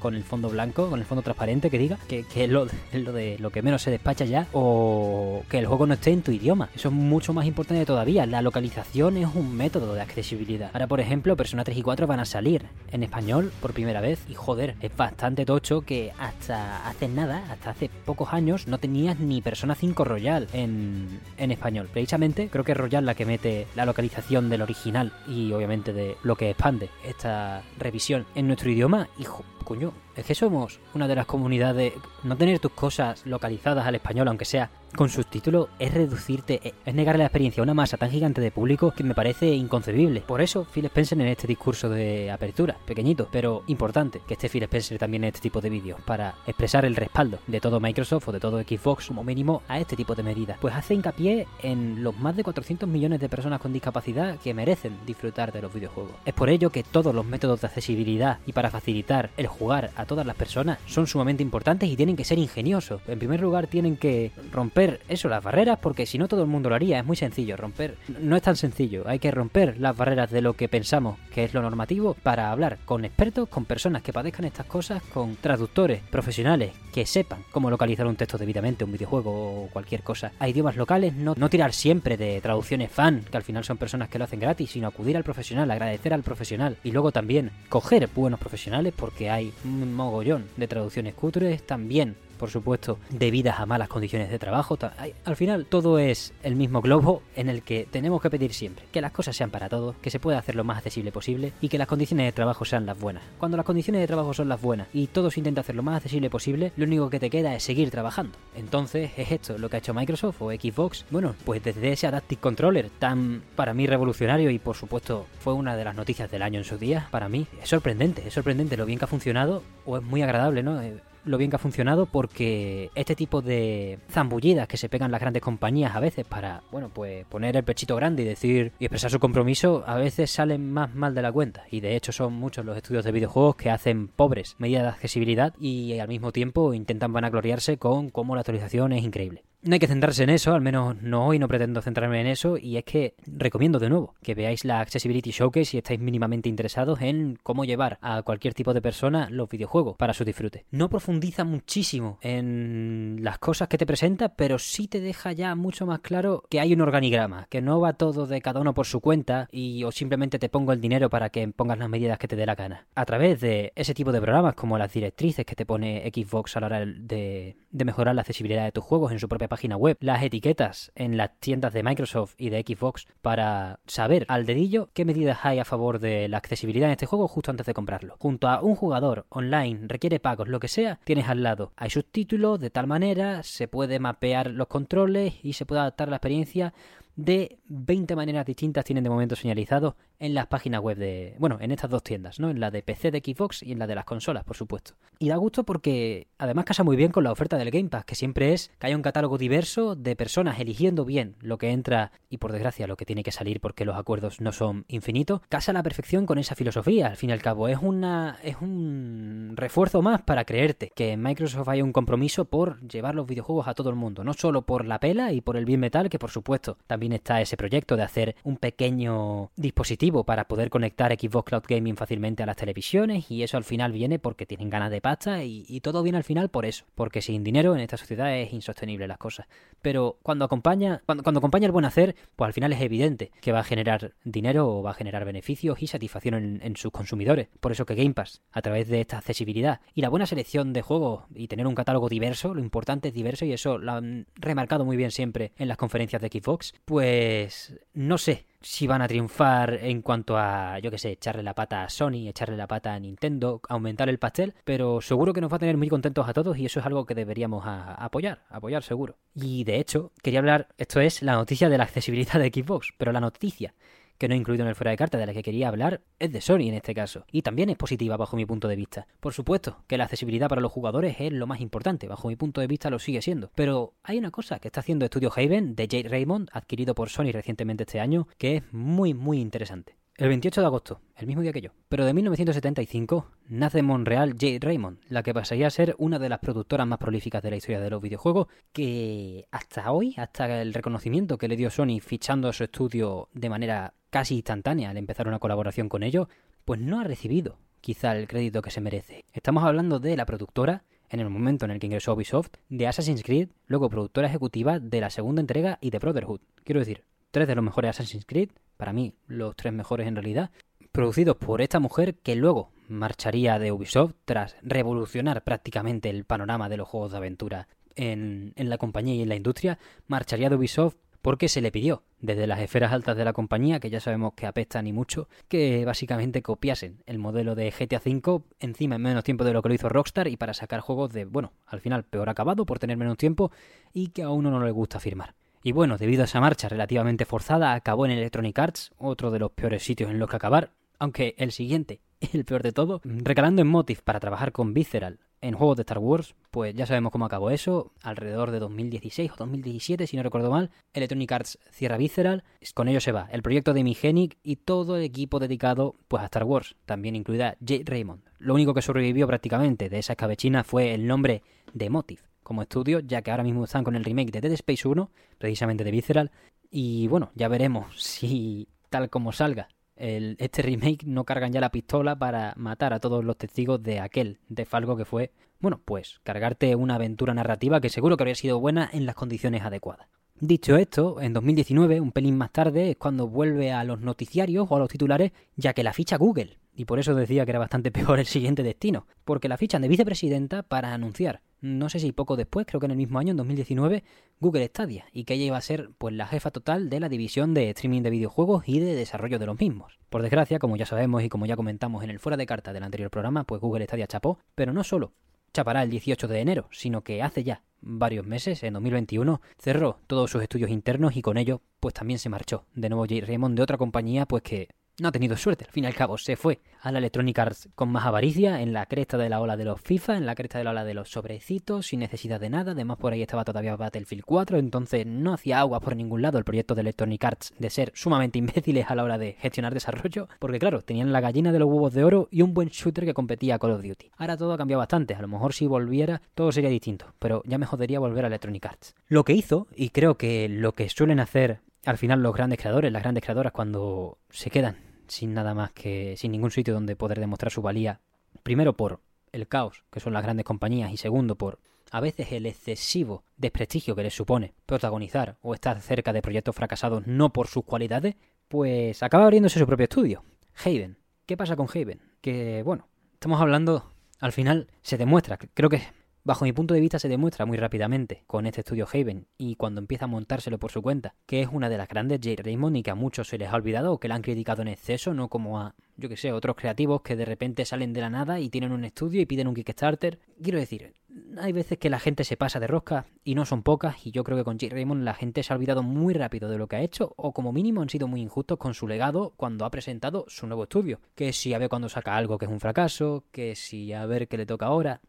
con 0.00 0.16
el 0.16 0.24
fondo 0.24 0.48
blanco, 0.48 0.90
con 0.90 0.98
el 0.98 1.04
fondo 1.04 1.22
transparente, 1.22 1.70
que 1.70 1.78
diga 1.78 1.98
que, 2.08 2.24
es, 2.34 2.50
lo, 2.50 2.66
lo 2.92 3.12
de 3.12 3.38
lo 3.38 3.50
que 3.50 3.62
menos 3.62 3.82
se 3.82 3.92
despacha 3.92 4.24
ya, 4.24 4.48
o 4.52 5.44
que 5.48 5.58
el 5.58 5.66
juego 5.66 5.86
no 5.86 5.94
esté 5.94 6.10
en 6.10 6.22
tu 6.22 6.32
idioma. 6.32 6.68
Eso 6.74 6.88
es 6.88 6.94
mucho 6.94 7.32
más 7.32 7.46
importante 7.46 7.86
todavía. 7.86 8.26
La 8.26 8.42
localización 8.42 9.16
es 9.18 9.28
un 9.34 9.56
método 9.56 9.94
de 9.94 10.00
accesibilidad. 10.00 10.70
Ahora, 10.72 10.88
por 10.88 11.00
ejemplo, 11.00 11.36
Persona 11.36 11.62
3 11.62 11.78
y 11.78 11.82
4 11.82 12.06
van 12.08 12.18
a 12.18 12.24
salir 12.24 12.66
en 12.90 13.04
español 13.04 13.52
por 13.60 13.72
primera 13.72 14.00
vez 14.00 14.18
y 14.28 14.34
joder, 14.34 14.74
es 14.80 14.96
bastante 14.96 15.44
tocho 15.46 15.82
que 15.82 16.12
hasta 16.18 16.88
hace 16.88 17.06
nada, 17.08 17.44
hasta 17.50 17.70
hace 17.70 17.88
pocos 18.04 18.32
años, 18.32 18.66
no 18.66 18.78
tenías 18.78 19.20
ni 19.20 19.42
Persona 19.42 19.76
5 19.76 20.04
Royal 20.04 20.48
en, 20.52 21.20
en 21.38 21.52
español. 21.52 21.88
Precisamente 21.92 22.48
creo 22.48 22.64
que 22.64 22.72
es 22.72 22.78
Royal 22.78 23.06
la 23.06 23.14
que 23.14 23.26
mete 23.26 23.68
la 23.76 23.86
localización 23.86 24.48
del 24.48 24.62
original 24.62 25.12
y 25.28 25.52
obviamente 25.52 25.92
de 25.92 26.15
lo 26.22 26.36
que 26.36 26.50
expande 26.50 26.90
esta 27.04 27.62
revisión 27.78 28.26
en 28.34 28.46
nuestro 28.46 28.70
idioma. 28.70 29.08
Hijo, 29.18 29.44
coño, 29.64 29.92
es 30.16 30.24
que 30.24 30.34
somos 30.34 30.80
una 30.94 31.06
de 31.06 31.14
las 31.14 31.26
comunidades. 31.26 31.92
No 32.24 32.36
tener 32.36 32.58
tus 32.58 32.72
cosas 32.72 33.24
localizadas 33.26 33.86
al 33.86 33.94
español, 33.94 34.28
aunque 34.28 34.44
sea 34.44 34.70
con 34.94 35.08
subtítulos, 35.10 35.68
es 35.78 35.92
reducirte, 35.92 36.60
eh, 36.64 36.74
es 36.84 36.94
negarle 36.94 37.18
la 37.18 37.26
experiencia 37.26 37.60
a 37.60 37.64
una 37.64 37.74
masa 37.74 37.98
tan 37.98 38.10
gigante 38.10 38.40
de 38.40 38.50
público 38.50 38.92
que 38.96 39.04
me 39.04 39.14
parece 39.14 39.48
inconcebible. 39.48 40.22
Por 40.22 40.40
eso, 40.40 40.64
Phil 40.64 40.86
Spencer 40.86 41.20
en 41.20 41.28
este 41.28 41.46
discurso 41.46 41.88
de 41.88 42.30
apertura, 42.30 42.76
pequeñito, 42.86 43.28
pero 43.30 43.62
importante, 43.66 44.22
que 44.26 44.34
esté 44.34 44.48
Phil 44.48 44.62
Spencer 44.62 44.98
también 44.98 45.24
en 45.24 45.28
este 45.28 45.40
tipo 45.40 45.60
de 45.60 45.70
vídeos, 45.70 46.00
para 46.00 46.36
expresar 46.46 46.84
el 46.86 46.96
respaldo 46.96 47.38
de 47.46 47.60
todo 47.60 47.78
Microsoft 47.78 48.28
o 48.28 48.32
de 48.32 48.40
todo 48.40 48.60
Xbox, 48.60 49.08
como 49.08 49.22
mínimo, 49.22 49.62
a 49.68 49.78
este 49.78 49.96
tipo 49.96 50.14
de 50.14 50.22
medidas. 50.22 50.58
Pues 50.60 50.74
hace 50.74 50.94
hincapié 50.94 51.46
en 51.62 52.02
los 52.02 52.16
más 52.18 52.34
de 52.34 52.44
400 52.44 52.88
millones 52.88 53.20
de 53.20 53.28
personas 53.28 53.60
con 53.60 53.72
discapacidad 53.74 54.38
que 54.38 54.54
merecen 54.54 54.98
disfrutar 55.04 55.52
de 55.52 55.62
los 55.62 55.74
videojuegos. 55.74 56.14
Es 56.24 56.32
por 56.32 56.48
ello 56.48 56.70
que 56.70 56.82
todos 56.82 57.14
los 57.14 57.26
métodos 57.26 57.60
de 57.60 57.66
accesibilidad 57.66 58.38
y 58.46 58.52
para 58.52 58.70
facilitar 58.70 59.30
el 59.36 59.46
jugar 59.46 59.90
a 59.96 60.05
todas 60.06 60.26
las 60.26 60.36
personas 60.36 60.78
son 60.86 61.06
sumamente 61.06 61.42
importantes 61.42 61.88
y 61.88 61.96
tienen 61.96 62.16
que 62.16 62.24
ser 62.24 62.38
ingeniosos. 62.38 63.02
En 63.06 63.18
primer 63.18 63.40
lugar, 63.40 63.66
tienen 63.66 63.96
que 63.96 64.32
romper 64.52 65.00
eso, 65.08 65.28
las 65.28 65.42
barreras, 65.42 65.78
porque 65.80 66.06
si 66.06 66.18
no 66.18 66.28
todo 66.28 66.42
el 66.42 66.48
mundo 66.48 66.68
lo 66.68 66.74
haría. 66.74 66.98
Es 66.98 67.04
muy 67.04 67.16
sencillo 67.16 67.56
romper. 67.56 67.96
No 68.20 68.36
es 68.36 68.42
tan 68.42 68.56
sencillo. 68.56 69.04
Hay 69.06 69.18
que 69.18 69.30
romper 69.30 69.78
las 69.78 69.96
barreras 69.96 70.30
de 70.30 70.40
lo 70.40 70.54
que 70.54 70.68
pensamos 70.68 71.18
que 71.32 71.44
es 71.44 71.54
lo 71.54 71.62
normativo 71.62 72.14
para 72.22 72.50
hablar 72.50 72.78
con 72.84 73.04
expertos, 73.04 73.48
con 73.48 73.64
personas 73.64 74.02
que 74.02 74.12
padezcan 74.12 74.46
estas 74.46 74.66
cosas, 74.66 75.02
con 75.12 75.36
traductores 75.36 76.02
profesionales 76.10 76.72
que 76.92 77.04
sepan 77.04 77.44
cómo 77.50 77.68
localizar 77.68 78.06
un 78.06 78.16
texto 78.16 78.38
debidamente, 78.38 78.84
un 78.84 78.92
videojuego 78.92 79.64
o 79.64 79.68
cualquier 79.68 80.02
cosa. 80.02 80.32
A 80.38 80.48
idiomas 80.48 80.76
locales, 80.76 81.14
no, 81.14 81.34
no 81.36 81.50
tirar 81.50 81.74
siempre 81.74 82.16
de 82.16 82.40
traducciones 82.40 82.90
fan, 82.90 83.22
que 83.30 83.36
al 83.36 83.42
final 83.42 83.64
son 83.64 83.76
personas 83.76 84.08
que 84.08 84.18
lo 84.18 84.24
hacen 84.24 84.40
gratis, 84.40 84.70
sino 84.70 84.88
acudir 84.88 85.16
al 85.16 85.24
profesional, 85.24 85.70
agradecer 85.70 86.14
al 86.14 86.22
profesional 86.22 86.78
y 86.82 86.92
luego 86.92 87.12
también 87.12 87.50
coger 87.68 88.08
buenos 88.14 88.40
profesionales 88.40 88.94
porque 88.96 89.28
hay 89.28 89.52
mogollón 89.96 90.46
de 90.56 90.68
traducciones 90.68 91.14
cutres, 91.14 91.62
también 91.62 92.16
por 92.36 92.50
supuesto, 92.50 92.98
debidas 93.10 93.60
a 93.60 93.66
malas 93.66 93.88
condiciones 93.88 94.30
de 94.30 94.38
trabajo. 94.38 94.78
Al 95.24 95.36
final, 95.36 95.66
todo 95.66 95.98
es 95.98 96.32
el 96.42 96.56
mismo 96.56 96.80
globo 96.80 97.22
en 97.34 97.48
el 97.48 97.62
que 97.62 97.86
tenemos 97.90 98.20
que 98.20 98.30
pedir 98.30 98.52
siempre 98.54 98.84
que 98.92 99.00
las 99.00 99.12
cosas 99.12 99.36
sean 99.36 99.50
para 99.50 99.68
todos, 99.68 99.96
que 99.96 100.10
se 100.10 100.20
pueda 100.20 100.38
hacer 100.38 100.54
lo 100.54 100.64
más 100.64 100.78
accesible 100.78 101.12
posible 101.12 101.52
y 101.60 101.68
que 101.68 101.78
las 101.78 101.88
condiciones 101.88 102.26
de 102.26 102.32
trabajo 102.32 102.64
sean 102.64 102.86
las 102.86 102.98
buenas. 102.98 103.22
Cuando 103.38 103.56
las 103.56 103.66
condiciones 103.66 104.00
de 104.00 104.06
trabajo 104.06 104.34
son 104.34 104.48
las 104.48 104.60
buenas 104.60 104.88
y 104.92 105.06
todo 105.08 105.30
se 105.30 105.40
intenta 105.40 105.60
hacer 105.60 105.74
lo 105.74 105.82
más 105.82 105.96
accesible 105.96 106.30
posible, 106.30 106.72
lo 106.76 106.84
único 106.84 107.10
que 107.10 107.20
te 107.20 107.30
queda 107.30 107.54
es 107.54 107.62
seguir 107.62 107.90
trabajando. 107.90 108.38
Entonces, 108.54 109.10
es 109.16 109.32
esto 109.32 109.58
lo 109.58 109.68
que 109.68 109.76
ha 109.76 109.78
hecho 109.78 109.94
Microsoft 109.94 110.40
o 110.40 110.50
Xbox. 110.50 111.04
Bueno, 111.10 111.34
pues 111.44 111.62
desde 111.62 111.92
ese 111.92 112.06
Adaptive 112.06 112.40
Controller 112.40 112.90
tan 112.98 113.42
para 113.54 113.74
mí 113.74 113.86
revolucionario 113.86 114.50
y 114.50 114.58
por 114.58 114.76
supuesto 114.76 115.26
fue 115.38 115.52
una 115.52 115.76
de 115.76 115.84
las 115.84 115.94
noticias 115.94 116.30
del 116.30 116.42
año 116.42 116.58
en 116.58 116.64
su 116.64 116.78
día, 116.78 117.08
para 117.10 117.28
mí 117.28 117.46
es 117.62 117.68
sorprendente, 117.68 118.26
es 118.26 118.34
sorprendente 118.34 118.76
lo 118.76 118.86
bien 118.86 118.98
que 118.98 119.04
ha 119.04 119.08
funcionado 119.08 119.62
o 119.84 119.96
es 119.96 120.02
muy 120.02 120.22
agradable, 120.22 120.62
¿no? 120.62 120.80
Lo 121.26 121.38
bien 121.38 121.50
que 121.50 121.56
ha 121.56 121.58
funcionado 121.58 122.06
porque 122.06 122.90
este 122.94 123.14
tipo 123.14 123.42
de 123.42 123.98
zambullidas 124.10 124.68
que 124.68 124.76
se 124.76 124.88
pegan 124.88 125.10
las 125.10 125.20
grandes 125.20 125.42
compañías 125.42 125.94
a 125.94 126.00
veces 126.00 126.26
para, 126.26 126.62
bueno, 126.70 126.90
pues 126.92 127.26
poner 127.26 127.56
el 127.56 127.64
pechito 127.64 127.96
grande 127.96 128.22
y 128.22 128.26
decir 128.26 128.72
y 128.78 128.86
expresar 128.86 129.10
su 129.10 129.18
compromiso, 129.18 129.84
a 129.86 129.96
veces 129.96 130.30
salen 130.30 130.72
más 130.72 130.94
mal 130.94 131.14
de 131.14 131.22
la 131.22 131.32
cuenta. 131.32 131.64
Y 131.70 131.80
de 131.80 131.96
hecho 131.96 132.12
son 132.12 132.32
muchos 132.32 132.64
los 132.64 132.76
estudios 132.76 133.04
de 133.04 133.12
videojuegos 133.12 133.56
que 133.56 133.70
hacen 133.70 134.08
pobres 134.08 134.56
medidas 134.58 134.84
de 134.84 134.88
accesibilidad 134.88 135.54
y 135.60 135.98
al 135.98 136.08
mismo 136.08 136.32
tiempo 136.32 136.72
intentan 136.72 137.12
vanagloriarse 137.12 137.76
con 137.76 138.10
cómo 138.10 138.34
la 138.34 138.40
actualización 138.40 138.92
es 138.92 139.04
increíble. 139.04 139.42
No 139.66 139.74
hay 139.74 139.80
que 139.80 139.88
centrarse 139.88 140.22
en 140.22 140.30
eso, 140.30 140.54
al 140.54 140.60
menos 140.60 141.02
no 141.02 141.26
hoy 141.26 141.40
no 141.40 141.48
pretendo 141.48 141.82
centrarme 141.82 142.20
en 142.20 142.28
eso, 142.28 142.56
y 142.56 142.76
es 142.76 142.84
que 142.84 143.16
recomiendo 143.26 143.80
de 143.80 143.88
nuevo 143.88 144.14
que 144.22 144.36
veáis 144.36 144.64
la 144.64 144.78
Accessibility 144.78 145.32
Showcase 145.32 145.64
si 145.64 145.78
estáis 145.78 145.98
mínimamente 145.98 146.48
interesados 146.48 147.00
en 147.02 147.36
cómo 147.42 147.64
llevar 147.64 147.98
a 148.00 148.22
cualquier 148.22 148.54
tipo 148.54 148.72
de 148.74 148.80
persona 148.80 149.28
los 149.28 149.48
videojuegos 149.48 149.96
para 149.96 150.14
su 150.14 150.24
disfrute. 150.24 150.66
No 150.70 150.88
profundiza 150.88 151.42
muchísimo 151.42 152.20
en 152.22 153.18
las 153.22 153.40
cosas 153.40 153.66
que 153.66 153.76
te 153.76 153.86
presenta, 153.86 154.36
pero 154.36 154.60
sí 154.60 154.86
te 154.86 155.00
deja 155.00 155.32
ya 155.32 155.56
mucho 155.56 155.84
más 155.84 155.98
claro 155.98 156.44
que 156.48 156.60
hay 156.60 156.72
un 156.72 156.82
organigrama, 156.82 157.48
que 157.50 157.60
no 157.60 157.80
va 157.80 157.94
todo 157.94 158.28
de 158.28 158.40
cada 158.40 158.60
uno 158.60 158.72
por 158.72 158.86
su 158.86 159.00
cuenta 159.00 159.48
y 159.50 159.82
o 159.82 159.90
simplemente 159.90 160.38
te 160.38 160.48
pongo 160.48 160.74
el 160.74 160.80
dinero 160.80 161.10
para 161.10 161.30
que 161.30 161.48
pongas 161.48 161.78
las 161.78 161.88
medidas 161.88 162.18
que 162.18 162.28
te 162.28 162.36
dé 162.36 162.46
la 162.46 162.54
gana. 162.54 162.86
A 162.94 163.04
través 163.04 163.40
de 163.40 163.72
ese 163.74 163.94
tipo 163.94 164.12
de 164.12 164.20
programas 164.20 164.54
como 164.54 164.78
las 164.78 164.92
directrices 164.92 165.44
que 165.44 165.56
te 165.56 165.66
pone 165.66 166.08
Xbox 166.14 166.56
a 166.56 166.60
la 166.60 166.66
hora 166.66 166.86
de, 166.86 167.56
de 167.68 167.84
mejorar 167.84 168.14
la 168.14 168.20
accesibilidad 168.20 168.62
de 168.62 168.70
tus 168.70 168.84
juegos 168.84 169.10
en 169.10 169.18
su 169.18 169.28
propia 169.28 169.48
página 169.48 169.55
web, 169.76 169.96
las 170.00 170.22
etiquetas 170.22 170.92
en 170.94 171.16
las 171.16 171.38
tiendas 171.40 171.72
de 171.72 171.82
Microsoft 171.82 172.34
y 172.38 172.50
de 172.50 172.62
Xbox 172.62 173.06
para 173.22 173.80
saber 173.86 174.24
al 174.28 174.46
dedillo 174.46 174.90
qué 174.92 175.04
medidas 175.04 175.40
hay 175.42 175.58
a 175.58 175.64
favor 175.64 175.98
de 175.98 176.28
la 176.28 176.38
accesibilidad 176.38 176.88
en 176.88 176.92
este 176.92 177.06
juego 177.06 177.28
justo 177.28 177.50
antes 177.50 177.66
de 177.66 177.74
comprarlo. 177.74 178.16
Junto 178.18 178.48
a 178.48 178.60
un 178.60 178.76
jugador 178.76 179.26
online 179.28 179.80
requiere 179.88 180.20
pagos, 180.20 180.48
lo 180.48 180.60
que 180.60 180.68
sea, 180.68 181.00
tienes 181.04 181.28
al 181.28 181.42
lado. 181.42 181.72
Hay 181.76 181.90
subtítulos 181.90 182.60
de 182.60 182.70
tal 182.70 182.86
manera, 182.86 183.42
se 183.42 183.68
puede 183.68 183.98
mapear 183.98 184.50
los 184.50 184.68
controles 184.68 185.34
y 185.42 185.54
se 185.54 185.66
puede 185.66 185.80
adaptar 185.80 186.08
la 186.08 186.16
experiencia 186.16 186.72
de 187.16 187.58
20 187.68 188.14
maneras 188.14 188.44
distintas 188.44 188.84
tienen 188.84 189.02
de 189.02 189.10
momento 189.10 189.36
señalizado 189.36 189.96
en 190.18 190.34
las 190.34 190.46
páginas 190.46 190.80
web 190.80 190.96
de, 190.96 191.34
bueno, 191.38 191.58
en 191.60 191.70
estas 191.70 191.90
dos 191.90 192.02
tiendas, 192.02 192.40
¿no? 192.40 192.50
En 192.50 192.60
la 192.60 192.70
de 192.70 192.82
PC 192.82 193.10
de 193.10 193.18
Xbox 193.18 193.62
y 193.62 193.72
en 193.72 193.78
la 193.78 193.86
de 193.86 193.94
las 193.94 194.04
consolas, 194.04 194.44
por 194.44 194.56
supuesto. 194.56 194.94
Y 195.18 195.28
da 195.28 195.36
gusto 195.36 195.64
porque 195.64 196.28
además 196.38 196.64
casa 196.64 196.84
muy 196.84 196.96
bien 196.96 197.12
con 197.12 197.24
la 197.24 197.32
oferta 197.32 197.56
del 197.56 197.70
Game 197.70 197.88
Pass, 197.88 198.04
que 198.04 198.14
siempre 198.14 198.52
es 198.52 198.70
que 198.78 198.86
haya 198.86 198.96
un 198.96 199.02
catálogo 199.02 199.38
diverso 199.38 199.96
de 199.96 200.16
personas 200.16 200.60
eligiendo 200.60 201.04
bien 201.04 201.36
lo 201.40 201.58
que 201.58 201.70
entra 201.70 202.12
y 202.28 202.38
por 202.38 202.52
desgracia 202.52 202.86
lo 202.86 202.96
que 202.96 203.06
tiene 203.06 203.22
que 203.22 203.32
salir 203.32 203.60
porque 203.60 203.84
los 203.84 203.96
acuerdos 203.96 204.40
no 204.40 204.52
son 204.52 204.84
infinitos. 204.88 205.40
Casa 205.48 205.72
a 205.72 205.74
la 205.74 205.82
perfección 205.82 206.26
con 206.26 206.38
esa 206.38 206.54
filosofía, 206.54 207.06
al 207.08 207.16
fin 207.16 207.30
y 207.30 207.32
al 207.32 207.42
cabo. 207.42 207.68
Es 207.68 207.78
una 207.80 208.38
es 208.42 208.56
un 208.60 209.52
refuerzo 209.56 210.02
más 210.02 210.22
para 210.22 210.44
creerte 210.44 210.92
que 210.94 211.12
en 211.12 211.22
Microsoft 211.22 211.68
hay 211.68 211.82
un 211.82 211.92
compromiso 211.92 212.44
por 212.44 212.80
llevar 212.86 213.14
los 213.14 213.26
videojuegos 213.26 213.68
a 213.68 213.74
todo 213.74 213.90
el 213.90 213.96
mundo, 213.96 214.24
no 214.24 214.34
solo 214.34 214.62
por 214.62 214.84
la 214.84 215.00
pela 215.00 215.32
y 215.32 215.40
por 215.40 215.56
el 215.56 215.64
bien 215.64 215.80
metal, 215.80 216.10
que 216.10 216.18
por 216.18 216.30
supuesto 216.30 216.76
también 216.86 217.12
está 217.12 217.40
ese 217.40 217.56
proyecto 217.56 217.96
de 217.96 218.02
hacer 218.02 218.36
un 218.44 218.56
pequeño 218.56 219.50
dispositivo 219.56 220.05
para 220.06 220.46
poder 220.46 220.70
conectar 220.70 221.12
Xbox 221.12 221.48
Cloud 221.48 221.64
Gaming 221.68 221.96
fácilmente 221.96 222.42
a 222.42 222.46
las 222.46 222.56
televisiones 222.56 223.30
y 223.30 223.42
eso 223.42 223.56
al 223.56 223.64
final 223.64 223.92
viene 223.92 224.18
porque 224.18 224.46
tienen 224.46 224.70
ganas 224.70 224.90
de 224.90 225.00
pasta 225.00 225.42
y, 225.42 225.80
todo 225.80 226.02
viene 226.02 226.18
al 226.18 226.24
final 226.24 226.48
por 226.48 226.64
eso, 226.64 226.84
porque 226.94 227.22
sin 227.22 227.44
dinero 227.44 227.74
en 227.74 227.80
esta 227.80 227.96
sociedad 227.96 228.36
es 228.36 228.52
insostenible 228.52 229.06
las 229.06 229.18
cosas. 229.18 229.46
Pero 229.82 230.18
cuando 230.22 230.44
acompaña, 230.44 231.02
cuando, 231.06 231.38
acompaña 231.38 231.66
el 231.66 231.72
buen 231.72 231.84
hacer, 231.84 232.16
pues 232.34 232.46
al 232.46 232.52
final 232.52 232.72
es 232.72 232.80
evidente 232.80 233.30
que 233.40 233.52
va 233.52 233.60
a 233.60 233.64
generar 233.64 234.14
dinero 234.24 234.68
o 234.68 234.82
va 234.82 234.90
a 234.90 234.94
generar 234.94 235.24
beneficios 235.24 235.82
y 235.82 235.86
satisfacción 235.86 236.34
en, 236.34 236.60
en 236.62 236.76
sus 236.76 236.92
consumidores. 236.92 237.48
Por 237.60 237.72
eso 237.72 237.84
que 237.84 237.94
Game 237.94 238.14
Pass, 238.14 238.42
a 238.52 238.62
través 238.62 238.88
de 238.88 239.00
esta 239.00 239.18
accesibilidad 239.18 239.80
y 239.94 240.02
la 240.02 240.08
buena 240.08 240.26
selección 240.26 240.72
de 240.72 240.82
juegos 240.82 241.24
y 241.34 241.48
tener 241.48 241.66
un 241.66 241.74
catálogo 241.74 242.08
diverso, 242.08 242.54
lo 242.54 242.60
importante 242.60 243.08
es 243.08 243.14
diverso 243.14 243.44
y 243.44 243.52
eso 243.52 243.78
lo 243.78 243.92
han 243.92 244.26
remarcado 244.36 244.84
muy 244.84 244.96
bien 244.96 245.10
siempre 245.10 245.52
en 245.56 245.68
las 245.68 245.76
conferencias 245.76 246.22
de 246.22 246.28
Xbox, 246.28 246.74
pues 246.84 247.78
no 247.92 248.18
sé 248.18 248.46
si 248.66 248.88
van 248.88 249.00
a 249.00 249.06
triunfar 249.06 249.74
en 249.74 250.02
cuanto 250.02 250.36
a, 250.36 250.80
yo 250.80 250.90
que 250.90 250.98
sé, 250.98 251.12
echarle 251.12 251.44
la 251.44 251.54
pata 251.54 251.84
a 251.84 251.88
Sony, 251.88 252.28
echarle 252.28 252.56
la 252.56 252.66
pata 252.66 252.94
a 252.94 252.98
Nintendo, 252.98 253.60
aumentar 253.68 254.08
el 254.08 254.18
pastel, 254.18 254.54
pero 254.64 255.00
seguro 255.00 255.32
que 255.32 255.40
nos 255.40 255.52
va 255.52 255.56
a 255.56 255.60
tener 255.60 255.76
muy 255.76 255.88
contentos 255.88 256.28
a 256.28 256.32
todos 256.32 256.58
y 256.58 256.66
eso 256.66 256.80
es 256.80 256.86
algo 256.86 257.06
que 257.06 257.14
deberíamos 257.14 257.62
apoyar, 257.64 258.42
apoyar 258.50 258.82
seguro. 258.82 259.18
Y 259.34 259.62
de 259.62 259.78
hecho, 259.78 260.10
quería 260.20 260.40
hablar, 260.40 260.68
esto 260.78 261.00
es 261.00 261.22
la 261.22 261.34
noticia 261.34 261.68
de 261.68 261.78
la 261.78 261.84
accesibilidad 261.84 262.40
de 262.40 262.48
Xbox, 262.48 262.92
pero 262.98 263.12
la 263.12 263.20
noticia 263.20 263.72
que 264.18 264.28
no 264.28 264.34
he 264.34 264.38
incluido 264.38 264.64
en 264.64 264.68
el 264.68 264.74
fuera 264.74 264.90
de 264.90 264.96
carta 264.96 265.18
de 265.18 265.26
la 265.26 265.34
que 265.34 265.42
quería 265.42 265.68
hablar 265.68 266.00
es 266.18 266.32
de 266.32 266.40
Sony 266.40 266.68
en 266.68 266.74
este 266.74 266.94
caso. 266.94 267.24
Y 267.30 267.42
también 267.42 267.70
es 267.70 267.76
positiva 267.76 268.16
bajo 268.16 268.36
mi 268.36 268.46
punto 268.46 268.68
de 268.68 268.76
vista. 268.76 269.06
Por 269.20 269.32
supuesto 269.32 269.84
que 269.86 269.98
la 269.98 270.04
accesibilidad 270.04 270.48
para 270.48 270.60
los 270.60 270.72
jugadores 270.72 271.16
es 271.18 271.32
lo 271.32 271.46
más 271.46 271.60
importante, 271.60 272.08
bajo 272.08 272.28
mi 272.28 272.36
punto 272.36 272.60
de 272.60 272.66
vista 272.66 272.90
lo 272.90 272.98
sigue 272.98 273.22
siendo. 273.22 273.50
Pero 273.54 273.94
hay 274.02 274.18
una 274.18 274.30
cosa 274.30 274.58
que 274.58 274.68
está 274.68 274.80
haciendo 274.80 275.06
Studio 275.06 275.32
Haven 275.34 275.74
de 275.74 275.88
Jade 275.90 276.08
Raymond, 276.08 276.48
adquirido 276.52 276.94
por 276.94 277.08
Sony 277.08 277.32
recientemente 277.32 277.84
este 277.84 278.00
año, 278.00 278.28
que 278.38 278.56
es 278.56 278.62
muy 278.72 279.14
muy 279.14 279.40
interesante. 279.40 279.96
El 280.18 280.28
28 280.28 280.62
de 280.62 280.66
agosto, 280.66 281.00
el 281.14 281.26
mismo 281.26 281.42
día 281.42 281.52
que 281.52 281.60
yo, 281.60 281.72
pero 281.90 282.06
de 282.06 282.14
1975, 282.14 283.30
nace 283.48 283.80
en 283.80 283.84
Montreal 283.84 284.32
Jade 284.32 284.60
Raymond, 284.62 285.00
la 285.10 285.22
que 285.22 285.34
pasaría 285.34 285.66
a 285.66 285.70
ser 285.70 285.94
una 285.98 286.18
de 286.18 286.30
las 286.30 286.38
productoras 286.38 286.86
más 286.86 286.98
prolíficas 286.98 287.42
de 287.42 287.50
la 287.50 287.56
historia 287.56 287.82
de 287.82 287.90
los 287.90 288.00
videojuegos, 288.00 288.46
que 288.72 289.46
hasta 289.50 289.92
hoy, 289.92 290.14
hasta 290.16 290.62
el 290.62 290.72
reconocimiento 290.72 291.36
que 291.36 291.48
le 291.48 291.56
dio 291.56 291.68
Sony 291.68 292.00
fichando 292.00 292.48
a 292.48 292.54
su 292.54 292.64
estudio 292.64 293.28
de 293.34 293.50
manera 293.50 293.92
casi 294.16 294.36
instantánea 294.36 294.88
al 294.88 294.96
empezar 294.96 295.28
una 295.28 295.38
colaboración 295.38 295.90
con 295.90 296.02
ellos, 296.02 296.28
pues 296.64 296.80
no 296.80 297.00
ha 297.00 297.04
recibido 297.04 297.58
quizá 297.82 298.16
el 298.16 298.26
crédito 298.26 298.62
que 298.62 298.70
se 298.70 298.80
merece. 298.80 299.26
Estamos 299.34 299.62
hablando 299.62 299.98
de 299.98 300.16
la 300.16 300.24
productora, 300.24 300.84
en 301.10 301.20
el 301.20 301.28
momento 301.28 301.66
en 301.66 301.72
el 301.72 301.78
que 301.78 301.84
ingresó 301.84 302.14
Ubisoft, 302.14 302.48
de 302.70 302.86
Assassin's 302.86 303.22
Creed, 303.22 303.50
luego 303.66 303.90
productora 303.90 304.28
ejecutiva 304.28 304.78
de 304.78 305.02
la 305.02 305.10
segunda 305.10 305.42
entrega 305.42 305.76
y 305.82 305.90
de 305.90 305.98
Brotherhood. 305.98 306.40
Quiero 306.64 306.80
decir, 306.80 307.04
tres 307.30 307.46
de 307.46 307.56
los 307.56 307.62
mejores 307.62 307.90
Assassin's 307.90 308.24
Creed, 308.24 308.52
para 308.78 308.94
mí 308.94 309.12
los 309.26 309.54
tres 309.54 309.74
mejores 309.74 310.08
en 310.08 310.16
realidad, 310.16 310.50
producidos 310.92 311.36
por 311.36 311.60
esta 311.60 311.78
mujer 311.78 312.14
que 312.14 312.36
luego 312.36 312.70
marcharía 312.88 313.58
de 313.58 313.70
Ubisoft 313.70 314.14
tras 314.24 314.56
revolucionar 314.62 315.44
prácticamente 315.44 316.08
el 316.08 316.24
panorama 316.24 316.70
de 316.70 316.78
los 316.78 316.88
juegos 316.88 317.10
de 317.10 317.18
aventura 317.18 317.68
en, 317.96 318.54
en 318.56 318.70
la 318.70 318.78
compañía 318.78 319.14
y 319.14 319.20
en 319.20 319.28
la 319.28 319.36
industria, 319.36 319.78
marcharía 320.06 320.48
de 320.48 320.56
Ubisoft 320.56 320.96
porque 321.26 321.48
se 321.48 321.60
le 321.60 321.72
pidió 321.72 322.04
desde 322.20 322.46
las 322.46 322.60
esferas 322.60 322.92
altas 322.92 323.16
de 323.16 323.24
la 323.24 323.32
compañía, 323.32 323.80
que 323.80 323.90
ya 323.90 323.98
sabemos 323.98 324.34
que 324.34 324.46
apestan 324.46 324.86
y 324.86 324.92
mucho, 324.92 325.28
que 325.48 325.84
básicamente 325.84 326.40
copiasen 326.40 327.02
el 327.04 327.18
modelo 327.18 327.56
de 327.56 327.72
GTA 327.72 328.00
V 328.00 328.44
encima 328.60 328.94
en 328.94 329.02
menos 329.02 329.24
tiempo 329.24 329.42
de 329.42 329.52
lo 329.52 329.60
que 329.60 329.70
lo 329.70 329.74
hizo 329.74 329.88
Rockstar 329.88 330.28
y 330.28 330.36
para 330.36 330.54
sacar 330.54 330.78
juegos 330.78 331.12
de, 331.12 331.24
bueno, 331.24 331.52
al 331.66 331.80
final 331.80 332.04
peor 332.04 332.28
acabado 332.28 332.64
por 332.64 332.78
tener 332.78 332.96
menos 332.96 333.16
tiempo 333.16 333.50
y 333.92 334.10
que 334.10 334.22
a 334.22 334.30
uno 334.30 334.52
no 334.52 334.64
le 334.64 334.70
gusta 334.70 335.00
firmar. 335.00 335.34
Y 335.64 335.72
bueno, 335.72 335.98
debido 335.98 336.22
a 336.22 336.26
esa 336.26 336.40
marcha 336.40 336.68
relativamente 336.68 337.24
forzada, 337.24 337.72
acabó 337.72 338.06
en 338.06 338.12
Electronic 338.12 338.56
Arts, 338.56 338.92
otro 338.96 339.32
de 339.32 339.40
los 339.40 339.50
peores 339.50 339.82
sitios 339.82 340.12
en 340.12 340.20
los 340.20 340.30
que 340.30 340.36
acabar, 340.36 340.70
aunque 341.00 341.34
el 341.38 341.50
siguiente, 341.50 342.02
el 342.32 342.44
peor 342.44 342.62
de 342.62 342.70
todo, 342.70 343.00
recalando 343.02 343.62
en 343.62 343.66
Motive 343.66 344.00
para 344.04 344.20
trabajar 344.20 344.52
con 344.52 344.74
Visceral 344.74 345.18
en 345.46 345.54
juegos 345.54 345.76
de 345.76 345.82
Star 345.82 345.98
Wars, 345.98 346.34
pues 346.50 346.74
ya 346.74 346.86
sabemos 346.86 347.12
cómo 347.12 347.24
acabó 347.24 347.50
eso, 347.50 347.92
alrededor 348.02 348.50
de 348.50 348.58
2016 348.58 349.30
o 349.30 349.36
2017, 349.36 350.06
si 350.06 350.16
no 350.16 350.22
recuerdo 350.22 350.50
mal, 350.50 350.70
Electronic 350.92 351.32
Arts 351.32 351.58
cierra 351.70 351.96
Visceral, 351.96 352.44
con 352.74 352.88
ello 352.88 353.00
se 353.00 353.12
va 353.12 353.28
el 353.30 353.42
proyecto 353.42 353.72
de 353.72 353.84
Migenic 353.84 354.38
y 354.42 354.56
todo 354.56 354.96
el 354.96 355.04
equipo 355.04 355.38
dedicado 355.38 355.94
pues 356.08 356.22
a 356.22 356.26
Star 356.26 356.44
Wars, 356.44 356.76
también 356.84 357.14
incluida 357.14 357.56
Jade 357.60 357.84
Raymond. 357.84 358.22
Lo 358.38 358.54
único 358.54 358.74
que 358.74 358.82
sobrevivió 358.82 359.26
prácticamente 359.26 359.88
de 359.88 359.98
esa 359.98 360.14
escabechina 360.14 360.64
fue 360.64 360.94
el 360.94 361.06
nombre 361.06 361.42
de 361.72 361.90
Motive 361.90 362.22
como 362.42 362.62
estudio, 362.62 363.00
ya 363.00 363.22
que 363.22 363.32
ahora 363.32 363.42
mismo 363.42 363.64
están 363.64 363.82
con 363.82 363.96
el 363.96 364.04
remake 364.04 364.30
de 364.30 364.40
Dead 364.40 364.52
Space 364.52 364.86
1, 364.86 365.10
precisamente 365.36 365.82
de 365.82 365.90
Visceral, 365.90 366.30
y 366.70 367.08
bueno, 367.08 367.30
ya 367.34 367.48
veremos 367.48 367.86
si 368.02 368.68
tal 368.88 369.10
como 369.10 369.32
salga 369.32 369.68
este 369.96 370.62
remake 370.62 371.04
no 371.06 371.24
cargan 371.24 371.52
ya 371.52 371.60
la 371.60 371.70
pistola 371.70 372.18
para 372.18 372.54
matar 372.56 372.92
a 372.92 373.00
todos 373.00 373.24
los 373.24 373.36
testigos 373.36 373.82
de 373.82 374.00
aquel 374.00 374.38
defalco 374.48 374.96
que 374.96 375.04
fue, 375.04 375.32
bueno, 375.60 375.80
pues 375.84 376.20
cargarte 376.22 376.74
una 376.74 376.96
aventura 376.96 377.34
narrativa 377.34 377.80
que 377.80 377.88
seguro 377.88 378.16
que 378.16 378.22
habría 378.22 378.34
sido 378.34 378.60
buena 378.60 378.88
en 378.92 379.06
las 379.06 379.14
condiciones 379.14 379.62
adecuadas. 379.62 380.08
Dicho 380.38 380.76
esto, 380.76 381.22
en 381.22 381.32
2019, 381.32 381.98
un 381.98 382.12
pelín 382.12 382.36
más 382.36 382.52
tarde, 382.52 382.90
es 382.90 382.96
cuando 382.96 383.26
vuelve 383.26 383.72
a 383.72 383.84
los 383.84 384.02
noticiarios 384.02 384.66
o 384.68 384.76
a 384.76 384.78
los 384.78 384.90
titulares, 384.90 385.32
ya 385.56 385.72
que 385.72 385.82
la 385.82 385.94
ficha 385.94 386.18
Google, 386.18 386.58
y 386.74 386.84
por 386.84 386.98
eso 386.98 387.14
decía 387.14 387.46
que 387.46 387.52
era 387.52 387.58
bastante 387.58 387.90
peor 387.92 388.18
el 388.18 388.26
siguiente 388.26 388.62
destino, 388.62 389.06
porque 389.24 389.48
la 389.48 389.56
fichan 389.56 389.80
de 389.80 389.88
vicepresidenta 389.88 390.62
para 390.62 390.92
anunciar, 390.92 391.40
no 391.66 391.88
sé 391.88 391.98
si 391.98 392.12
poco 392.12 392.36
después, 392.36 392.66
creo 392.66 392.80
que 392.80 392.86
en 392.86 392.92
el 392.92 392.96
mismo 392.96 393.18
año, 393.18 393.32
en 393.32 393.36
2019, 393.36 394.04
Google 394.40 394.66
Stadia, 394.66 395.06
y 395.12 395.24
que 395.24 395.34
ella 395.34 395.46
iba 395.46 395.56
a 395.56 395.62
ser 395.62 395.90
pues 395.98 396.14
la 396.14 396.26
jefa 396.26 396.50
total 396.50 396.88
de 396.88 397.00
la 397.00 397.08
división 397.08 397.54
de 397.54 397.70
streaming 397.70 398.02
de 398.02 398.10
videojuegos 398.10 398.68
y 398.68 398.78
de 398.78 398.94
desarrollo 398.94 399.38
de 399.38 399.46
los 399.46 399.58
mismos. 399.58 399.98
Por 400.08 400.22
desgracia, 400.22 400.58
como 400.58 400.76
ya 400.76 400.86
sabemos 400.86 401.22
y 401.22 401.28
como 401.28 401.46
ya 401.46 401.56
comentamos 401.56 402.04
en 402.04 402.10
el 402.10 402.20
fuera 402.20 402.36
de 402.36 402.46
carta 402.46 402.72
del 402.72 402.84
anterior 402.84 403.10
programa, 403.10 403.44
pues 403.44 403.60
Google 403.60 403.84
Stadia 403.84 404.06
chapó, 404.06 404.38
pero 404.54 404.72
no 404.72 404.84
solo 404.84 405.12
chapará 405.52 405.82
el 405.82 405.90
18 405.90 406.28
de 406.28 406.40
enero, 406.40 406.68
sino 406.70 407.02
que 407.02 407.22
hace 407.22 407.42
ya 407.42 407.62
varios 407.80 408.26
meses, 408.26 408.62
en 408.62 408.74
2021, 408.74 409.40
cerró 409.58 410.00
todos 410.06 410.30
sus 410.30 410.42
estudios 410.42 410.70
internos 410.70 411.16
y 411.16 411.22
con 411.22 411.38
ello, 411.38 411.62
pues 411.80 411.94
también 411.94 412.18
se 412.18 412.28
marchó. 412.28 412.64
De 412.74 412.88
nuevo 412.88 413.06
Jay 413.08 413.20
Raymond 413.20 413.56
de 413.56 413.62
otra 413.62 413.78
compañía, 413.78 414.26
pues 414.26 414.42
que 414.42 414.68
no 414.98 415.08
ha 415.08 415.12
tenido 415.12 415.36
suerte. 415.36 415.64
Al 415.64 415.70
fin 415.70 415.84
y 415.84 415.86
al 415.86 415.94
cabo, 415.94 416.16
se 416.18 416.36
fue 416.36 416.60
a 416.80 416.92
la 416.92 416.98
Electronic 416.98 417.38
Arts 417.38 417.68
con 417.74 417.90
más 417.90 418.06
avaricia, 418.06 418.62
en 418.62 418.72
la 418.72 418.86
cresta 418.86 419.18
de 419.18 419.28
la 419.28 419.40
ola 419.40 419.56
de 419.56 419.64
los 419.64 419.80
FIFA, 419.80 420.16
en 420.16 420.26
la 420.26 420.34
cresta 420.34 420.58
de 420.58 420.64
la 420.64 420.70
ola 420.70 420.84
de 420.84 420.94
los 420.94 421.10
sobrecitos, 421.10 421.86
sin 421.86 422.00
necesidad 422.00 422.40
de 422.40 422.50
nada. 422.50 422.72
Además, 422.72 422.96
por 422.98 423.12
ahí 423.12 423.22
estaba 423.22 423.44
todavía 423.44 423.76
Battlefield 423.76 424.24
4, 424.24 424.58
entonces 424.58 425.06
no 425.06 425.34
hacía 425.34 425.60
agua 425.60 425.80
por 425.80 425.96
ningún 425.96 426.22
lado 426.22 426.38
el 426.38 426.44
proyecto 426.44 426.74
de 426.74 426.82
Electronic 426.82 427.24
Arts 427.24 427.52
de 427.58 427.70
ser 427.70 427.92
sumamente 427.94 428.38
imbéciles 428.46 428.90
a 428.90 428.94
la 428.94 429.04
hora 429.04 429.18
de 429.18 429.34
gestionar 429.34 429.74
desarrollo, 429.74 430.28
porque 430.38 430.58
claro, 430.58 430.82
tenían 430.82 431.12
la 431.12 431.20
gallina 431.20 431.52
de 431.52 431.58
los 431.58 431.68
huevos 431.68 431.92
de 431.92 432.04
oro 432.04 432.28
y 432.30 432.42
un 432.42 432.54
buen 432.54 432.68
shooter 432.68 433.04
que 433.04 433.14
competía 433.14 433.56
a 433.56 433.58
Call 433.58 433.72
of 433.72 433.82
Duty. 433.82 434.10
Ahora 434.16 434.36
todo 434.36 434.52
ha 434.52 434.58
cambiado 434.58 434.78
bastante, 434.78 435.14
a 435.14 435.20
lo 435.20 435.28
mejor 435.28 435.52
si 435.52 435.66
volviera 435.66 436.22
todo 436.34 436.52
sería 436.52 436.70
distinto, 436.70 437.06
pero 437.18 437.42
ya 437.44 437.58
me 437.58 437.66
jodería 437.66 438.00
volver 438.00 438.24
a 438.24 438.28
Electronic 438.28 438.66
Arts. 438.66 438.94
Lo 439.08 439.24
que 439.24 439.32
hizo, 439.32 439.66
y 439.74 439.90
creo 439.90 440.16
que 440.16 440.48
lo 440.48 440.72
que 440.72 440.88
suelen 440.88 441.20
hacer 441.20 441.60
al 441.84 441.98
final 441.98 442.22
los 442.22 442.34
grandes 442.34 442.58
creadores, 442.58 442.92
las 442.92 443.02
grandes 443.02 443.22
creadoras 443.22 443.52
cuando 443.52 444.18
se 444.30 444.50
quedan 444.50 444.85
sin 445.08 445.34
nada 445.34 445.54
más 445.54 445.72
que 445.72 446.16
sin 446.16 446.32
ningún 446.32 446.50
sitio 446.50 446.74
donde 446.74 446.96
poder 446.96 447.20
demostrar 447.20 447.52
su 447.52 447.62
valía, 447.62 448.00
primero 448.42 448.76
por 448.76 449.00
el 449.32 449.48
caos 449.48 449.84
que 449.90 450.00
son 450.00 450.12
las 450.12 450.22
grandes 450.22 450.44
compañías 450.44 450.92
y 450.92 450.96
segundo 450.96 451.36
por 451.36 451.58
a 451.90 452.00
veces 452.00 452.32
el 452.32 452.46
excesivo 452.46 453.24
desprestigio 453.36 453.94
que 453.94 454.02
les 454.02 454.14
supone 454.14 454.54
protagonizar 454.66 455.36
o 455.42 455.54
estar 455.54 455.80
cerca 455.80 456.12
de 456.12 456.22
proyectos 456.22 456.56
fracasados 456.56 457.06
no 457.06 457.32
por 457.32 457.46
sus 457.46 457.64
cualidades, 457.64 458.16
pues 458.48 459.02
acaba 459.02 459.24
abriéndose 459.24 459.58
su 459.58 459.66
propio 459.66 459.84
estudio, 459.84 460.24
Haven. 460.64 460.98
¿Qué 461.26 461.36
pasa 461.36 461.56
con 461.56 461.68
Haven? 461.72 462.00
Que 462.20 462.62
bueno, 462.62 462.88
estamos 463.14 463.40
hablando, 463.40 463.90
al 464.20 464.32
final 464.32 464.68
se 464.82 464.96
demuestra, 464.96 465.36
creo 465.36 465.70
que 465.70 465.82
bajo 466.26 466.44
mi 466.44 466.52
punto 466.52 466.74
de 466.74 466.80
vista 466.80 466.98
se 466.98 467.08
demuestra 467.08 467.46
muy 467.46 467.56
rápidamente 467.56 468.24
con 468.26 468.46
este 468.46 468.62
estudio 468.62 468.88
Haven 468.92 469.28
y 469.38 469.54
cuando 469.54 469.80
empieza 469.80 470.06
a 470.06 470.08
montárselo 470.08 470.58
por 470.58 470.72
su 470.72 470.82
cuenta, 470.82 471.14
que 471.24 471.40
es 471.40 471.48
una 471.52 471.68
de 471.68 471.78
las 471.78 471.86
grandes 471.86 472.18
J. 472.20 472.42
Raymond 472.42 472.76
y 472.76 472.82
que 472.82 472.90
a 472.90 472.96
muchos 472.96 473.28
se 473.28 473.38
les 473.38 473.48
ha 473.48 473.54
olvidado 473.54 473.92
o 473.92 474.00
que 474.00 474.08
la 474.08 474.16
han 474.16 474.22
criticado 474.22 474.60
en 474.60 474.66
exceso, 474.66 475.14
no 475.14 475.28
como 475.28 475.60
a, 475.60 475.76
yo 475.96 476.08
que 476.08 476.16
sé, 476.16 476.32
otros 476.32 476.56
creativos 476.56 477.02
que 477.02 477.14
de 477.14 477.26
repente 477.26 477.64
salen 477.64 477.92
de 477.92 478.00
la 478.00 478.10
nada 478.10 478.40
y 478.40 478.48
tienen 478.48 478.72
un 478.72 478.84
estudio 478.84 479.20
y 479.20 479.26
piden 479.26 479.46
un 479.46 479.54
Kickstarter. 479.54 480.18
Quiero 480.42 480.58
decir, 480.58 480.94
hay 481.38 481.52
veces 481.52 481.78
que 481.78 481.90
la 481.90 482.00
gente 482.00 482.24
se 482.24 482.36
pasa 482.36 482.58
de 482.58 482.66
rosca 482.66 483.06
y 483.22 483.36
no 483.36 483.46
son 483.46 483.62
pocas 483.62 484.04
y 484.04 484.10
yo 484.10 484.24
creo 484.24 484.36
que 484.36 484.44
con 484.44 484.58
J. 484.58 484.74
Raymond 484.74 485.04
la 485.04 485.14
gente 485.14 485.44
se 485.44 485.52
ha 485.52 485.56
olvidado 485.56 485.84
muy 485.84 486.12
rápido 486.12 486.48
de 486.48 486.58
lo 486.58 486.66
que 486.66 486.74
ha 486.74 486.82
hecho 486.82 487.12
o 487.16 487.32
como 487.32 487.52
mínimo 487.52 487.82
han 487.82 487.88
sido 487.88 488.08
muy 488.08 488.20
injustos 488.20 488.58
con 488.58 488.74
su 488.74 488.88
legado 488.88 489.32
cuando 489.36 489.64
ha 489.64 489.70
presentado 489.70 490.24
su 490.26 490.48
nuevo 490.48 490.64
estudio. 490.64 490.98
Que 491.14 491.32
si 491.32 491.54
a 491.54 491.58
ver 491.58 491.68
cuando 491.68 491.88
saca 491.88 492.16
algo 492.16 492.36
que 492.36 492.46
es 492.46 492.50
un 492.50 492.58
fracaso, 492.58 493.26
que 493.30 493.54
si 493.54 493.92
a 493.92 494.06
ver 494.06 494.26
qué 494.26 494.36
le 494.36 494.44
toca 494.44 494.66
ahora. 494.66 495.00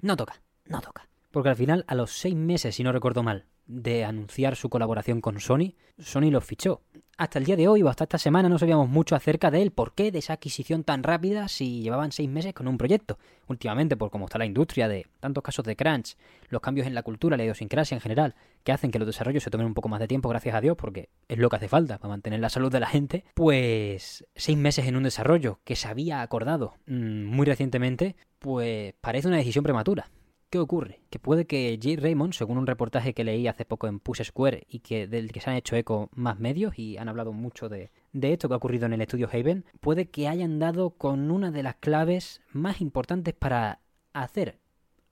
No 0.00 0.16
toca 0.16 0.43
no 0.66 0.80
toca. 0.80 1.08
Porque 1.30 1.48
al 1.48 1.56
final, 1.56 1.84
a 1.88 1.94
los 1.94 2.12
seis 2.12 2.36
meses, 2.36 2.76
si 2.76 2.82
no 2.82 2.92
recuerdo 2.92 3.22
mal, 3.22 3.46
de 3.66 4.04
anunciar 4.04 4.56
su 4.56 4.68
colaboración 4.68 5.20
con 5.20 5.40
Sony, 5.40 5.74
Sony 5.98 6.30
los 6.30 6.44
fichó. 6.44 6.82
Hasta 7.16 7.38
el 7.38 7.44
día 7.44 7.56
de 7.56 7.68
hoy 7.68 7.82
o 7.82 7.88
hasta 7.88 8.04
esta 8.04 8.18
semana 8.18 8.48
no 8.48 8.58
sabíamos 8.58 8.88
mucho 8.88 9.14
acerca 9.14 9.50
de 9.50 9.62
él, 9.62 9.70
por 9.70 9.94
qué 9.94 10.10
de 10.10 10.18
esa 10.18 10.32
adquisición 10.32 10.82
tan 10.82 11.04
rápida 11.04 11.46
si 11.46 11.80
llevaban 11.80 12.10
seis 12.10 12.28
meses 12.28 12.52
con 12.54 12.66
un 12.66 12.76
proyecto. 12.76 13.18
Últimamente, 13.46 13.96
por 13.96 14.10
cómo 14.10 14.24
está 14.24 14.38
la 14.38 14.46
industria 14.46 14.88
de 14.88 15.06
tantos 15.20 15.42
casos 15.44 15.64
de 15.64 15.76
crunch, 15.76 16.16
los 16.48 16.60
cambios 16.60 16.88
en 16.88 16.94
la 16.94 17.04
cultura, 17.04 17.36
la 17.36 17.44
idiosincrasia 17.44 17.94
en 17.94 18.00
general, 18.00 18.34
que 18.64 18.72
hacen 18.72 18.90
que 18.90 18.98
los 18.98 19.06
desarrollos 19.06 19.44
se 19.44 19.50
tomen 19.50 19.66
un 19.66 19.74
poco 19.74 19.88
más 19.88 20.00
de 20.00 20.08
tiempo, 20.08 20.28
gracias 20.28 20.56
a 20.56 20.60
Dios, 20.60 20.76
porque 20.76 21.08
es 21.28 21.38
lo 21.38 21.48
que 21.48 21.56
hace 21.56 21.68
falta 21.68 21.98
para 21.98 22.10
mantener 22.10 22.40
la 22.40 22.50
salud 22.50 22.72
de 22.72 22.80
la 22.80 22.88
gente, 22.88 23.24
pues 23.34 24.26
seis 24.34 24.58
meses 24.58 24.86
en 24.86 24.96
un 24.96 25.04
desarrollo 25.04 25.60
que 25.64 25.76
se 25.76 25.86
había 25.86 26.20
acordado 26.20 26.74
mmm, 26.86 27.24
muy 27.24 27.46
recientemente, 27.46 28.16
pues 28.40 28.94
parece 29.00 29.28
una 29.28 29.36
decisión 29.36 29.62
prematura. 29.62 30.10
¿Qué 30.54 30.60
ocurre? 30.60 31.00
Que 31.10 31.18
puede 31.18 31.48
que 31.48 31.76
J. 31.82 32.00
Raymond, 32.00 32.32
según 32.32 32.58
un 32.58 32.68
reportaje 32.68 33.12
que 33.12 33.24
leí 33.24 33.48
hace 33.48 33.64
poco 33.64 33.88
en 33.88 33.98
Push 33.98 34.22
Square 34.22 34.64
y 34.68 34.78
que 34.78 35.08
del 35.08 35.32
que 35.32 35.40
se 35.40 35.50
han 35.50 35.56
hecho 35.56 35.74
eco 35.74 36.10
más 36.14 36.38
medios 36.38 36.78
y 36.78 36.96
han 36.96 37.08
hablado 37.08 37.32
mucho 37.32 37.68
de, 37.68 37.90
de 38.12 38.32
esto 38.32 38.46
que 38.46 38.54
ha 38.54 38.58
ocurrido 38.58 38.86
en 38.86 38.92
el 38.92 39.00
estudio 39.00 39.28
Haven, 39.32 39.64
puede 39.80 40.10
que 40.10 40.28
hayan 40.28 40.60
dado 40.60 40.90
con 40.90 41.32
una 41.32 41.50
de 41.50 41.64
las 41.64 41.74
claves 41.74 42.40
más 42.52 42.80
importantes 42.80 43.34
para 43.34 43.80
hacer 44.12 44.60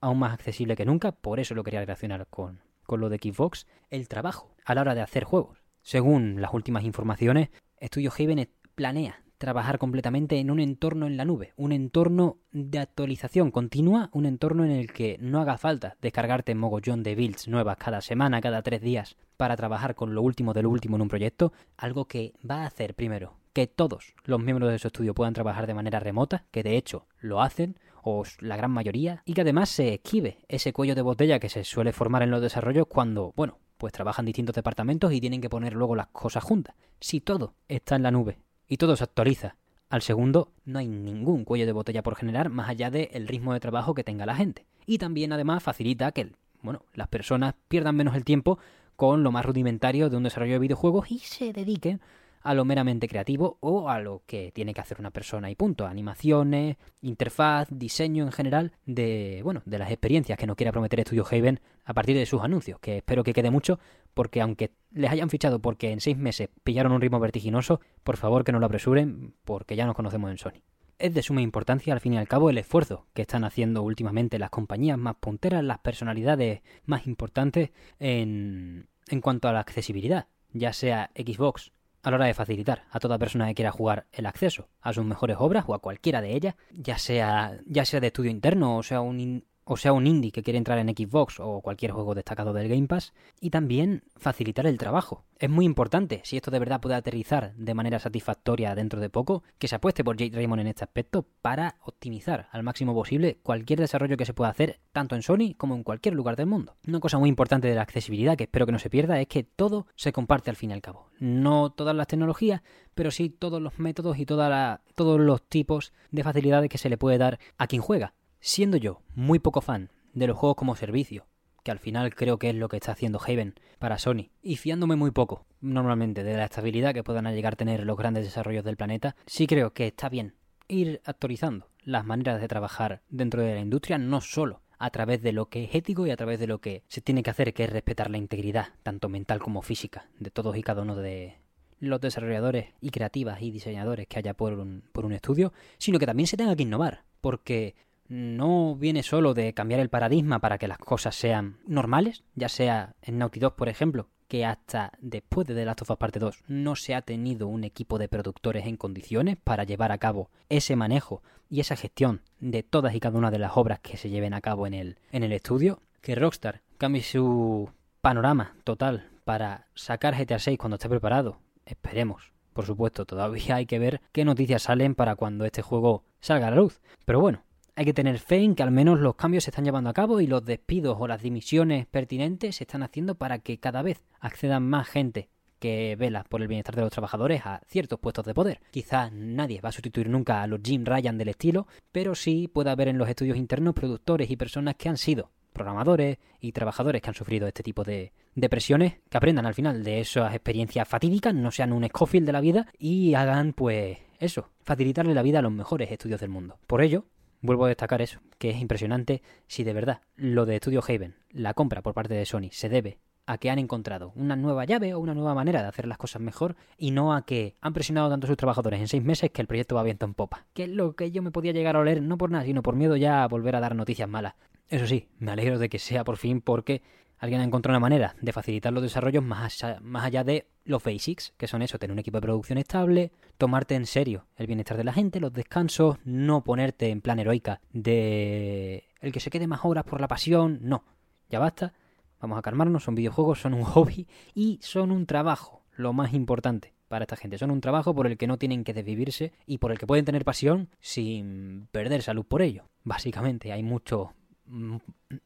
aún 0.01 0.21
más 0.21 0.33
accesible 0.33 0.77
que 0.77 0.85
nunca, 0.85 1.11
por 1.11 1.41
eso 1.41 1.57
lo 1.57 1.65
quería 1.65 1.81
relacionar 1.81 2.29
con, 2.29 2.61
con 2.85 3.01
lo 3.01 3.09
de 3.09 3.17
Xbox, 3.17 3.67
el 3.91 4.07
trabajo 4.07 4.55
a 4.65 4.77
la 4.77 4.83
hora 4.83 4.95
de 4.95 5.01
hacer 5.01 5.25
juegos. 5.25 5.59
Según 5.81 6.41
las 6.41 6.55
últimas 6.55 6.85
informaciones, 6.85 7.49
Studio 7.83 8.13
Haven 8.17 8.49
planea 8.77 9.25
trabajar 9.43 9.79
completamente 9.79 10.39
en 10.39 10.53
un 10.53 10.61
entorno 10.61 11.09
en 11.09 11.17
la 11.17 11.25
nube, 11.25 11.53
un 11.57 11.73
entorno 11.73 12.37
de 12.53 12.79
actualización 12.79 13.51
continua, 13.51 14.09
un 14.13 14.25
entorno 14.25 14.65
en 14.65 14.71
el 14.71 14.93
que 14.93 15.19
no 15.21 15.41
haga 15.41 15.59
falta 15.59 15.97
descargarte 16.01 16.55
mogollón 16.55 17.03
de 17.03 17.17
builds 17.17 17.49
nuevas 17.49 17.77
cada 17.77 18.03
semana, 18.03 18.41
cada 18.41 18.63
tres 18.63 18.81
días, 18.81 19.17
para 19.37 19.57
trabajar 19.57 19.97
con 19.97 20.15
lo 20.15 20.23
último 20.23 20.55
de 20.55 20.63
lo 20.63 20.71
último 20.71 20.95
en 20.95 21.03
un 21.03 21.09
proyecto, 21.09 21.53
algo 21.77 22.05
que 22.05 22.35
va 22.49 22.63
a 22.63 22.67
hacer 22.67 22.95
primero 22.95 23.35
que 23.53 23.67
todos 23.67 24.15
los 24.23 24.41
miembros 24.41 24.71
de 24.71 24.79
su 24.79 24.87
estudio 24.87 25.13
puedan 25.13 25.35
trabajar 25.35 25.67
de 25.67 25.75
manera 25.75 25.99
remota, 25.99 26.45
que 26.53 26.63
de 26.63 26.77
hecho 26.77 27.09
lo 27.19 27.43
hacen, 27.43 27.81
o 28.05 28.23
la 28.39 28.57
gran 28.57 28.71
mayoría, 28.71 29.25
y 29.25 29.35
que 29.35 29.41
además 29.41 29.71
se 29.71 29.95
esquive 29.95 30.39
ese 30.47 30.73
cuello 30.73 30.95
de 30.95 31.03
botella 31.03 31.41
que 31.41 31.49
se 31.49 31.65
suele 31.65 31.93
formar 31.93 32.23
en 32.23 32.31
los 32.31 32.43
desarrollos 32.43 32.87
cuando, 32.87 33.33
bueno, 33.35 33.59
pues 33.77 33.93
trabajan 33.93 34.25
distintos 34.25 34.55
departamentos 34.55 35.13
y 35.13 35.21
tienen 35.21 35.41
que 35.41 35.51
poner 35.51 35.73
luego 35.73 35.97
las 35.97 36.07
cosas 36.13 36.45
juntas. 36.45 36.77
Si 37.01 37.21
todo 37.21 37.55
está 37.67 37.97
en 37.97 38.05
la 38.05 38.13
nube 38.13 38.39
y 38.73 38.79
todo 38.79 38.97
se 38.97 39.05
actualiza 39.05 39.57
al 39.91 40.01
segundo, 40.01 40.51
no 40.65 40.79
hay 40.79 40.89
ningún 40.89 41.45
cuello 41.45 41.67
de 41.67 41.73
botella 41.73 42.03
por 42.03 42.17
generar 42.17 42.49
más 42.49 42.71
allá 42.71 42.91
del 42.91 43.29
ritmo 43.29 43.53
de 43.53 43.61
trabajo 43.61 43.93
que 43.93 44.03
tenga 44.03 44.25
la 44.25 44.35
gente. 44.35 44.65
Y 44.87 44.97
también 44.97 45.31
además 45.35 45.63
facilita 45.63 46.11
que 46.13 46.33
bueno, 46.63 46.83
las 46.95 47.09
personas 47.09 47.55
pierdan 47.69 47.97
menos 47.97 48.17
el 48.17 48.25
tiempo 48.25 48.59
con 48.97 49.25
lo 49.25 49.31
más 49.31 49.45
rudimentario 49.45 50.09
de 50.09 50.17
un 50.17 50.23
desarrollo 50.23 50.55
de 50.55 50.61
videojuegos 50.61 51.11
y 51.11 51.19
se 51.19 51.53
dediquen 51.53 52.01
a 52.43 52.55
lo 52.55 52.65
meramente 52.65 53.09
creativo 53.09 53.59
o 53.61 53.89
a 53.89 54.01
lo 54.01 54.23
que 54.27 54.53
tiene 54.53 54.75
que 54.75 54.81
hacer 54.81 54.99
una 55.01 55.11
persona 55.11 55.51
y 55.51 55.55
punto. 55.55 55.87
Animaciones, 55.87 56.77
interfaz, 57.01 57.69
diseño 57.71 58.25
en 58.25 58.33
general 58.33 58.73
de, 58.87 59.41
bueno, 59.45 59.63
de 59.65 59.79
las 59.79 59.91
experiencias 59.91 60.39
que 60.39 60.47
nos 60.47 60.57
quiera 60.57 60.73
prometer 60.73 61.01
Studio 61.03 61.27
Haven 61.31 61.61
a 61.85 61.95
partir 61.95 62.17
de 62.17 62.27
sus 62.27 62.43
anuncios, 62.43 62.79
que 62.81 62.99
espero 62.99 63.25
que 63.25 63.33
quede 63.33 63.51
mucho 63.51 63.79
porque 64.15 64.41
aunque 64.41 64.73
les 64.93 65.11
hayan 65.11 65.31
fichado 65.31 65.61
porque 65.61 65.91
en 65.91 66.01
seis 66.01 66.17
meses 66.17 66.49
pillaron 66.65 66.93
un 66.93 67.01
ritmo 67.01 67.21
vertiginoso, 67.21 67.81
por 68.03 68.17
favor 68.17 68.45
que 68.45 68.53
no 68.53 68.61
lo 68.61 68.67
apresuren 68.67 69.35
porque 69.45 69.77
ya 69.77 69.87
nos 69.87 69.97
conocemos 69.97 70.31
en 70.31 70.39
Sony. 70.39 70.63
Es 70.99 71.15
de 71.15 71.23
suma 71.23 71.41
importancia 71.41 71.93
al 71.93 72.01
fin 72.01 72.15
y 72.15 72.19
al 72.19 72.29
cabo 72.29 72.51
el 72.51 72.59
esfuerzo 72.59 73.07
que 73.13 73.23
están 73.23 73.45
haciendo 73.45 73.83
últimamente 73.83 74.39
las 74.39 74.51
compañías 74.51 74.99
más 74.99 75.17
punteras, 75.17 75.65
las 75.65 75.79
personalidades 75.79 76.61
más 76.85 77.07
importantes 77.07 77.71
en, 77.99 78.89
en 79.09 79.21
cuanto 79.21 79.49
a 79.49 79.53
la 79.53 79.61
accesibilidad, 79.61 80.29
ya 80.53 80.73
sea 80.73 81.11
Xbox 81.17 81.73
a 82.03 82.11
la 82.11 82.17
hora 82.17 82.27
de 82.27 82.35
facilitar 82.35 82.85
a 82.91 82.99
toda 82.99 83.19
persona 83.19 83.47
que 83.49 83.55
quiera 83.55 83.71
jugar 83.71 84.07
el 84.13 84.27
acceso 84.27 84.69
a 84.81 84.93
sus 84.93 85.05
mejores 85.05 85.37
obras 85.39 85.65
o 85.67 85.75
a 85.75 85.79
cualquiera 85.79 86.21
de 86.21 86.35
ellas, 86.35 86.55
ya 86.73 86.99
sea, 86.99 87.59
ya 87.67 87.85
sea 87.85 88.01
de 88.01 88.09
estudio 88.09 88.31
interno 88.31 88.77
o 88.77 88.83
sea 88.83 89.01
un, 89.01 89.45
o 89.65 89.77
sea 89.77 89.93
un 89.93 90.07
indie 90.07 90.33
que 90.33 90.43
quiere 90.43 90.59
entrar 90.59 90.79
en 90.79 90.89
Xbox 90.89 91.39
o 91.41 91.61
cualquier 91.61 91.93
juego 91.93 92.15
destacado 92.15 92.53
del 92.53 92.69
Game 92.69 92.87
Pass, 92.87 93.13
y 93.41 93.51
también 93.51 94.03
facilitar 94.17 94.67
el 94.67 94.79
trabajo. 94.79 95.25
Es 95.39 95.51
muy 95.51 95.65
importante, 95.65 96.21
si 96.25 96.37
esto 96.37 96.51
de 96.51 96.59
verdad 96.59 96.81
puede 96.81 96.95
aterrizar 96.95 97.55
de 97.57 97.75
manera 97.75 97.99
satisfactoria 97.99 98.75
dentro 98.75 99.01
de 99.01 99.11
poco, 99.11 99.43
que 99.59 99.69
se 99.69 99.75
apueste 99.75 100.05
por 100.05 100.17
Jade 100.17 100.37
Raymond 100.37 100.61
en 100.61 100.69
este 100.69 100.85
aspecto 100.85 101.27
para 101.43 101.77
optimizar 101.85 102.49
al 102.53 102.63
máximo 102.63 102.95
posible 102.95 103.39
cualquier 103.43 103.81
desarrollo 103.81 104.17
que 104.17 104.27
se 104.27 104.35
pueda 104.35 104.51
hacer 104.51 104.81
tanto 104.93 105.17
en 105.17 105.23
Sony 105.23 105.55
como 105.57 105.75
en 105.75 105.83
cualquier 105.83 106.15
lugar 106.15 106.37
del 106.37 106.47
mundo. 106.47 106.77
Una 106.87 107.01
cosa 107.01 107.19
muy 107.19 107.29
importante 107.29 107.69
de 107.69 107.75
la 107.75 107.83
accesibilidad 107.83 108.37
que 108.37 108.45
espero 108.45 108.67
que 108.67 108.73
no 108.73 108.79
se 108.79 108.91
pierda 108.91 109.21
es 109.21 109.27
que 109.27 109.43
todo 109.43 109.87
se 109.97 110.13
comparte 110.13 110.51
al 110.51 110.57
fin 110.57 110.71
y 110.71 110.75
al 110.75 110.83
cabo. 110.83 111.09
No 111.19 111.71
todas 111.71 111.97
las 111.97 112.07
tecnologías, 112.07 112.63
pero 112.95 113.11
sí 113.11 113.31
todos 113.31 113.61
los 113.61 113.79
métodos 113.79 114.19
y 114.19 114.27
todos 114.27 115.21
los 115.21 115.43
tipos 115.49 115.93
de 116.11 116.23
facilidades 116.23 116.69
que 116.69 116.79
se 116.79 116.89
le 116.89 116.99
puede 116.99 117.19
dar 117.19 117.39
a 117.59 117.67
quien 117.67 117.83
juega 117.83 118.15
Siendo 118.45 118.77
yo 118.77 119.03
muy 119.15 119.39
poco 119.39 119.61
fan 119.61 119.93
de 120.15 120.27
los 120.27 120.37
juegos 120.37 120.57
como 120.57 120.75
servicio, 120.75 121.29
que 121.63 121.71
al 121.71 121.79
final 121.79 122.13
creo 122.17 122.41
que 122.41 122.51
es 122.51 122.57
lo 122.57 122.69
que 122.69 122.77
está 122.77 122.91
haciendo 122.91 123.21
Haven 123.25 123.55
para 123.79 123.99
Sony, 123.99 124.31
y 124.43 124.57
fiándome 124.57 124.97
muy 124.97 125.13
poco, 125.13 125.47
normalmente, 125.61 126.25
de 126.25 126.37
la 126.37 126.47
estabilidad 126.47 126.93
que 126.93 127.05
puedan 127.05 127.33
llegar 127.33 127.53
a 127.53 127.57
tener 127.57 127.87
los 127.87 127.97
grandes 127.97 128.25
desarrollos 128.25 128.65
del 128.65 128.77
planeta, 128.77 129.15
sí 129.27 129.47
creo 129.47 129.73
que 129.73 129.87
está 129.87 130.09
bien 130.09 130.35
ir 130.67 131.01
actualizando 131.05 131.69
las 131.85 132.05
maneras 132.05 132.41
de 132.41 132.49
trabajar 132.49 133.03
dentro 133.11 133.43
de 133.43 133.55
la 133.55 133.61
industria, 133.61 133.97
no 133.97 134.21
solo 134.21 134.61
a 134.77 134.91
través 134.91 135.23
de 135.23 135.31
lo 135.31 135.47
que 135.47 135.63
es 135.63 135.75
ético 135.77 136.09
y 136.09 136.11
a 136.11 136.17
través 136.17 136.41
de 136.41 136.49
lo 136.49 136.61
que 136.61 136.83
se 136.89 137.01
tiene 137.01 137.23
que 137.23 137.31
hacer, 137.31 137.55
que 137.55 137.63
es 137.63 137.71
respetar 137.71 138.11
la 138.11 138.19
integridad, 138.19 138.71
tanto 138.83 139.09
mental 139.09 139.39
como 139.39 139.63
física, 139.63 140.09
de 140.19 140.33
todos 140.33 140.57
y 140.57 140.65
cada 140.65 140.83
uno 140.83 140.97
de 140.97 141.37
los 141.79 142.01
desarrolladores 142.01 142.75
y 142.81 142.91
creativas 142.91 143.41
y 143.41 143.53
diseñadores 143.53 144.09
que 144.09 144.19
haya 144.19 144.35
por 144.35 144.55
un, 144.55 144.83
por 144.91 145.05
un 145.05 145.13
estudio, 145.13 145.53
sino 145.79 146.01
que 146.01 146.07
también 146.07 146.27
se 146.27 146.37
tenga 146.37 146.57
que 146.57 146.65
innovar, 146.65 147.05
porque 147.21 147.77
no 148.09 148.77
viene 148.77 149.03
solo 149.03 149.35
de 149.35 149.55
cambiar 149.55 149.81
el 149.81 149.89
paradigma 149.89 150.39
para 150.39 150.59
que 150.59 150.69
las 150.69 150.79
cosas 150.79 151.15
sean 151.15 151.59
normales, 151.67 152.25
ya 152.35 152.49
sea 152.49 152.95
en 153.03 153.19
Naughty 153.19 153.41
Dog, 153.41 153.57
por 153.57 153.69
ejemplo, 153.69 154.09
que 154.29 154.47
hasta 154.47 154.93
después 155.01 155.47
de 155.47 155.55
The 155.55 155.65
Last 155.65 155.83
of 155.83 155.91
Us 155.91 155.97
Parte 155.99 156.19
2 156.19 156.45
no 156.49 156.75
se 156.75 156.95
ha 156.95 157.03
tenido 157.03 157.49
un 157.49 157.65
equipo 157.65 157.99
de 157.99 158.09
productores 158.09 158.67
en 158.67 158.79
condiciones 158.79 159.37
para 159.37 159.65
llevar 159.65 159.93
a 159.93 159.99
cabo 159.99 160.31
ese 160.49 160.75
manejo 160.75 161.23
y 161.51 161.61
esa 161.61 161.77
gestión 161.77 162.23
de 162.41 162.63
todas 162.63 162.95
y 162.95 163.01
cada 163.01 163.19
una 163.19 163.31
de 163.31 163.39
las 163.39 163.57
obras 163.57 163.81
que 163.81 163.99
se 163.99 164.09
lleven 164.09 164.33
a 164.33 164.41
cabo 164.41 164.67
en 164.67 164.73
el, 164.73 164.99
en 165.11 165.23
el 165.23 165.33
estudio, 165.33 165.83
que 166.01 166.15
Rockstar 166.15 166.63
cambie 166.79 167.03
su 167.03 167.69
panorama 168.01 168.57
total 168.65 169.11
para 169.25 169.67
sacar 169.75 170.17
GTA 170.17 170.39
6 170.39 170.59
cuando 170.59 170.77
esté 170.77 170.89
preparado, 170.89 171.39
esperemos. 171.67 172.33
Por 172.53 172.67
supuesto, 172.67 173.05
todavía 173.05 173.57
hay 173.57 173.67
que 173.67 173.79
ver 173.79 174.01
qué 174.13 174.25
noticias 174.25 174.63
salen 174.63 174.95
para 174.95 175.15
cuando 175.15 175.45
este 175.45 175.63
juego 175.63 176.05
salga 176.21 176.49
a 176.49 176.51
la 176.51 176.57
luz. 176.57 176.81
Pero 177.05 177.21
bueno, 177.21 177.45
hay 177.75 177.85
que 177.85 177.95
tener 177.95 178.19
fe 178.19 178.37
en 178.39 178.55
que 178.55 178.63
al 178.63 178.71
menos 178.71 179.01
los 179.01 179.15
cambios 179.15 179.45
se 179.45 179.51
están 179.51 179.65
llevando 179.65 179.91
a 179.91 179.95
cabo 179.95 180.21
y 180.21 180.27
los 180.27 180.45
despidos 180.45 180.97
o 181.01 181.07
las 181.07 181.23
dimisiones 181.23 181.87
pertinentes 181.87 182.57
se 182.57 182.65
están 182.65 182.83
haciendo 182.83 183.15
para 183.15 183.39
que 183.39 183.59
cada 183.59 183.83
vez 183.83 184.05
accedan 184.21 184.69
más 184.69 184.89
gente 184.89 185.29
que 185.59 185.95
vela 185.97 186.25
por 186.25 186.43
el 186.43 186.49
bienestar 186.49 186.75
de 186.75 186.83
los 186.83 186.91
trabajadores 186.91 187.47
a 187.47 187.63
ciertos 187.69 188.01
puestos 188.01 188.25
de 188.27 188.35
poder. 188.35 188.61
Quizás 188.73 189.13
nadie 189.13 189.61
va 189.61 189.69
a 189.69 189.73
sustituir 189.73 190.09
nunca 190.09 190.43
a 190.43 190.47
los 190.49 190.61
Jim 190.63 190.85
Ryan 190.85 191.17
del 191.17 191.29
estilo, 191.29 191.69
pero 191.93 192.17
sí 192.17 192.49
puede 192.49 192.71
haber 192.71 192.89
en 192.89 192.99
los 192.99 193.09
estudios 193.09 193.37
internos 193.37 193.73
productores 193.73 194.29
y 194.31 194.37
personas 194.37 194.75
que 194.75 194.89
han 194.89 194.97
sido 194.97 195.31
programadores 195.53 196.19
y 196.41 196.53
trabajadores 196.53 197.01
que 197.01 197.11
han 197.11 197.15
sufrido 197.15 197.47
este 197.47 197.63
tipo 197.63 197.85
de, 197.85 198.13
de 198.35 198.49
presiones, 198.49 199.01
que 199.09 199.17
aprendan 199.17 199.47
al 199.47 199.55
final 199.55 199.85
de 199.85 200.01
esas 200.01 200.35
experiencias 200.35 200.89
fatídicas, 200.89 201.35
no 201.35 201.51
sean 201.51 201.73
un 201.73 201.87
Scofield 201.87 202.27
de 202.27 202.33
la 202.33 202.41
vida 202.41 202.67
y 202.79 203.15
hagan 203.15 203.53
pues 203.53 203.99
eso, 204.19 204.51
facilitarle 204.63 205.15
la 205.15 205.23
vida 205.23 205.39
a 205.39 205.43
los 205.43 205.53
mejores 205.53 205.93
estudios 205.93 206.21
del 206.21 206.31
mundo. 206.31 206.59
Por 206.67 206.83
ello, 206.83 207.05
vuelvo 207.43 207.67
a 207.67 207.69
destacar 207.69 208.01
eso, 208.01 208.21
que 208.39 208.51
es 208.51 208.61
impresionante 208.61 209.23
si 209.47 209.65
de 209.65 209.75
verdad 209.75 210.01
lo 210.17 210.47
de 210.47 210.57
Studio 210.57 210.83
Haven, 210.87 211.17
la 211.31 211.53
compra 211.55 211.83
por 211.83 211.93
parte 211.93 212.15
de 212.15 212.25
Sony, 212.25 212.49
se 212.51 212.69
debe 212.69 212.99
a 213.27 213.39
que 213.39 213.51
han 213.51 213.59
encontrado 213.59 214.13
una 214.17 214.37
nueva 214.37 214.65
llave 214.65 214.95
o 214.95 214.99
una 214.99 215.15
nueva 215.15 215.35
manera 215.35 215.63
de 215.63 215.69
hacer 215.69 215.87
las 215.87 215.99
cosas 215.99 216.23
mejor 216.23 216.57
y 216.77 216.91
no 216.91 217.15
a 217.15 217.25
que 217.25 217.57
han 217.61 217.73
presionado 217.73 218.09
tanto 218.09 218.27
a 218.27 218.29
sus 218.29 218.37
trabajadores 218.37 218.81
en 218.81 218.89
seis 218.89 219.05
meses 219.05 219.31
que 219.31 219.43
el 219.43 219.47
proyecto 219.47 219.75
va 219.75 219.83
viento 219.83 220.07
en 220.07 220.15
popa. 220.15 220.47
Que 220.55 220.65
es 220.65 220.71
lo 220.71 220.95
que 220.95 221.11
yo 221.11 221.23
me 221.23 221.31
podía 221.31 221.53
llegar 221.53 221.77
a 221.77 221.81
oler, 221.81 222.03
no 222.03 222.19
por 222.19 222.31
nada, 222.31 222.45
sino 222.45 222.63
por 222.63 222.75
miedo 222.75 222.97
ya 222.97 223.23
a 223.23 223.29
volver 223.29 223.55
a 223.57 223.61
dar 223.61 223.77
noticias 223.77 224.09
malas. 224.09 224.35
Eso 224.69 224.87
sí, 224.87 225.09
me 225.19 225.31
alegro 225.31 225.59
de 225.59 225.69
que 225.69 225.79
sea 225.79 226.03
por 226.03 226.17
fin 226.17 226.41
porque 226.41 226.83
alguien 227.23 227.41
ha 227.41 227.45
encontrado 227.45 227.79
una 227.79 227.81
manera 227.81 228.17
de 228.21 228.33
facilitar 228.33 228.73
los 228.73 228.83
desarrollos 228.83 229.23
más 229.23 229.63
allá, 229.63 229.79
más 229.81 230.05
allá 230.05 230.25
de 230.25 230.49
los 230.65 230.83
basics, 230.83 231.33
que 231.37 231.47
son 231.47 231.63
eso, 231.63 231.79
tener 231.79 231.93
un 231.93 232.01
equipo 232.01 232.17
de 232.17 232.23
producción 232.23 232.59
estable, 232.59 233.13
tomarte 233.39 233.77
en 233.77 233.87
serio 233.87 234.27
el 234.37 234.49
bienestar 234.49 234.77
de 234.77 234.83
la 234.83 234.93
gente, 234.93 235.21
los 235.21 235.33
descansos, 235.33 235.99
no 236.05 236.43
ponerte 236.43 236.91
en 236.91 237.01
plan 237.01 237.21
heroica 237.21 237.61
de 237.73 238.89
el 239.01 239.13
que 239.13 239.21
se 239.21 239.31
quede 239.31 239.47
más 239.47 239.61
horas 239.63 239.85
por 239.85 240.01
la 240.01 240.09
pasión, 240.09 240.59
no, 240.63 240.85
ya 241.31 241.39
basta, 241.39 241.75
vamos 242.21 242.39
a 242.39 242.43
calmarnos, 242.43 242.83
son 242.83 242.97
videojuegos, 242.97 243.41
son 243.41 243.55
un 243.55 243.63
hobby 243.65 244.09
y 244.35 244.59
son 244.61 244.91
un 244.91 245.07
trabajo, 245.07 245.63
lo 245.77 245.93
más 245.93 246.15
importante 246.15 246.75
para 246.89 247.05
esta 247.05 247.15
gente, 247.15 247.39
son 247.39 247.53
un 247.53 247.61
trabajo 247.61 247.95
por 247.95 248.09
el 248.09 248.19
que 248.19 248.27
no 248.27 248.37
tienen 248.37 248.65
que 248.65 248.75
desvivirse 248.75 249.33
y 249.47 249.59
por 249.59 249.71
el 249.71 249.79
que 249.79 249.87
pueden 249.87 250.05
tener 250.05 250.25
pasión 250.25 250.71
sin 250.81 251.69
perder 251.71 252.03
salud 252.03 252.27
por 252.27 252.43
ello. 252.43 252.65
Básicamente 252.83 253.53
hay 253.53 253.63
mucho 253.63 254.13
Mm, 254.22 254.22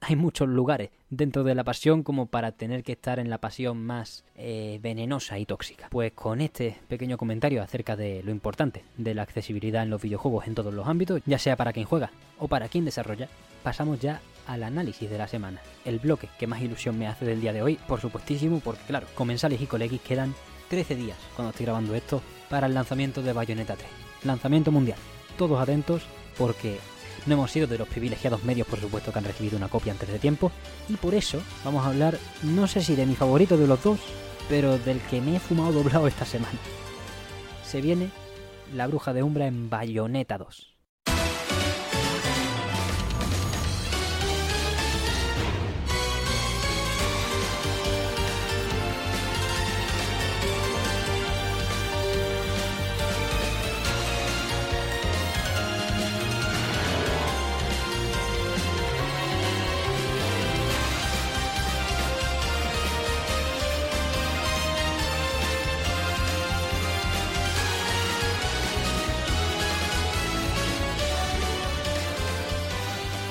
hay 0.00 0.16
muchos 0.16 0.48
lugares 0.48 0.90
dentro 1.10 1.44
de 1.44 1.54
la 1.54 1.64
pasión 1.64 2.02
como 2.02 2.26
para 2.26 2.52
tener 2.52 2.82
que 2.82 2.92
estar 2.92 3.18
en 3.18 3.30
la 3.30 3.38
pasión 3.38 3.84
más 3.84 4.24
eh, 4.34 4.78
venenosa 4.82 5.38
y 5.38 5.46
tóxica. 5.46 5.88
Pues 5.90 6.12
con 6.12 6.40
este 6.40 6.78
pequeño 6.88 7.16
comentario 7.16 7.62
acerca 7.62 7.96
de 7.96 8.22
lo 8.22 8.30
importante 8.30 8.84
de 8.96 9.14
la 9.14 9.22
accesibilidad 9.22 9.82
en 9.82 9.90
los 9.90 10.02
videojuegos 10.02 10.46
en 10.46 10.54
todos 10.54 10.72
los 10.72 10.86
ámbitos, 10.86 11.22
ya 11.26 11.38
sea 11.38 11.56
para 11.56 11.72
quien 11.72 11.86
juega 11.86 12.10
o 12.38 12.48
para 12.48 12.68
quien 12.68 12.84
desarrolla, 12.84 13.28
pasamos 13.62 14.00
ya 14.00 14.20
al 14.46 14.62
análisis 14.62 15.10
de 15.10 15.18
la 15.18 15.28
semana. 15.28 15.60
El 15.84 15.98
bloque 15.98 16.28
que 16.38 16.46
más 16.46 16.62
ilusión 16.62 16.98
me 16.98 17.08
hace 17.08 17.24
del 17.24 17.40
día 17.40 17.52
de 17.52 17.62
hoy, 17.62 17.78
por 17.88 18.00
supuestísimo, 18.00 18.60
porque 18.60 18.84
claro, 18.84 19.06
comensales 19.14 19.60
y 19.60 19.66
colegis 19.66 20.00
quedan 20.00 20.34
13 20.68 20.96
días 20.96 21.18
cuando 21.34 21.50
estoy 21.50 21.66
grabando 21.66 21.94
esto 21.94 22.22
para 22.48 22.66
el 22.66 22.74
lanzamiento 22.74 23.22
de 23.22 23.32
Bayonetta 23.32 23.76
3. 23.76 23.88
Lanzamiento 24.24 24.70
mundial. 24.70 24.98
Todos 25.36 25.60
atentos 25.60 26.02
porque 26.38 26.78
no 27.24 27.34
hemos 27.34 27.50
sido 27.50 27.66
de 27.66 27.78
los 27.78 27.88
privilegiados 27.88 28.44
medios, 28.44 28.66
por 28.66 28.80
supuesto, 28.80 29.12
que 29.12 29.18
han 29.18 29.24
recibido 29.24 29.56
una 29.56 29.68
copia 29.68 29.92
antes 29.92 30.08
de 30.08 30.18
tiempo. 30.18 30.52
Y 30.88 30.96
por 30.96 31.14
eso 31.14 31.40
vamos 31.64 31.84
a 31.84 31.88
hablar, 31.88 32.18
no 32.42 32.66
sé 32.66 32.82
si 32.82 32.94
de 32.94 33.06
mi 33.06 33.14
favorito 33.14 33.56
de 33.56 33.66
los 33.66 33.82
dos, 33.82 34.00
pero 34.48 34.78
del 34.78 35.00
que 35.00 35.20
me 35.20 35.36
he 35.36 35.40
fumado 35.40 35.72
doblado 35.82 36.06
esta 36.06 36.24
semana. 36.24 36.58
Se 37.64 37.80
viene 37.80 38.10
La 38.74 38.86
Bruja 38.86 39.12
de 39.12 39.22
Umbra 39.22 39.46
en 39.46 39.70
Bayonetta 39.70 40.38
2. 40.38 40.75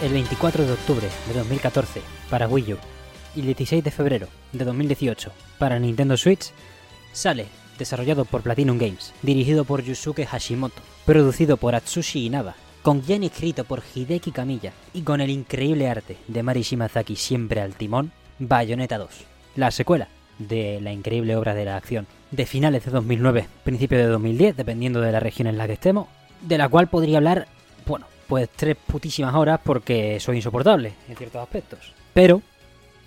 El 0.06 0.14
24 0.14 0.68
de 0.68 0.72
octubre 0.72 1.08
de 1.28 1.34
2014 1.34 2.00
para 2.30 2.48
Wii 2.48 2.74
U 2.74 2.78
y 3.36 3.40
el 3.40 3.48
16 3.48 3.84
de 3.84 3.90
febrero 3.90 4.28
de 4.54 4.64
2018 4.64 5.32
para 5.58 5.80
Nintendo 5.80 6.16
Switch, 6.16 6.52
sale 7.12 7.48
desarrollado 7.80 8.24
por 8.24 8.44
Platinum 8.44 8.78
Games, 8.78 9.14
dirigido 9.24 9.66
por 9.66 9.82
Yusuke 9.82 10.28
Hashimoto, 10.28 10.80
producido 11.08 11.58
por 11.58 11.74
Atsushi 11.74 12.24
Inaba, 12.24 12.54
con 12.84 13.02
guion 13.02 13.24
escrito 13.24 13.64
por 13.64 13.82
Hideki 13.96 14.32
Kamiya 14.32 14.74
y 14.94 15.02
con 15.02 15.22
el 15.22 15.32
increíble 15.32 15.90
arte 15.90 16.18
de 16.28 16.44
Mari 16.44 16.62
Shimazaki 16.62 17.16
siempre 17.16 17.62
al 17.62 17.74
timón, 17.74 18.12
Bayonetta 18.38 19.00
2, 19.00 19.10
la 19.56 19.72
secuela 19.72 20.08
de 20.38 20.82
la 20.82 20.94
increíble 20.94 21.36
obra 21.36 21.56
de 21.56 21.66
la 21.66 21.78
acción 21.78 22.06
de 22.30 22.46
finales 22.46 22.86
de 22.86 22.92
2009, 22.92 23.48
principio 23.64 23.98
de 23.98 24.06
2010, 24.06 24.56
dependiendo 24.56 25.02
de 25.02 25.12
la 25.12 25.20
región 25.20 25.48
en 25.48 25.58
la 25.58 25.66
que 25.66 25.74
estemos, 25.74 26.08
de 26.42 26.60
la 26.60 26.70
cual 26.70 26.90
podría 26.90 27.18
hablar, 27.18 27.48
bueno, 27.88 28.06
pues 28.28 28.50
tres 28.50 28.76
putísimas 28.76 29.36
horas 29.36 29.60
porque 29.64 30.20
soy 30.20 30.38
insoportable 30.38 30.94
en 31.08 31.16
ciertos 31.16 31.42
aspectos. 31.42 31.94
Pero 32.14 32.42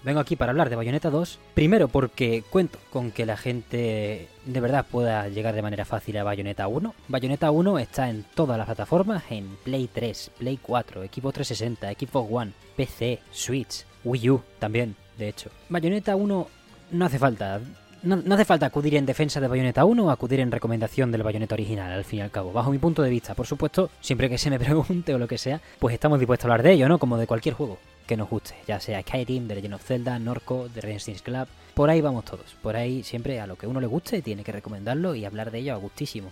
vengo 0.04 0.20
aquí 0.20 0.36
para 0.36 0.50
hablar 0.50 0.70
de 0.70 0.76
Bayonetta 0.76 1.10
2, 1.10 1.38
primero 1.54 1.88
porque 1.88 2.44
cuento 2.48 2.78
con 2.90 3.10
que 3.10 3.26
la 3.26 3.36
gente 3.36 4.28
de 4.44 4.60
verdad 4.60 4.86
pueda 4.90 5.28
llegar 5.28 5.54
de 5.54 5.62
manera 5.62 5.84
fácil 5.84 6.16
a 6.18 6.24
Bayonetta 6.24 6.68
1. 6.68 6.94
Bayonetta 7.08 7.50
1 7.50 7.78
está 7.78 8.08
en 8.08 8.24
todas 8.34 8.56
las 8.58 8.66
plataformas, 8.66 9.24
en 9.30 9.48
Play 9.64 9.88
3, 9.92 10.30
Play 10.38 10.58
4, 10.60 11.02
Equipo 11.02 11.32
360, 11.32 11.92
Xbox 11.92 12.28
One, 12.32 12.52
PC, 12.76 13.20
Switch, 13.30 13.84
Wii 14.04 14.30
U 14.30 14.42
también, 14.58 14.96
de 15.18 15.28
hecho. 15.28 15.50
Bayonetta 15.68 16.16
1 16.16 16.48
no 16.92 17.04
hace 17.04 17.18
falta. 17.18 17.60
No, 18.02 18.16
no 18.16 18.34
hace 18.34 18.44
falta 18.44 18.66
acudir 18.66 18.94
en 18.94 19.06
defensa 19.06 19.40
de 19.40 19.48
Bayonetta 19.48 19.84
1 19.84 20.04
o 20.04 20.10
acudir 20.10 20.38
en 20.40 20.52
recomendación 20.52 21.10
del 21.10 21.24
Bayonetta 21.24 21.54
original, 21.54 21.92
al 21.92 22.04
fin 22.04 22.20
y 22.20 22.22
al 22.22 22.30
cabo. 22.30 22.52
Bajo 22.52 22.70
mi 22.70 22.78
punto 22.78 23.02
de 23.02 23.10
vista, 23.10 23.34
por 23.34 23.46
supuesto, 23.46 23.90
siempre 24.00 24.28
que 24.28 24.38
se 24.38 24.50
me 24.50 24.58
pregunte 24.60 25.14
o 25.14 25.18
lo 25.18 25.26
que 25.26 25.38
sea, 25.38 25.60
pues 25.78 25.94
estamos 25.94 26.20
dispuestos 26.20 26.44
a 26.44 26.52
hablar 26.52 26.62
de 26.62 26.72
ello, 26.72 26.88
¿no? 26.88 26.98
Como 26.98 27.16
de 27.16 27.26
cualquier 27.26 27.54
juego 27.54 27.78
que 28.06 28.16
nos 28.16 28.30
guste, 28.30 28.54
ya 28.66 28.80
sea 28.80 29.02
Skyrim, 29.02 29.48
The 29.48 29.56
Legend 29.56 29.74
of 29.74 29.84
Zelda, 29.84 30.18
Norco, 30.18 30.68
The 30.72 30.80
Resistance 30.80 31.22
Club, 31.22 31.48
por 31.74 31.90
ahí 31.90 32.00
vamos 32.00 32.24
todos. 32.24 32.56
Por 32.62 32.76
ahí 32.76 33.02
siempre 33.02 33.40
a 33.40 33.46
lo 33.46 33.56
que 33.56 33.66
uno 33.66 33.80
le 33.80 33.86
guste 33.86 34.22
tiene 34.22 34.44
que 34.44 34.52
recomendarlo 34.52 35.14
y 35.14 35.24
hablar 35.24 35.50
de 35.50 35.58
ello 35.58 35.74
a 35.74 35.76
gustísimo. 35.76 36.30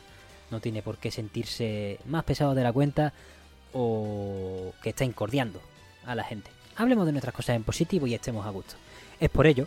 No 0.51 0.61
tiene 0.61 0.83
por 0.83 0.99
qué 0.99 1.11
sentirse 1.11 1.99
más 2.07 2.25
pesado 2.25 2.55
de 2.55 2.63
la 2.63 2.73
cuenta 2.73 3.13
o 3.73 4.73
que 4.83 4.91
está 4.91 5.05
incordiando 5.05 5.61
a 6.07 6.15
la 6.15 6.25
gente. 6.25 6.51
Hablemos 6.77 7.07
de 7.07 7.13
nuestras 7.13 7.35
cosas 7.35 7.57
en 7.57 7.65
positivo 7.65 8.07
y 8.07 8.15
estemos 8.15 8.47
a 8.47 8.51
gusto. 8.51 8.75
Es 9.21 9.31
por 9.31 9.47
ello 9.47 9.67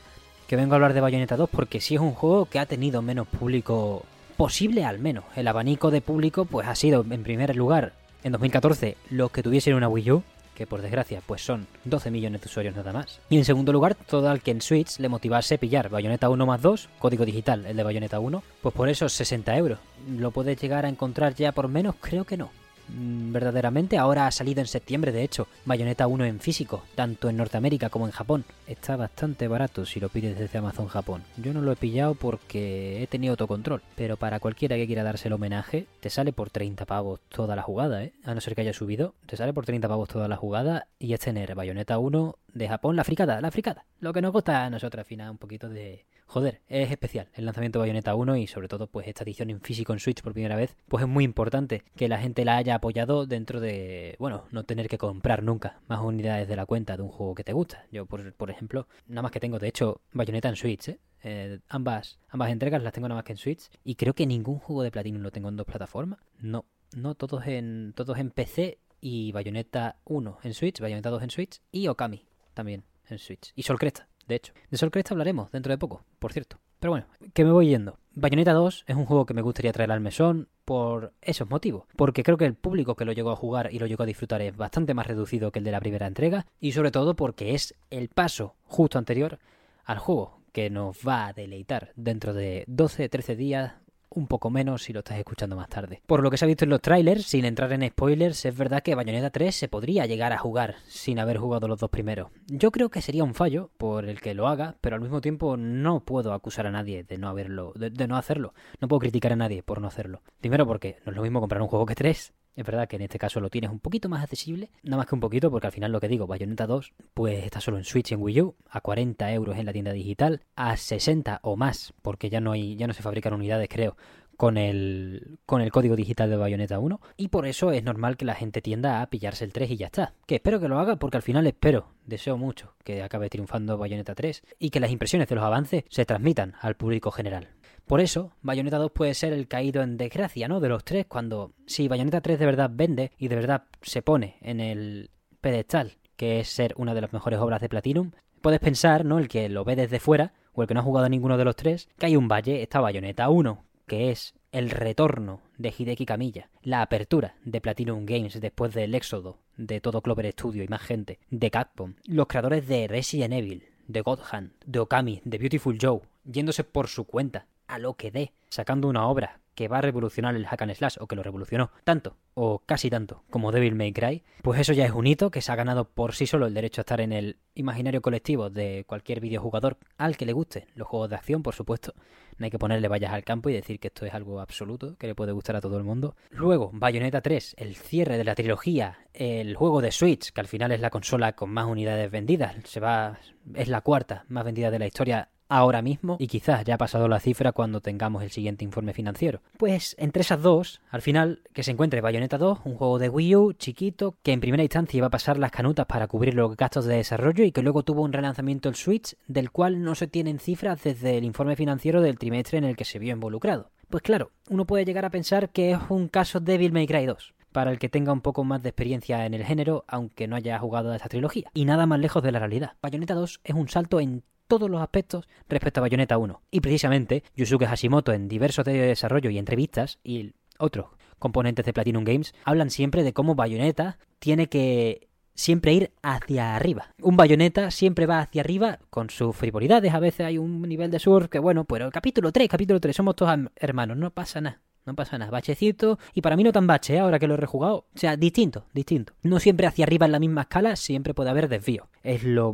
que 0.49 0.55
vengo 0.55 0.73
a 0.73 0.77
hablar 0.77 0.93
de 0.93 1.01
Bayonetta 1.01 1.37
2 1.37 1.47
porque 1.47 1.79
sí 1.79 1.93
es 1.93 2.01
un 2.01 2.13
juego 2.15 2.47
que 2.47 2.57
ha 2.57 2.65
tenido 2.65 3.03
menos 3.03 3.27
público 3.27 4.03
posible 4.35 4.83
al 4.83 4.97
menos. 4.97 5.23
El 5.35 5.47
abanico 5.47 5.91
de 5.91 6.01
público 6.01 6.45
pues 6.45 6.67
ha 6.67 6.73
sido 6.73 7.05
en 7.07 7.21
primer 7.21 7.55
lugar 7.55 7.93
en 8.23 8.31
2014 8.31 8.97
los 9.11 9.29
que 9.29 9.43
tuviesen 9.43 9.75
una 9.75 9.87
Wii 9.87 10.11
U, 10.11 10.23
que 10.55 10.65
por 10.65 10.81
desgracia 10.81 11.21
pues 11.23 11.43
son 11.43 11.67
12 11.85 12.09
millones 12.09 12.41
de 12.41 12.47
usuarios 12.47 12.75
nada 12.75 12.91
más. 12.91 13.19
Y 13.29 13.37
en 13.37 13.45
segundo 13.45 13.71
lugar, 13.71 13.93
todo 13.93 14.27
al 14.27 14.41
que 14.41 14.49
en 14.49 14.61
Switch 14.61 14.97
le 14.97 15.07
motivase 15.07 15.59
pillar 15.59 15.89
Bayonetta 15.89 16.29
1 16.29 16.45
más 16.47 16.63
2, 16.63 16.89
código 16.97 17.25
digital, 17.25 17.67
el 17.67 17.77
de 17.77 17.83
Bayonetta 17.83 18.19
1, 18.19 18.41
pues 18.63 18.73
por 18.73 18.89
esos 18.89 19.13
60 19.13 19.55
euros. 19.55 19.77
¿Lo 20.17 20.31
puedes 20.31 20.59
llegar 20.59 20.83
a 20.83 20.89
encontrar 20.89 21.35
ya 21.35 21.51
por 21.51 21.67
menos? 21.67 21.93
Creo 22.01 22.25
que 22.25 22.37
no. 22.37 22.49
Mm, 22.93 23.31
Verdaderamente, 23.31 23.97
ahora 23.97 24.27
ha 24.27 24.31
salido 24.31 24.59
en 24.59 24.67
septiembre, 24.67 25.11
de 25.11 25.23
hecho, 25.23 25.47
Bayonetta 25.65 26.07
1 26.07 26.25
en 26.25 26.39
físico, 26.39 26.83
tanto 26.95 27.29
en 27.29 27.37
Norteamérica 27.37 27.89
como 27.89 28.05
en 28.05 28.11
Japón. 28.11 28.43
Está 28.67 28.95
bastante 28.95 29.47
barato 29.47 29.85
si 29.85 29.99
lo 29.99 30.09
pides 30.09 30.37
desde 30.37 30.57
Amazon 30.57 30.87
Japón. 30.87 31.23
Yo 31.37 31.53
no 31.53 31.61
lo 31.61 31.71
he 31.71 31.75
pillado 31.75 32.15
porque 32.15 33.03
he 33.03 33.07
tenido 33.07 33.33
autocontrol, 33.33 33.81
pero 33.95 34.17
para 34.17 34.39
cualquiera 34.39 34.75
que 34.75 34.87
quiera 34.87 35.03
darse 35.03 35.27
el 35.27 35.33
homenaje, 35.33 35.85
te 35.99 36.09
sale 36.09 36.33
por 36.33 36.49
30 36.49 36.85
pavos 36.85 37.19
toda 37.29 37.55
la 37.55 37.61
jugada, 37.61 38.03
¿eh? 38.03 38.13
A 38.23 38.33
no 38.33 38.41
ser 38.41 38.55
que 38.55 38.61
haya 38.61 38.73
subido, 38.73 39.13
te 39.25 39.37
sale 39.37 39.53
por 39.53 39.65
30 39.65 39.87
pavos 39.87 40.09
toda 40.09 40.27
la 40.27 40.35
jugada 40.35 40.87
y 40.97 41.13
es 41.13 41.19
tener 41.19 41.53
Bayonetta 41.55 41.99
1 41.99 42.35
de 42.53 42.67
Japón, 42.67 42.95
la 42.95 43.03
fricada, 43.03 43.41
la 43.41 43.51
fricada. 43.51 43.85
Lo 43.99 44.13
que 44.13 44.21
nos 44.21 44.31
gusta 44.31 44.65
a 44.65 44.69
nosotros 44.69 44.99
al 44.99 45.05
final 45.05 45.31
un 45.31 45.37
poquito 45.37 45.69
de... 45.69 46.05
Joder, 46.25 46.61
es 46.67 46.91
especial 46.91 47.27
el 47.33 47.45
lanzamiento 47.45 47.79
de 47.79 47.83
Bayonetta 47.83 48.13
1 48.13 48.37
y 48.37 48.45
sobre 48.45 48.67
todo 48.67 48.85
pues 48.85 49.07
esta 49.07 49.23
edición 49.23 49.49
en 49.49 49.61
físico 49.61 49.93
en 49.93 49.99
Switch 49.99 50.21
por 50.21 50.33
primera 50.33 50.55
vez, 50.55 50.77
pues 50.87 51.01
es 51.01 51.09
muy 51.09 51.23
importante 51.23 51.83
que 51.95 52.07
la 52.07 52.19
gente 52.19 52.45
la 52.45 52.57
haya 52.57 52.75
apoyado 52.75 53.25
dentro 53.25 53.59
de, 53.59 54.15
bueno, 54.19 54.45
no 54.51 54.63
tener 54.63 54.87
que 54.87 54.99
comprar 54.99 55.41
nunca 55.41 55.81
más 55.87 56.01
unidades 56.01 56.47
de 56.47 56.55
la 56.55 56.67
cuenta 56.67 56.97
de 56.97 57.03
un 57.03 57.09
juego 57.09 57.33
que 57.33 57.43
te 57.43 57.53
gusta. 57.53 57.85
Yo, 57.91 58.05
por, 58.05 58.31
por 58.33 58.51
ejemplo, 58.51 58.87
nada 59.07 59.23
más 59.23 59.31
que 59.31 59.39
tengo, 59.39 59.57
de 59.57 59.69
hecho, 59.69 60.01
Bayonetta 60.13 60.49
en 60.49 60.55
Switch, 60.55 60.89
¿eh? 60.89 60.99
Eh, 61.21 61.59
ambas, 61.67 62.19
ambas 62.29 62.49
entregas 62.49 62.81
las 62.81 62.93
tengo 62.93 63.07
nada 63.07 63.19
más 63.19 63.25
que 63.25 63.33
en 63.33 63.37
Switch 63.37 63.69
y 63.83 63.95
creo 63.95 64.13
que 64.13 64.25
ningún 64.25 64.59
juego 64.59 64.83
de 64.83 64.91
Platinum 64.91 65.21
lo 65.21 65.31
tengo 65.31 65.49
en 65.49 65.57
dos 65.57 65.65
plataformas. 65.65 66.19
No, 66.39 66.65
no, 66.95 67.15
todos 67.15 67.45
en, 67.47 67.93
todos 67.95 68.17
en 68.19 68.31
PC 68.31 68.79
y 69.01 69.31
Bayonetta 69.31 69.99
1 70.05 70.39
en 70.43 70.53
Switch, 70.53 70.79
Bayonetta 70.79 71.09
2 71.09 71.23
en 71.23 71.29
Switch 71.29 71.61
y 71.71 71.87
Okami 71.87 72.28
también 72.59 72.83
en 73.09 73.19
Switch. 73.19 73.53
Y 73.55 73.63
Sol 73.63 73.79
Cresta, 73.79 74.09
de 74.27 74.35
hecho. 74.35 74.53
De 74.69 74.77
Sol 74.77 74.91
Cresta 74.91 75.13
hablaremos 75.13 75.49
dentro 75.49 75.71
de 75.71 75.77
poco, 75.77 76.03
por 76.19 76.33
cierto. 76.33 76.59
Pero 76.79 76.91
bueno, 76.91 77.07
que 77.33 77.45
me 77.45 77.51
voy 77.51 77.69
yendo. 77.69 77.99
Bayonetta 78.15 78.51
2 78.51 78.83
es 78.85 78.95
un 78.97 79.05
juego 79.05 79.25
que 79.25 79.33
me 79.33 79.41
gustaría 79.41 79.71
traer 79.71 79.93
al 79.93 80.01
mesón 80.01 80.49
por 80.65 81.13
esos 81.21 81.49
motivos. 81.49 81.85
Porque 81.95 82.21
creo 82.21 82.35
que 82.35 82.45
el 82.45 82.55
público 82.55 82.95
que 82.95 83.05
lo 83.05 83.13
llegó 83.13 83.31
a 83.31 83.37
jugar 83.37 83.73
y 83.73 83.79
lo 83.79 83.87
llegó 83.87 84.03
a 84.03 84.05
disfrutar 84.05 84.41
es 84.41 84.57
bastante 84.57 84.93
más 84.93 85.07
reducido 85.07 85.51
que 85.51 85.59
el 85.59 85.65
de 85.65 85.71
la 85.71 85.79
primera 85.79 86.05
entrega. 86.05 86.45
Y 86.59 86.73
sobre 86.73 86.91
todo 86.91 87.15
porque 87.15 87.53
es 87.53 87.75
el 87.89 88.09
paso 88.09 88.55
justo 88.63 88.97
anterior 88.97 89.39
al 89.85 89.99
juego 89.99 90.41
que 90.51 90.69
nos 90.69 90.97
va 91.07 91.27
a 91.27 91.33
deleitar 91.33 91.93
dentro 91.95 92.33
de 92.33 92.65
12-13 92.67 93.35
días 93.37 93.73
un 94.09 94.27
poco 94.27 94.49
menos 94.49 94.83
si 94.83 94.93
lo 94.93 94.99
estás 94.99 95.17
escuchando 95.17 95.55
más 95.55 95.69
tarde. 95.69 96.01
Por 96.05 96.23
lo 96.23 96.31
que 96.31 96.37
se 96.37 96.45
ha 96.45 96.47
visto 96.47 96.65
en 96.65 96.71
los 96.71 96.81
trailers, 96.81 97.25
sin 97.25 97.45
entrar 97.45 97.71
en 97.73 97.87
spoilers, 97.87 98.45
es 98.45 98.57
verdad 98.57 98.81
que 98.81 98.95
Bayonetta 98.95 99.29
3 99.29 99.55
se 99.55 99.67
podría 99.67 100.05
llegar 100.05 100.33
a 100.33 100.37
jugar 100.37 100.75
sin 100.87 101.19
haber 101.19 101.37
jugado 101.37 101.67
los 101.67 101.79
dos 101.79 101.89
primeros. 101.89 102.29
Yo 102.47 102.71
creo 102.71 102.89
que 102.89 103.01
sería 103.01 103.23
un 103.23 103.33
fallo 103.33 103.71
por 103.77 104.05
el 104.05 104.21
que 104.21 104.33
lo 104.33 104.47
haga, 104.47 104.75
pero 104.81 104.95
al 104.95 105.01
mismo 105.01 105.21
tiempo 105.21 105.57
no 105.57 106.01
puedo 106.01 106.33
acusar 106.33 106.67
a 106.67 106.71
nadie 106.71 107.03
de 107.03 107.17
no 107.17 107.29
haberlo, 107.29 107.73
de, 107.75 107.89
de 107.89 108.07
no 108.07 108.17
hacerlo. 108.17 108.53
No 108.79 108.87
puedo 108.87 108.99
criticar 108.99 109.33
a 109.33 109.37
nadie 109.37 109.63
por 109.63 109.81
no 109.81 109.87
hacerlo. 109.87 110.21
Primero 110.39 110.65
porque 110.65 110.97
no 111.05 111.11
es 111.11 111.15
lo 111.15 111.23
mismo 111.23 111.39
comprar 111.39 111.61
un 111.61 111.67
juego 111.67 111.85
que 111.85 111.95
tres. 111.95 112.33
Es 112.55 112.65
verdad 112.65 112.87
que 112.87 112.97
en 112.97 113.03
este 113.03 113.19
caso 113.19 113.39
lo 113.39 113.49
tienes 113.49 113.71
un 113.71 113.79
poquito 113.79 114.09
más 114.09 114.23
accesible, 114.23 114.69
nada 114.83 114.97
más 114.97 115.05
que 115.07 115.15
un 115.15 115.21
poquito, 115.21 115.49
porque 115.49 115.67
al 115.67 115.73
final 115.73 115.91
lo 115.91 115.99
que 115.99 116.07
digo, 116.07 116.27
Bayonetta 116.27 116.67
2, 116.67 116.93
pues 117.13 117.45
está 117.45 117.61
solo 117.61 117.77
en 117.77 117.85
Switch 117.85 118.11
y 118.11 118.15
en 118.15 118.21
Wii 118.21 118.41
U, 118.41 118.55
a 118.69 118.81
40 118.81 119.31
euros 119.33 119.57
en 119.57 119.65
la 119.65 119.73
tienda 119.73 119.93
digital, 119.93 120.41
a 120.55 120.75
60 120.75 121.39
o 121.43 121.55
más, 121.55 121.93
porque 122.01 122.29
ya 122.29 122.41
no 122.41 122.51
hay, 122.51 122.75
ya 122.75 122.87
no 122.87 122.93
se 122.93 123.03
fabrican 123.03 123.33
unidades, 123.33 123.69
creo, 123.69 123.95
con 124.39 124.57
el, 124.57 125.37
con 125.45 125.59
el 125.59 125.69
código 125.69 125.97
digital 125.97 126.29
de 126.29 126.37
Bayonetta 126.37 126.79
1 126.79 127.01
y 127.17 127.27
por 127.27 127.45
eso 127.45 127.73
es 127.73 127.83
normal 127.83 128.15
que 128.15 128.23
la 128.23 128.35
gente 128.35 128.61
tienda 128.61 129.01
a 129.01 129.09
pillarse 129.09 129.43
el 129.43 129.51
3 129.51 129.71
y 129.71 129.75
ya 129.75 129.87
está. 129.87 130.13
Que 130.27 130.35
espero 130.35 130.61
que 130.61 130.69
lo 130.69 130.79
haga 130.79 130.95
porque 130.95 131.17
al 131.17 131.23
final 131.23 131.45
espero, 131.45 131.89
deseo 132.05 132.37
mucho 132.37 132.73
que 132.85 133.03
acabe 133.03 133.27
triunfando 133.29 133.77
Bayonetta 133.77 134.15
3 134.15 134.43
y 134.57 134.69
que 134.69 134.79
las 134.79 134.91
impresiones 134.91 135.27
de 135.27 135.35
los 135.35 135.43
avances 135.43 135.83
se 135.89 136.05
transmitan 136.05 136.53
al 136.61 136.77
público 136.77 137.11
general. 137.11 137.49
Por 137.89 138.01
eso, 138.01 138.33
Bayonetta 138.43 138.77
2 138.77 138.91
puede 138.91 139.15
ser 139.15 139.33
el 139.33 139.47
caído 139.47 139.81
en 139.81 139.97
desgracia, 139.97 140.47
¿no? 140.47 140.59
De 140.59 140.69
los 140.69 140.83
tres, 140.83 141.07
cuando 141.07 141.53
si 141.65 141.87
Bayonetta 141.87 142.21
3 142.21 142.37
de 142.37 142.45
verdad 142.45 142.69
vende 142.71 143.13
y 143.17 143.29
de 143.29 143.35
verdad 143.35 143.63
se 143.81 144.03
pone 144.03 144.37
en 144.41 144.59
el 144.59 145.09
pedestal, 145.41 145.93
que 146.15 146.39
es 146.39 146.49
ser 146.49 146.75
una 146.77 146.93
de 146.93 147.01
las 147.01 147.13
mejores 147.13 147.39
obras 147.39 147.61
de 147.61 147.67
Platinum, 147.67 148.11
puedes 148.41 148.59
pensar, 148.59 149.05
¿no? 149.05 149.17
El 149.17 149.27
que 149.27 149.49
lo 149.49 149.65
ve 149.65 149.75
desde 149.75 149.99
fuera, 149.99 150.33
o 150.53 150.61
el 150.61 150.67
que 150.67 150.75
no 150.75 150.81
ha 150.81 150.83
jugado 150.83 151.07
a 151.07 151.09
ninguno 151.09 151.35
de 151.35 151.45
los 151.45 151.55
tres, 151.55 151.89
que 151.97 152.05
hay 152.05 152.15
un 152.15 152.27
valle, 152.27 152.61
está 152.61 152.79
Bayonetta 152.79 153.27
1, 153.27 153.63
que 153.87 154.11
es 154.11 154.35
el 154.51 154.69
retorno 154.69 155.41
de 155.57 155.73
Hideki 155.75 156.05
Kamiya, 156.05 156.51
la 156.61 156.83
apertura 156.83 157.37
de 157.43 157.59
Platinum 157.59 158.05
Games 158.05 158.39
después 158.39 158.71
del 158.71 158.93
éxodo 158.93 159.39
de 159.57 159.81
todo 159.81 160.03
Clover 160.03 160.31
Studio 160.31 160.63
y 160.63 160.67
más 160.67 160.83
gente, 160.83 161.17
de 161.31 161.49
Capcom, 161.49 161.95
los 162.05 162.27
creadores 162.27 162.67
de 162.67 162.87
Resident 162.87 163.33
Evil, 163.33 163.65
de 163.87 164.01
God 164.01 164.19
Hand, 164.31 164.51
de 164.67 164.77
Okami, 164.77 165.21
de 165.25 165.39
Beautiful 165.39 165.79
Joe, 165.81 166.01
yéndose 166.23 166.63
por 166.63 166.87
su 166.87 167.05
cuenta, 167.05 167.47
a 167.69 167.79
lo 167.79 167.93
que 167.95 168.11
dé, 168.11 168.33
sacando 168.49 168.89
una 168.89 169.07
obra 169.07 169.39
que 169.59 169.67
va 169.67 169.79
a 169.79 169.81
revolucionar 169.81 170.35
el 170.35 170.47
hack 170.47 170.61
and 170.61 170.73
slash 170.73 170.95
o 171.01 171.07
que 171.07 171.17
lo 171.17 171.23
revolucionó 171.23 171.71
tanto 171.83 172.15
o 172.33 172.59
casi 172.59 172.89
tanto 172.89 173.23
como 173.29 173.51
Devil 173.51 173.75
May 173.75 173.91
Cry, 173.91 174.23
pues 174.41 174.61
eso 174.61 174.71
ya 174.71 174.85
es 174.85 174.91
un 174.91 175.05
hito 175.05 175.31
que 175.31 175.41
se 175.41 175.51
ha 175.51 175.55
ganado 175.55 175.89
por 175.89 176.15
sí 176.15 176.25
solo 176.27 176.47
el 176.47 176.53
derecho 176.53 176.79
a 176.79 176.83
estar 176.83 177.01
en 177.01 177.11
el 177.11 177.39
imaginario 177.55 178.01
colectivo 178.01 178.49
de 178.49 178.85
cualquier 178.87 179.19
videojugador 179.19 179.77
al 179.97 180.15
que 180.15 180.25
le 180.25 180.31
guste 180.31 180.67
los 180.75 180.87
juegos 180.87 181.09
de 181.09 181.17
acción, 181.17 181.43
por 181.43 181.55
supuesto. 181.55 181.93
No 182.37 182.45
hay 182.45 182.51
que 182.51 182.57
ponerle 182.57 182.87
vallas 182.87 183.11
al 183.11 183.25
campo 183.25 183.49
y 183.49 183.53
decir 183.53 183.81
que 183.81 183.89
esto 183.89 184.05
es 184.05 184.13
algo 184.13 184.39
absoluto, 184.39 184.95
que 184.97 185.07
le 185.07 185.15
puede 185.15 185.33
gustar 185.33 185.57
a 185.57 185.61
todo 185.61 185.77
el 185.77 185.83
mundo. 185.83 186.15
Luego, 186.29 186.71
Bayonetta 186.71 187.19
3, 187.19 187.55
el 187.57 187.75
cierre 187.75 188.17
de 188.17 188.23
la 188.23 188.35
trilogía, 188.35 188.99
el 189.13 189.57
juego 189.57 189.81
de 189.81 189.91
Switch, 189.91 190.31
que 190.31 190.39
al 190.39 190.47
final 190.47 190.71
es 190.71 190.79
la 190.79 190.89
consola 190.89 191.33
con 191.33 191.49
más 191.49 191.65
unidades 191.65 192.09
vendidas, 192.09 192.55
se 192.63 192.79
va 192.79 193.19
es 193.55 193.67
la 193.67 193.81
cuarta 193.81 194.23
más 194.29 194.45
vendida 194.45 194.71
de 194.71 194.79
la 194.79 194.87
historia 194.87 195.29
ahora 195.49 195.81
mismo 195.81 196.15
y 196.19 196.27
quizás 196.27 196.63
ya 196.63 196.75
ha 196.75 196.77
pasado 196.77 197.07
la 197.07 197.19
cifra 197.19 197.51
cuando 197.51 197.81
tengamos 197.81 198.23
el 198.23 198.31
siguiente 198.31 198.63
informe 198.63 198.93
financiero. 198.93 199.41
Pues 199.57 199.95
entre 199.99 200.21
esas 200.21 200.41
dos, 200.41 200.81
al 200.89 201.01
final 201.01 201.41
que 201.53 201.63
se 201.63 201.71
encuentre 201.71 202.01
Bayonetta 202.01 202.37
2, 202.37 202.59
un 202.63 202.75
juego 202.75 202.99
de 202.99 203.09
Wii 203.09 203.35
U 203.35 203.53
chiquito 203.53 204.15
que 204.23 204.31
en 204.31 204.39
primera 204.39 204.63
instancia 204.63 204.97
iba 204.97 205.07
a 205.07 205.11
pasar 205.11 205.37
las 205.37 205.51
canutas 205.51 205.87
para 205.87 206.07
cubrir 206.07 206.35
los 206.35 206.55
gastos 206.55 206.85
de 206.85 206.95
desarrollo 206.95 207.43
y 207.43 207.51
que 207.51 207.63
luego 207.63 207.83
tuvo 207.83 208.03
un 208.03 208.13
relanzamiento 208.13 208.69
el 208.69 208.75
Switch 208.75 209.15
del 209.27 209.51
cual 209.51 209.81
no 209.81 209.95
se 209.95 210.07
tienen 210.07 210.39
cifras 210.39 210.83
desde 210.83 211.17
el 211.17 211.23
informe 211.23 211.55
financiero 211.55 212.01
del 212.01 212.19
trimestre 212.19 212.59
en 212.59 212.63
el 212.63 212.77
que 212.77 212.85
se 212.85 212.99
vio 212.99 213.13
involucrado. 213.13 213.71
Pues 213.89 214.03
claro, 214.03 214.31
uno 214.49 214.65
puede 214.65 214.85
llegar 214.85 215.05
a 215.05 215.09
pensar 215.09 215.49
que 215.49 215.71
es 215.71 215.79
un 215.89 216.09
caso 216.09 216.39
Devil 216.39 216.71
May 216.71 216.85
Cry 216.85 217.07
2. 217.07 217.33
para 217.51 217.71
el 217.71 217.79
que 217.79 217.89
tenga 217.89 218.13
un 218.13 218.21
poco 218.21 218.43
más 218.43 218.61
de 218.61 218.69
experiencia 218.69 219.25
en 219.25 219.33
el 219.33 219.43
género, 219.43 219.83
aunque 219.87 220.27
no 220.27 220.35
haya 220.35 220.59
jugado 220.59 220.91
a 220.91 220.95
esta 220.95 221.09
trilogía. 221.09 221.49
Y 221.55 221.65
nada 221.65 221.87
más 221.87 221.99
lejos 221.99 222.21
de 222.21 222.31
la 222.31 222.37
realidad. 222.37 222.73
Bayonetta 222.83 223.15
2 223.15 223.41
es 223.43 223.55
un 223.55 223.67
salto 223.67 223.99
en 223.99 224.23
todos 224.49 224.69
los 224.69 224.81
aspectos 224.81 225.29
respecto 225.47 225.79
a 225.79 225.83
Bayonetta 225.83 226.17
1. 226.17 226.41
Y 226.51 226.59
precisamente, 226.59 227.23
Yusuke 227.35 227.67
Hashimoto 227.67 228.11
en 228.11 228.27
diversos 228.27 228.65
de 228.65 228.73
desarrollo 228.73 229.29
y 229.29 229.37
entrevistas, 229.37 229.99
y 230.03 230.33
otros 230.57 230.87
componentes 231.19 231.65
de 231.65 231.71
Platinum 231.71 232.03
Games, 232.03 232.33
hablan 232.43 232.69
siempre 232.69 233.03
de 233.03 233.13
cómo 233.13 233.35
Bayonetta 233.35 233.99
tiene 234.19 234.47
que 234.47 235.07
siempre 235.35 235.73
ir 235.73 235.91
hacia 236.01 236.55
arriba. 236.55 236.93
Un 237.01 237.15
bayoneta 237.15 237.71
siempre 237.71 238.05
va 238.05 238.19
hacia 238.19 238.41
arriba 238.41 238.79
con 238.89 239.09
sus 239.09 239.35
frivolidades. 239.35 239.93
A 239.93 239.99
veces 239.99 240.25
hay 240.25 240.37
un 240.37 240.61
nivel 240.63 240.91
de 240.91 240.99
surf 240.99 241.29
que, 241.29 241.39
bueno, 241.39 241.63
pero 241.63 241.89
capítulo 241.91 242.31
3, 242.31 242.49
capítulo 242.49 242.79
3, 242.81 242.95
somos 242.95 243.15
todos 243.15 243.37
hermanos, 243.55 243.95
no 243.97 244.11
pasa 244.11 244.41
nada. 244.41 244.61
No 244.85 244.95
pasa 244.95 245.19
nada, 245.19 245.29
bachecito, 245.29 245.99
y 246.15 246.21
para 246.21 246.35
mí 246.35 246.43
no 246.43 246.51
tan 246.51 246.65
bache, 246.65 246.95
¿eh? 246.95 246.99
ahora 246.99 247.19
que 247.19 247.27
lo 247.27 247.35
he 247.35 247.37
rejugado. 247.37 247.85
O 247.93 247.97
sea, 247.97 248.17
distinto, 248.17 248.65
distinto. 248.73 249.13
No 249.21 249.39
siempre 249.39 249.67
hacia 249.67 249.85
arriba 249.85 250.07
en 250.07 250.13
la 250.13 250.19
misma 250.19 250.41
escala, 250.41 250.75
siempre 250.77 251.13
puede 251.13 251.29
haber 251.29 251.47
desvío. 251.47 251.89
Es 252.01 252.23
lo 252.23 252.53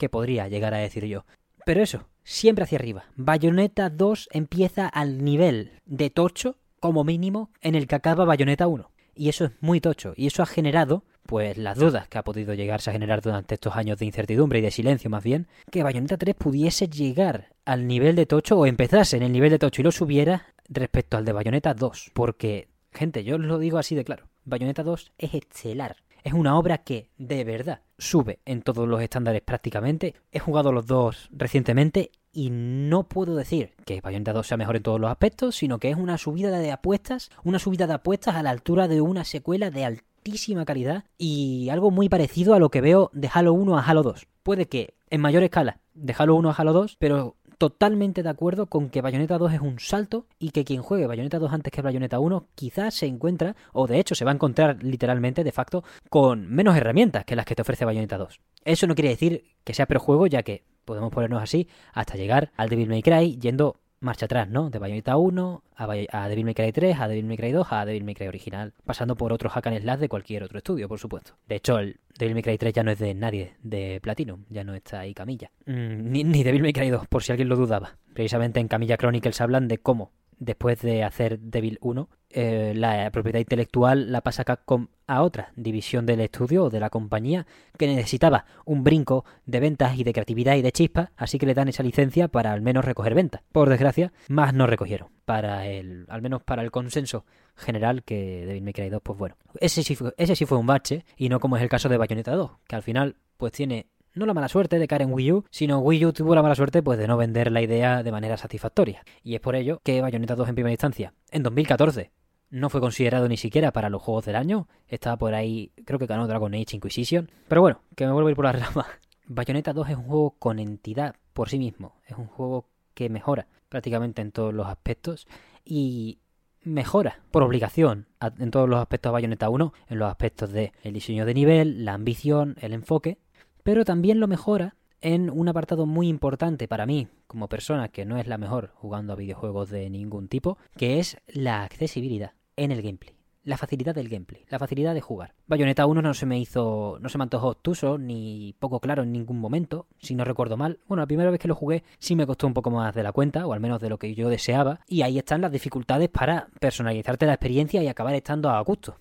que 0.00 0.08
podría 0.08 0.48
llegar 0.48 0.74
a 0.74 0.78
decir 0.78 1.04
yo. 1.04 1.24
Pero 1.64 1.82
eso, 1.82 2.08
siempre 2.24 2.64
hacia 2.64 2.78
arriba. 2.78 3.04
Bayonetta 3.14 3.90
2 3.90 4.30
empieza 4.32 4.88
al 4.88 5.22
nivel 5.22 5.72
de 5.84 6.10
tocho, 6.10 6.56
como 6.80 7.04
mínimo, 7.04 7.50
en 7.60 7.76
el 7.76 7.86
que 7.86 7.94
acaba 7.94 8.24
Bayonetta 8.24 8.66
1. 8.66 8.90
Y 9.14 9.28
eso 9.28 9.44
es 9.44 9.52
muy 9.60 9.80
tocho. 9.80 10.14
Y 10.16 10.26
eso 10.26 10.42
ha 10.42 10.46
generado 10.46 11.04
pues 11.26 11.58
las 11.58 11.78
dudas 11.78 12.08
que 12.08 12.18
ha 12.18 12.24
podido 12.24 12.54
llegarse 12.54 12.90
a 12.90 12.92
generar 12.92 13.20
durante 13.20 13.54
estos 13.54 13.76
años 13.76 13.98
de 13.98 14.06
incertidumbre 14.06 14.58
y 14.58 14.62
de 14.62 14.72
silencio 14.72 15.10
más 15.10 15.22
bien, 15.22 15.46
que 15.70 15.84
Bayonetta 15.84 16.16
3 16.16 16.34
pudiese 16.34 16.88
llegar 16.88 17.50
al 17.64 17.86
nivel 17.86 18.16
de 18.16 18.26
Tocho 18.26 18.58
o 18.58 18.66
empezase 18.66 19.16
en 19.16 19.22
el 19.22 19.30
nivel 19.30 19.50
de 19.50 19.60
Tocho 19.60 19.82
y 19.82 19.84
lo 19.84 19.92
subiera 19.92 20.46
respecto 20.68 21.16
al 21.16 21.24
de 21.24 21.32
Bayonetta 21.32 21.74
2. 21.74 22.12
Porque, 22.14 22.68
gente, 22.92 23.22
yo 23.22 23.36
os 23.36 23.42
lo 23.42 23.58
digo 23.58 23.78
así 23.78 23.94
de 23.94 24.04
claro, 24.04 24.28
Bayonetta 24.44 24.82
2 24.82 25.12
es 25.18 25.34
estelar. 25.34 25.98
Es 26.24 26.32
una 26.32 26.58
obra 26.58 26.78
que, 26.78 27.10
de 27.16 27.44
verdad, 27.44 27.82
sube 28.00 28.40
en 28.44 28.62
todos 28.62 28.88
los 28.88 29.00
estándares 29.00 29.42
prácticamente. 29.42 30.14
He 30.32 30.40
jugado 30.40 30.72
los 30.72 30.86
dos 30.86 31.28
recientemente 31.32 32.10
y 32.32 32.50
no 32.50 33.04
puedo 33.04 33.36
decir 33.36 33.74
que 33.84 34.00
Bayonetta 34.00 34.32
2 34.32 34.46
sea 34.46 34.56
mejor 34.56 34.76
en 34.76 34.82
todos 34.82 35.00
los 35.00 35.10
aspectos, 35.10 35.56
sino 35.56 35.78
que 35.78 35.90
es 35.90 35.96
una 35.96 36.18
subida 36.18 36.58
de 36.58 36.72
apuestas, 36.72 37.30
una 37.44 37.58
subida 37.58 37.86
de 37.86 37.94
apuestas 37.94 38.36
a 38.36 38.42
la 38.42 38.50
altura 38.50 38.88
de 38.88 39.00
una 39.00 39.24
secuela 39.24 39.70
de 39.70 39.84
altísima 39.84 40.64
calidad 40.64 41.04
y 41.18 41.68
algo 41.70 41.90
muy 41.90 42.08
parecido 42.08 42.54
a 42.54 42.58
lo 42.58 42.70
que 42.70 42.80
veo 42.80 43.10
de 43.12 43.30
Halo 43.32 43.52
1 43.52 43.78
a 43.78 43.82
Halo 43.82 44.02
2. 44.02 44.26
Puede 44.42 44.66
que 44.66 44.94
en 45.10 45.20
mayor 45.20 45.42
escala 45.42 45.80
de 45.94 46.14
Halo 46.16 46.36
1 46.36 46.50
a 46.50 46.52
Halo 46.52 46.72
2, 46.72 46.96
pero 46.98 47.36
totalmente 47.60 48.22
de 48.22 48.30
acuerdo 48.30 48.68
con 48.68 48.88
que 48.88 49.02
Bayonetta 49.02 49.36
2 49.36 49.52
es 49.52 49.60
un 49.60 49.78
salto 49.80 50.24
y 50.38 50.50
que 50.50 50.64
quien 50.64 50.80
juegue 50.80 51.06
Bayonetta 51.06 51.38
2 51.38 51.52
antes 51.52 51.70
que 51.70 51.82
Bayonetta 51.82 52.18
1 52.18 52.46
quizás 52.54 52.94
se 52.94 53.04
encuentra, 53.04 53.54
o 53.74 53.86
de 53.86 54.00
hecho 54.00 54.14
se 54.14 54.24
va 54.24 54.30
a 54.30 54.34
encontrar 54.34 54.82
literalmente 54.82 55.44
de 55.44 55.52
facto, 55.52 55.84
con 56.08 56.48
menos 56.48 56.74
herramientas 56.74 57.26
que 57.26 57.36
las 57.36 57.44
que 57.44 57.54
te 57.54 57.60
ofrece 57.60 57.84
Bayonetta 57.84 58.16
2. 58.16 58.40
Eso 58.64 58.86
no 58.86 58.94
quiere 58.94 59.10
decir 59.10 59.44
que 59.62 59.74
sea 59.74 59.86
juego 59.98 60.26
ya 60.26 60.42
que 60.42 60.64
podemos 60.86 61.12
ponernos 61.12 61.42
así 61.42 61.68
hasta 61.92 62.16
llegar 62.16 62.50
al 62.56 62.70
Devil 62.70 62.88
May 62.88 63.02
Cry 63.02 63.36
yendo 63.38 63.76
marcha 64.00 64.24
atrás, 64.24 64.48
¿no? 64.48 64.70
De 64.70 64.78
Bayonetta 64.78 65.16
1 65.16 65.62
a, 65.76 66.28
Devil 66.28 66.44
May 66.44 66.54
Cry 66.54 66.72
3, 66.72 66.98
a 66.98 67.08
Devil 67.08 67.26
May 67.26 67.36
Cry 67.36 67.52
2, 67.52 67.66
a 67.70 67.84
Devil 67.84 68.04
May 68.04 68.14
Cry 68.14 68.28
original, 68.28 68.72
pasando 68.84 69.16
por 69.16 69.32
otros 69.32 69.52
hack 69.52 69.66
and 69.68 69.80
slash 69.80 69.98
de 69.98 70.08
cualquier 70.08 70.42
otro 70.42 70.58
estudio, 70.58 70.88
por 70.88 70.98
supuesto. 70.98 71.34
De 71.46 71.56
hecho, 71.56 71.78
el 71.78 72.00
Devil 72.18 72.34
May 72.34 72.42
Cry 72.42 72.58
3 72.58 72.72
ya 72.72 72.82
no 72.82 72.90
es 72.90 72.98
de 72.98 73.14
nadie, 73.14 73.54
de 73.62 74.00
Platinum, 74.02 74.44
ya 74.48 74.64
no 74.64 74.74
está 74.74 75.00
ahí 75.00 75.14
Camilla. 75.14 75.50
Mm, 75.66 76.10
ni, 76.10 76.24
ni 76.24 76.42
Devil 76.42 76.62
May 76.62 76.72
Cry 76.72 76.90
2, 76.90 77.06
por 77.06 77.22
si 77.22 77.32
alguien 77.32 77.48
lo 77.48 77.56
dudaba. 77.56 77.96
Precisamente 78.14 78.60
en 78.60 78.68
Camilla 78.68 78.96
Chronicles 78.96 79.40
hablan 79.40 79.68
de 79.68 79.78
cómo 79.78 80.12
después 80.40 80.80
de 80.80 81.04
hacer 81.04 81.38
Devil 81.38 81.78
1, 81.80 82.08
eh, 82.30 82.72
la 82.74 83.10
propiedad 83.10 83.38
intelectual 83.38 84.10
la 84.10 84.22
pasa 84.22 84.44
Capcom 84.44 84.88
a 85.06 85.22
otra 85.22 85.52
división 85.54 86.06
del 86.06 86.20
estudio 86.20 86.64
o 86.64 86.70
de 86.70 86.80
la 86.80 86.88
compañía 86.88 87.46
que 87.76 87.86
necesitaba 87.86 88.46
un 88.64 88.82
brinco 88.82 89.24
de 89.46 89.60
ventas 89.60 89.98
y 89.98 90.04
de 90.04 90.12
creatividad 90.12 90.56
y 90.56 90.62
de 90.62 90.72
chispa, 90.72 91.12
así 91.16 91.38
que 91.38 91.46
le 91.46 91.54
dan 91.54 91.68
esa 91.68 91.82
licencia 91.82 92.28
para 92.28 92.52
al 92.52 92.62
menos 92.62 92.84
recoger 92.84 93.14
ventas. 93.14 93.42
Por 93.52 93.68
desgracia, 93.68 94.12
más 94.28 94.54
no 94.54 94.66
recogieron. 94.66 95.08
Para 95.24 95.66
el, 95.66 96.06
al 96.08 96.22
menos 96.22 96.42
para 96.42 96.62
el 96.62 96.70
consenso 96.70 97.24
general 97.54 98.02
que 98.02 98.46
Devil 98.46 98.62
May 98.62 98.72
Cry 98.72 98.88
2, 98.88 99.02
pues 99.02 99.18
bueno. 99.18 99.36
Ese 99.60 99.82
sí, 99.82 99.94
fue, 99.94 100.14
ese 100.16 100.34
sí 100.34 100.46
fue 100.46 100.58
un 100.58 100.66
bache 100.66 101.04
y 101.16 101.28
no 101.28 101.38
como 101.38 101.56
es 101.56 101.62
el 101.62 101.68
caso 101.68 101.88
de 101.88 101.98
Bayonetta 101.98 102.34
2, 102.34 102.50
que 102.66 102.76
al 102.76 102.82
final 102.82 103.16
pues 103.36 103.52
tiene 103.52 103.86
no 104.14 104.26
la 104.26 104.34
mala 104.34 104.48
suerte 104.48 104.78
de 104.78 104.88
caer 104.88 105.02
en 105.02 105.12
Wii 105.12 105.32
U, 105.32 105.44
sino 105.50 105.78
Wii 105.78 106.06
U 106.06 106.12
tuvo 106.12 106.34
la 106.34 106.42
mala 106.42 106.54
suerte 106.54 106.82
pues 106.82 106.98
de 106.98 107.06
no 107.06 107.16
vender 107.16 107.52
la 107.52 107.62
idea 107.62 108.02
de 108.02 108.12
manera 108.12 108.36
satisfactoria. 108.36 109.04
Y 109.22 109.34
es 109.34 109.40
por 109.40 109.56
ello 109.56 109.80
que 109.82 110.00
Bayonetta 110.00 110.36
2 110.36 110.48
en 110.48 110.54
primera 110.54 110.72
instancia, 110.72 111.14
en 111.30 111.42
2014, 111.42 112.10
no 112.50 112.68
fue 112.68 112.80
considerado 112.80 113.28
ni 113.28 113.36
siquiera 113.36 113.72
para 113.72 113.90
los 113.90 114.02
juegos 114.02 114.24
del 114.24 114.36
año. 114.36 114.68
Estaba 114.88 115.16
por 115.16 115.34
ahí, 115.34 115.72
creo 115.84 115.98
que 115.98 116.06
ganó 116.06 116.26
Dragon 116.26 116.52
Age 116.52 116.76
Inquisition. 116.76 117.30
Pero 117.48 117.60
bueno, 117.60 117.82
que 117.94 118.06
me 118.06 118.12
vuelvo 118.12 118.28
a 118.28 118.30
ir 118.30 118.36
por 118.36 118.44
la 118.44 118.52
rama. 118.52 118.86
Bayonetta 119.26 119.72
2 119.72 119.90
es 119.90 119.96
un 119.96 120.04
juego 120.04 120.30
con 120.38 120.58
entidad 120.58 121.14
por 121.32 121.48
sí 121.48 121.58
mismo. 121.58 122.00
Es 122.06 122.18
un 122.18 122.26
juego 122.26 122.68
que 122.94 123.08
mejora 123.08 123.46
prácticamente 123.68 124.20
en 124.20 124.32
todos 124.32 124.52
los 124.52 124.66
aspectos. 124.66 125.28
Y 125.64 126.18
mejora 126.62 127.20
por 127.30 127.42
obligación 127.42 128.08
en 128.38 128.50
todos 128.50 128.68
los 128.68 128.80
aspectos 128.80 129.10
de 129.10 129.14
Bayonetta 129.14 129.48
1, 129.48 129.72
en 129.88 129.98
los 129.98 130.10
aspectos 130.10 130.50
de 130.50 130.72
el 130.82 130.92
diseño 130.92 131.24
de 131.24 131.34
nivel, 131.34 131.84
la 131.84 131.94
ambición, 131.94 132.56
el 132.60 132.72
enfoque, 132.72 133.18
pero 133.62 133.84
también 133.84 134.20
lo 134.20 134.26
mejora 134.26 134.76
en 135.00 135.30
un 135.30 135.48
apartado 135.48 135.86
muy 135.86 136.08
importante 136.08 136.68
para 136.68 136.86
mí, 136.86 137.08
como 137.26 137.48
persona 137.48 137.88
que 137.88 138.04
no 138.04 138.18
es 138.18 138.26
la 138.26 138.38
mejor 138.38 138.72
jugando 138.74 139.12
a 139.12 139.16
videojuegos 139.16 139.70
de 139.70 139.88
ningún 139.90 140.28
tipo, 140.28 140.58
que 140.76 140.98
es 140.98 141.16
la 141.26 141.62
accesibilidad 141.62 142.32
en 142.56 142.72
el 142.72 142.82
gameplay. 142.82 143.16
La 143.42 143.56
facilidad 143.56 143.94
del 143.94 144.10
gameplay, 144.10 144.44
la 144.50 144.58
facilidad 144.58 144.92
de 144.92 145.00
jugar. 145.00 145.34
Bayonetta 145.46 145.86
1 145.86 146.02
no 146.02 146.12
se 146.12 146.26
me 146.26 146.38
hizo, 146.38 146.98
no 147.00 147.08
se 147.08 147.16
me 147.16 147.24
antojó 147.24 147.48
obtuso 147.48 147.96
ni 147.96 148.54
poco 148.58 148.80
claro 148.80 149.02
en 149.02 149.12
ningún 149.12 149.38
momento, 149.38 149.86
si 149.98 150.14
no 150.14 150.24
recuerdo 150.24 150.58
mal. 150.58 150.78
Bueno, 150.86 151.00
la 151.00 151.06
primera 151.06 151.30
vez 151.30 151.40
que 151.40 151.48
lo 151.48 151.54
jugué 151.54 151.82
sí 151.98 152.14
me 152.14 152.26
costó 152.26 152.46
un 152.46 152.52
poco 152.52 152.70
más 152.70 152.94
de 152.94 153.02
la 153.02 153.12
cuenta, 153.12 153.46
o 153.46 153.54
al 153.54 153.60
menos 153.60 153.80
de 153.80 153.88
lo 153.88 153.98
que 153.98 154.14
yo 154.14 154.28
deseaba, 154.28 154.80
y 154.86 155.00
ahí 155.00 155.16
están 155.16 155.40
las 155.40 155.52
dificultades 155.52 156.10
para 156.10 156.48
personalizarte 156.60 157.24
la 157.24 157.32
experiencia 157.32 157.82
y 157.82 157.88
acabar 157.88 158.14
estando 158.14 158.50
a 158.50 158.60
gusto. 158.60 158.98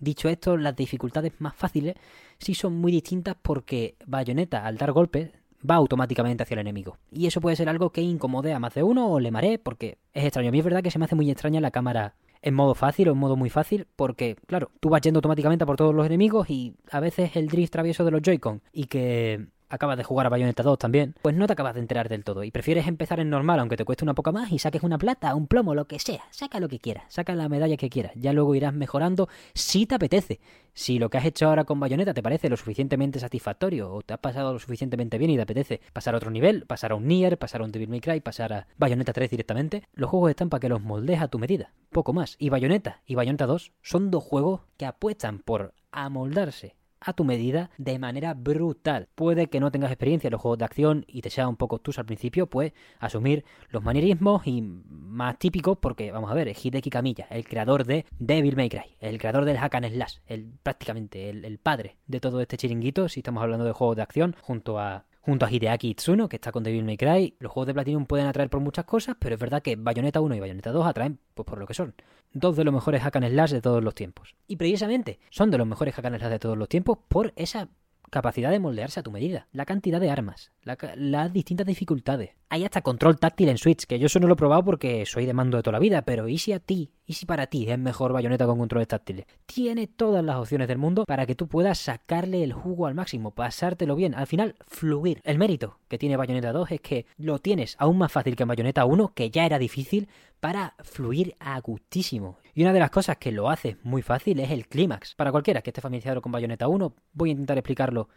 Dicho 0.00 0.28
esto, 0.28 0.56
las 0.56 0.76
dificultades 0.76 1.32
más 1.38 1.54
fáciles 1.54 1.96
sí 2.38 2.54
son 2.54 2.74
muy 2.74 2.92
distintas 2.92 3.36
porque 3.40 3.96
Bayonetta 4.06 4.64
al 4.64 4.76
dar 4.76 4.92
golpes 4.92 5.30
va 5.68 5.74
automáticamente 5.74 6.42
hacia 6.42 6.54
el 6.54 6.60
enemigo. 6.60 6.98
Y 7.10 7.26
eso 7.26 7.40
puede 7.40 7.56
ser 7.56 7.68
algo 7.68 7.90
que 7.90 8.00
incomode 8.00 8.52
a 8.52 8.60
más 8.60 8.74
de 8.74 8.82
uno 8.82 9.10
o 9.10 9.20
le 9.20 9.30
maree 9.30 9.58
porque 9.58 9.98
es 10.12 10.24
extraño. 10.24 10.48
A 10.48 10.52
mí 10.52 10.58
es 10.58 10.64
verdad 10.64 10.82
que 10.82 10.90
se 10.90 10.98
me 10.98 11.04
hace 11.04 11.16
muy 11.16 11.30
extraña 11.30 11.60
la 11.60 11.70
cámara 11.70 12.14
en 12.42 12.54
modo 12.54 12.74
fácil 12.74 13.08
o 13.08 13.12
en 13.12 13.18
modo 13.18 13.36
muy 13.36 13.50
fácil 13.50 13.86
porque, 13.96 14.36
claro, 14.46 14.70
tú 14.80 14.88
vas 14.88 15.00
yendo 15.00 15.18
automáticamente 15.18 15.66
por 15.66 15.76
todos 15.76 15.94
los 15.94 16.06
enemigos 16.06 16.48
y 16.50 16.74
a 16.90 17.00
veces 17.00 17.34
el 17.34 17.48
drift 17.48 17.72
travieso 17.72 18.04
de 18.04 18.12
los 18.12 18.22
Joy-Con 18.22 18.62
y 18.72 18.84
que 18.84 19.48
acabas 19.68 19.96
de 19.96 20.04
jugar 20.04 20.26
a 20.26 20.30
Bayonetta 20.30 20.62
2 20.62 20.78
también, 20.78 21.14
pues 21.22 21.34
no 21.34 21.46
te 21.46 21.52
acabas 21.52 21.74
de 21.74 21.80
enterar 21.80 22.08
del 22.08 22.24
todo 22.24 22.44
y 22.44 22.50
prefieres 22.50 22.86
empezar 22.86 23.20
en 23.20 23.30
normal 23.30 23.60
aunque 23.60 23.76
te 23.76 23.84
cueste 23.84 24.04
una 24.04 24.14
poca 24.14 24.32
más 24.32 24.52
y 24.52 24.58
saques 24.58 24.82
una 24.82 24.98
plata, 24.98 25.34
un 25.34 25.46
plomo, 25.46 25.74
lo 25.74 25.86
que 25.86 25.98
sea, 25.98 26.24
saca 26.30 26.60
lo 26.60 26.68
que 26.68 26.78
quieras, 26.78 27.04
saca 27.08 27.34
la 27.34 27.48
medalla 27.48 27.76
que 27.76 27.90
quieras, 27.90 28.12
ya 28.16 28.32
luego 28.32 28.54
irás 28.54 28.74
mejorando 28.74 29.28
si 29.54 29.86
te 29.86 29.94
apetece. 29.94 30.40
Si 30.74 31.00
lo 31.00 31.10
que 31.10 31.18
has 31.18 31.24
hecho 31.24 31.48
ahora 31.48 31.64
con 31.64 31.80
Bayonetta 31.80 32.14
te 32.14 32.22
parece 32.22 32.48
lo 32.48 32.56
suficientemente 32.56 33.18
satisfactorio 33.18 33.92
o 33.92 34.02
te 34.02 34.14
has 34.14 34.20
pasado 34.20 34.52
lo 34.52 34.60
suficientemente 34.60 35.18
bien 35.18 35.32
y 35.32 35.36
te 35.36 35.42
apetece 35.42 35.80
pasar 35.92 36.14
a 36.14 36.18
otro 36.18 36.30
nivel, 36.30 36.66
pasar 36.66 36.92
a 36.92 36.94
un 36.94 37.08
Nier, 37.08 37.36
pasar 37.36 37.62
a 37.62 37.64
un 37.64 37.72
Devil 37.72 37.88
May 37.88 38.00
Cry, 38.00 38.20
pasar 38.20 38.52
a 38.52 38.66
Bayonetta 38.76 39.12
3 39.12 39.28
directamente, 39.28 39.82
los 39.92 40.08
juegos 40.08 40.30
están 40.30 40.50
para 40.50 40.60
que 40.60 40.68
los 40.68 40.80
moldes 40.80 41.20
a 41.20 41.26
tu 41.26 41.40
medida, 41.40 41.72
poco 41.90 42.12
más. 42.12 42.36
Y 42.38 42.50
Bayonetta 42.50 43.02
y 43.06 43.16
Bayonetta 43.16 43.46
2 43.46 43.72
son 43.82 44.12
dos 44.12 44.22
juegos 44.22 44.60
que 44.76 44.86
apuestan 44.86 45.40
por 45.40 45.74
amoldarse 45.90 46.77
a 47.00 47.12
tu 47.12 47.24
medida 47.24 47.70
de 47.78 47.98
manera 47.98 48.34
brutal. 48.34 49.08
Puede 49.14 49.48
que 49.48 49.60
no 49.60 49.70
tengas 49.70 49.90
experiencia 49.90 50.28
en 50.28 50.32
los 50.32 50.40
juegos 50.40 50.58
de 50.58 50.64
acción 50.64 51.04
y 51.08 51.22
te 51.22 51.30
sea 51.30 51.48
un 51.48 51.56
poco 51.56 51.78
tus 51.78 51.98
al 51.98 52.06
principio, 52.06 52.46
pues 52.46 52.72
asumir 52.98 53.44
los 53.70 53.82
manierismos 53.82 54.46
y 54.46 54.62
más 54.62 55.38
típicos, 55.38 55.78
porque 55.78 56.12
vamos 56.12 56.30
a 56.30 56.34
ver, 56.34 56.48
Hideki 56.48 56.90
Kamiya, 56.90 57.26
el 57.30 57.44
creador 57.44 57.84
de 57.84 58.06
Devil 58.18 58.56
May 58.56 58.68
Cry, 58.68 58.96
el 59.00 59.18
creador 59.18 59.44
del 59.44 59.58
Hack 59.58 59.74
and 59.76 59.90
Slash, 59.90 60.16
el, 60.26 60.52
prácticamente 60.62 61.30
el, 61.30 61.44
el 61.44 61.58
padre 61.58 61.96
de 62.06 62.20
todo 62.20 62.40
este 62.40 62.56
chiringuito, 62.56 63.08
si 63.08 63.20
estamos 63.20 63.42
hablando 63.42 63.64
de 63.64 63.72
juegos 63.72 63.96
de 63.96 64.02
acción, 64.02 64.36
junto 64.42 64.78
a 64.78 65.04
junto 65.20 65.46
a 65.46 65.50
Hideaki 65.50 65.90
Itsuno, 65.90 66.28
que 66.28 66.36
está 66.36 66.52
con 66.52 66.62
Devil 66.62 66.84
May 66.84 66.96
Cry. 66.96 67.36
Los 67.38 67.52
juegos 67.52 67.66
de 67.66 67.74
Platinum 67.74 68.06
pueden 68.06 68.26
atraer 68.26 68.50
por 68.50 68.60
muchas 68.60 68.84
cosas, 68.84 69.16
pero 69.18 69.34
es 69.34 69.40
verdad 69.40 69.62
que 69.62 69.76
Bayonetta 69.76 70.20
1 70.20 70.34
y 70.34 70.40
Bayonetta 70.40 70.72
2 70.72 70.86
atraen 70.86 71.18
pues, 71.34 71.46
por 71.46 71.58
lo 71.58 71.66
que 71.66 71.74
son. 71.74 71.94
Dos 72.32 72.56
de 72.56 72.64
los 72.64 72.74
mejores 72.74 73.02
hack 73.02 73.16
and 73.16 73.28
slash 73.28 73.52
de 73.52 73.60
todos 73.60 73.82
los 73.82 73.94
tiempos. 73.94 74.34
Y 74.46 74.56
precisamente 74.56 75.18
son 75.30 75.50
de 75.50 75.58
los 75.58 75.66
mejores 75.66 75.94
hack 75.94 76.06
and 76.06 76.18
slash 76.18 76.30
de 76.30 76.38
todos 76.38 76.56
los 76.56 76.68
tiempos 76.68 76.98
por 77.08 77.32
esa 77.36 77.68
capacidad 78.10 78.50
de 78.50 78.58
moldearse 78.58 79.00
a 79.00 79.02
tu 79.02 79.10
medida, 79.10 79.48
la 79.52 79.64
cantidad 79.64 80.00
de 80.00 80.10
armas, 80.10 80.52
las 80.96 81.32
distintas 81.32 81.66
dificultades. 81.66 82.30
Hay 82.50 82.64
hasta 82.64 82.80
control 82.80 83.18
táctil 83.18 83.50
en 83.50 83.58
Switch, 83.58 83.84
que 83.84 83.98
yo 83.98 84.06
eso 84.06 84.20
no 84.20 84.26
lo 84.26 84.32
he 84.32 84.36
probado 84.36 84.64
porque 84.64 85.04
soy 85.04 85.26
de 85.26 85.34
mando 85.34 85.58
de 85.58 85.62
toda 85.62 85.72
la 85.72 85.78
vida, 85.78 86.02
pero 86.02 86.28
¿y 86.28 86.38
si 86.38 86.52
a 86.52 86.60
ti, 86.60 86.92
y 87.04 87.12
si 87.12 87.26
para 87.26 87.46
ti 87.46 87.70
es 87.70 87.78
mejor 87.78 88.12
bayoneta 88.12 88.46
con 88.46 88.58
controles 88.58 88.88
táctiles? 88.88 89.26
Tiene 89.44 89.86
todas 89.86 90.24
las 90.24 90.36
opciones 90.36 90.68
del 90.68 90.78
mundo 90.78 91.04
para 91.06 91.26
que 91.26 91.34
tú 91.34 91.46
puedas 91.46 91.78
sacarle 91.78 92.42
el 92.42 92.54
jugo 92.54 92.86
al 92.86 92.94
máximo, 92.94 93.32
pasártelo 93.32 93.94
bien, 93.94 94.14
al 94.14 94.26
final 94.26 94.54
fluir. 94.66 95.20
El 95.24 95.38
mérito 95.38 95.78
que 95.88 95.98
tiene 95.98 96.16
Bayonetta 96.16 96.52
2 96.52 96.70
es 96.72 96.80
que 96.80 97.06
lo 97.16 97.38
tienes 97.38 97.76
aún 97.78 97.98
más 97.98 98.12
fácil 98.12 98.34
que 98.34 98.44
en 98.44 98.48
Bayonetta 98.48 98.84
1, 98.86 99.12
que 99.14 99.30
ya 99.30 99.44
era 99.44 99.58
difícil, 99.58 100.08
para 100.40 100.74
fluir 100.82 101.34
a 101.40 101.60
gustísimo. 101.60 102.38
Y 102.58 102.62
una 102.62 102.72
de 102.72 102.80
las 102.80 102.90
cosas 102.90 103.18
que 103.18 103.30
lo 103.30 103.50
hace 103.50 103.76
muy 103.84 104.02
fácil 104.02 104.40
es 104.40 104.50
el 104.50 104.66
clímax. 104.66 105.14
Para 105.14 105.30
cualquiera 105.30 105.62
que 105.62 105.70
esté 105.70 105.80
familiarizado 105.80 106.20
con 106.20 106.32
Bayonetta 106.32 106.66
1, 106.66 106.92
voy 107.12 107.28
a 107.28 107.30
intentar 107.30 107.56
explicarlo 107.56 108.08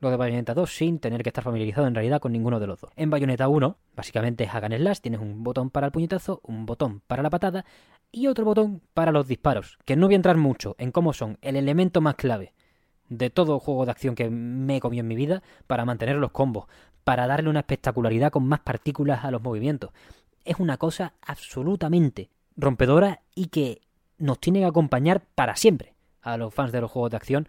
lo 0.00 0.10
de 0.10 0.16
Bayonetta 0.16 0.52
2 0.52 0.68
sin 0.68 0.98
tener 0.98 1.22
que 1.22 1.28
estar 1.28 1.44
familiarizado 1.44 1.86
en 1.86 1.94
realidad 1.94 2.18
con 2.18 2.32
ninguno 2.32 2.58
de 2.58 2.66
los 2.66 2.80
dos. 2.80 2.90
En 2.96 3.08
Bayonetta 3.08 3.46
1, 3.46 3.78
básicamente 3.94 4.42
es 4.42 4.52
hagan 4.52 4.72
slash, 4.72 4.98
tienes 4.98 5.20
un 5.20 5.44
botón 5.44 5.70
para 5.70 5.86
el 5.86 5.92
puñetazo, 5.92 6.40
un 6.42 6.66
botón 6.66 7.02
para 7.06 7.22
la 7.22 7.30
patada 7.30 7.64
y 8.10 8.26
otro 8.26 8.44
botón 8.44 8.82
para 8.94 9.12
los 9.12 9.28
disparos, 9.28 9.78
que 9.84 9.94
no 9.94 10.06
voy 10.06 10.14
a 10.14 10.16
entrar 10.16 10.38
mucho 10.38 10.74
en 10.78 10.90
cómo 10.90 11.12
son 11.12 11.38
el 11.40 11.54
elemento 11.54 12.00
más 12.00 12.16
clave 12.16 12.52
de 13.08 13.30
todo 13.30 13.60
juego 13.60 13.84
de 13.84 13.92
acción 13.92 14.16
que 14.16 14.28
me 14.28 14.78
he 14.78 14.80
comido 14.80 15.02
en 15.02 15.06
mi 15.06 15.14
vida 15.14 15.44
para 15.68 15.84
mantener 15.84 16.16
los 16.16 16.32
combos, 16.32 16.66
para 17.04 17.28
darle 17.28 17.48
una 17.48 17.60
espectacularidad 17.60 18.32
con 18.32 18.44
más 18.44 18.58
partículas 18.58 19.24
a 19.24 19.30
los 19.30 19.40
movimientos. 19.40 19.92
Es 20.44 20.56
una 20.58 20.78
cosa 20.78 21.14
absolutamente 21.22 22.30
rompedora 22.56 23.22
y 23.34 23.46
que 23.46 23.83
nos 24.18 24.38
tiene 24.40 24.60
que 24.60 24.66
acompañar 24.66 25.24
para 25.34 25.56
siempre 25.56 25.94
a 26.22 26.36
los 26.36 26.52
fans 26.52 26.72
de 26.72 26.80
los 26.80 26.90
juegos 26.90 27.10
de 27.10 27.16
acción 27.16 27.48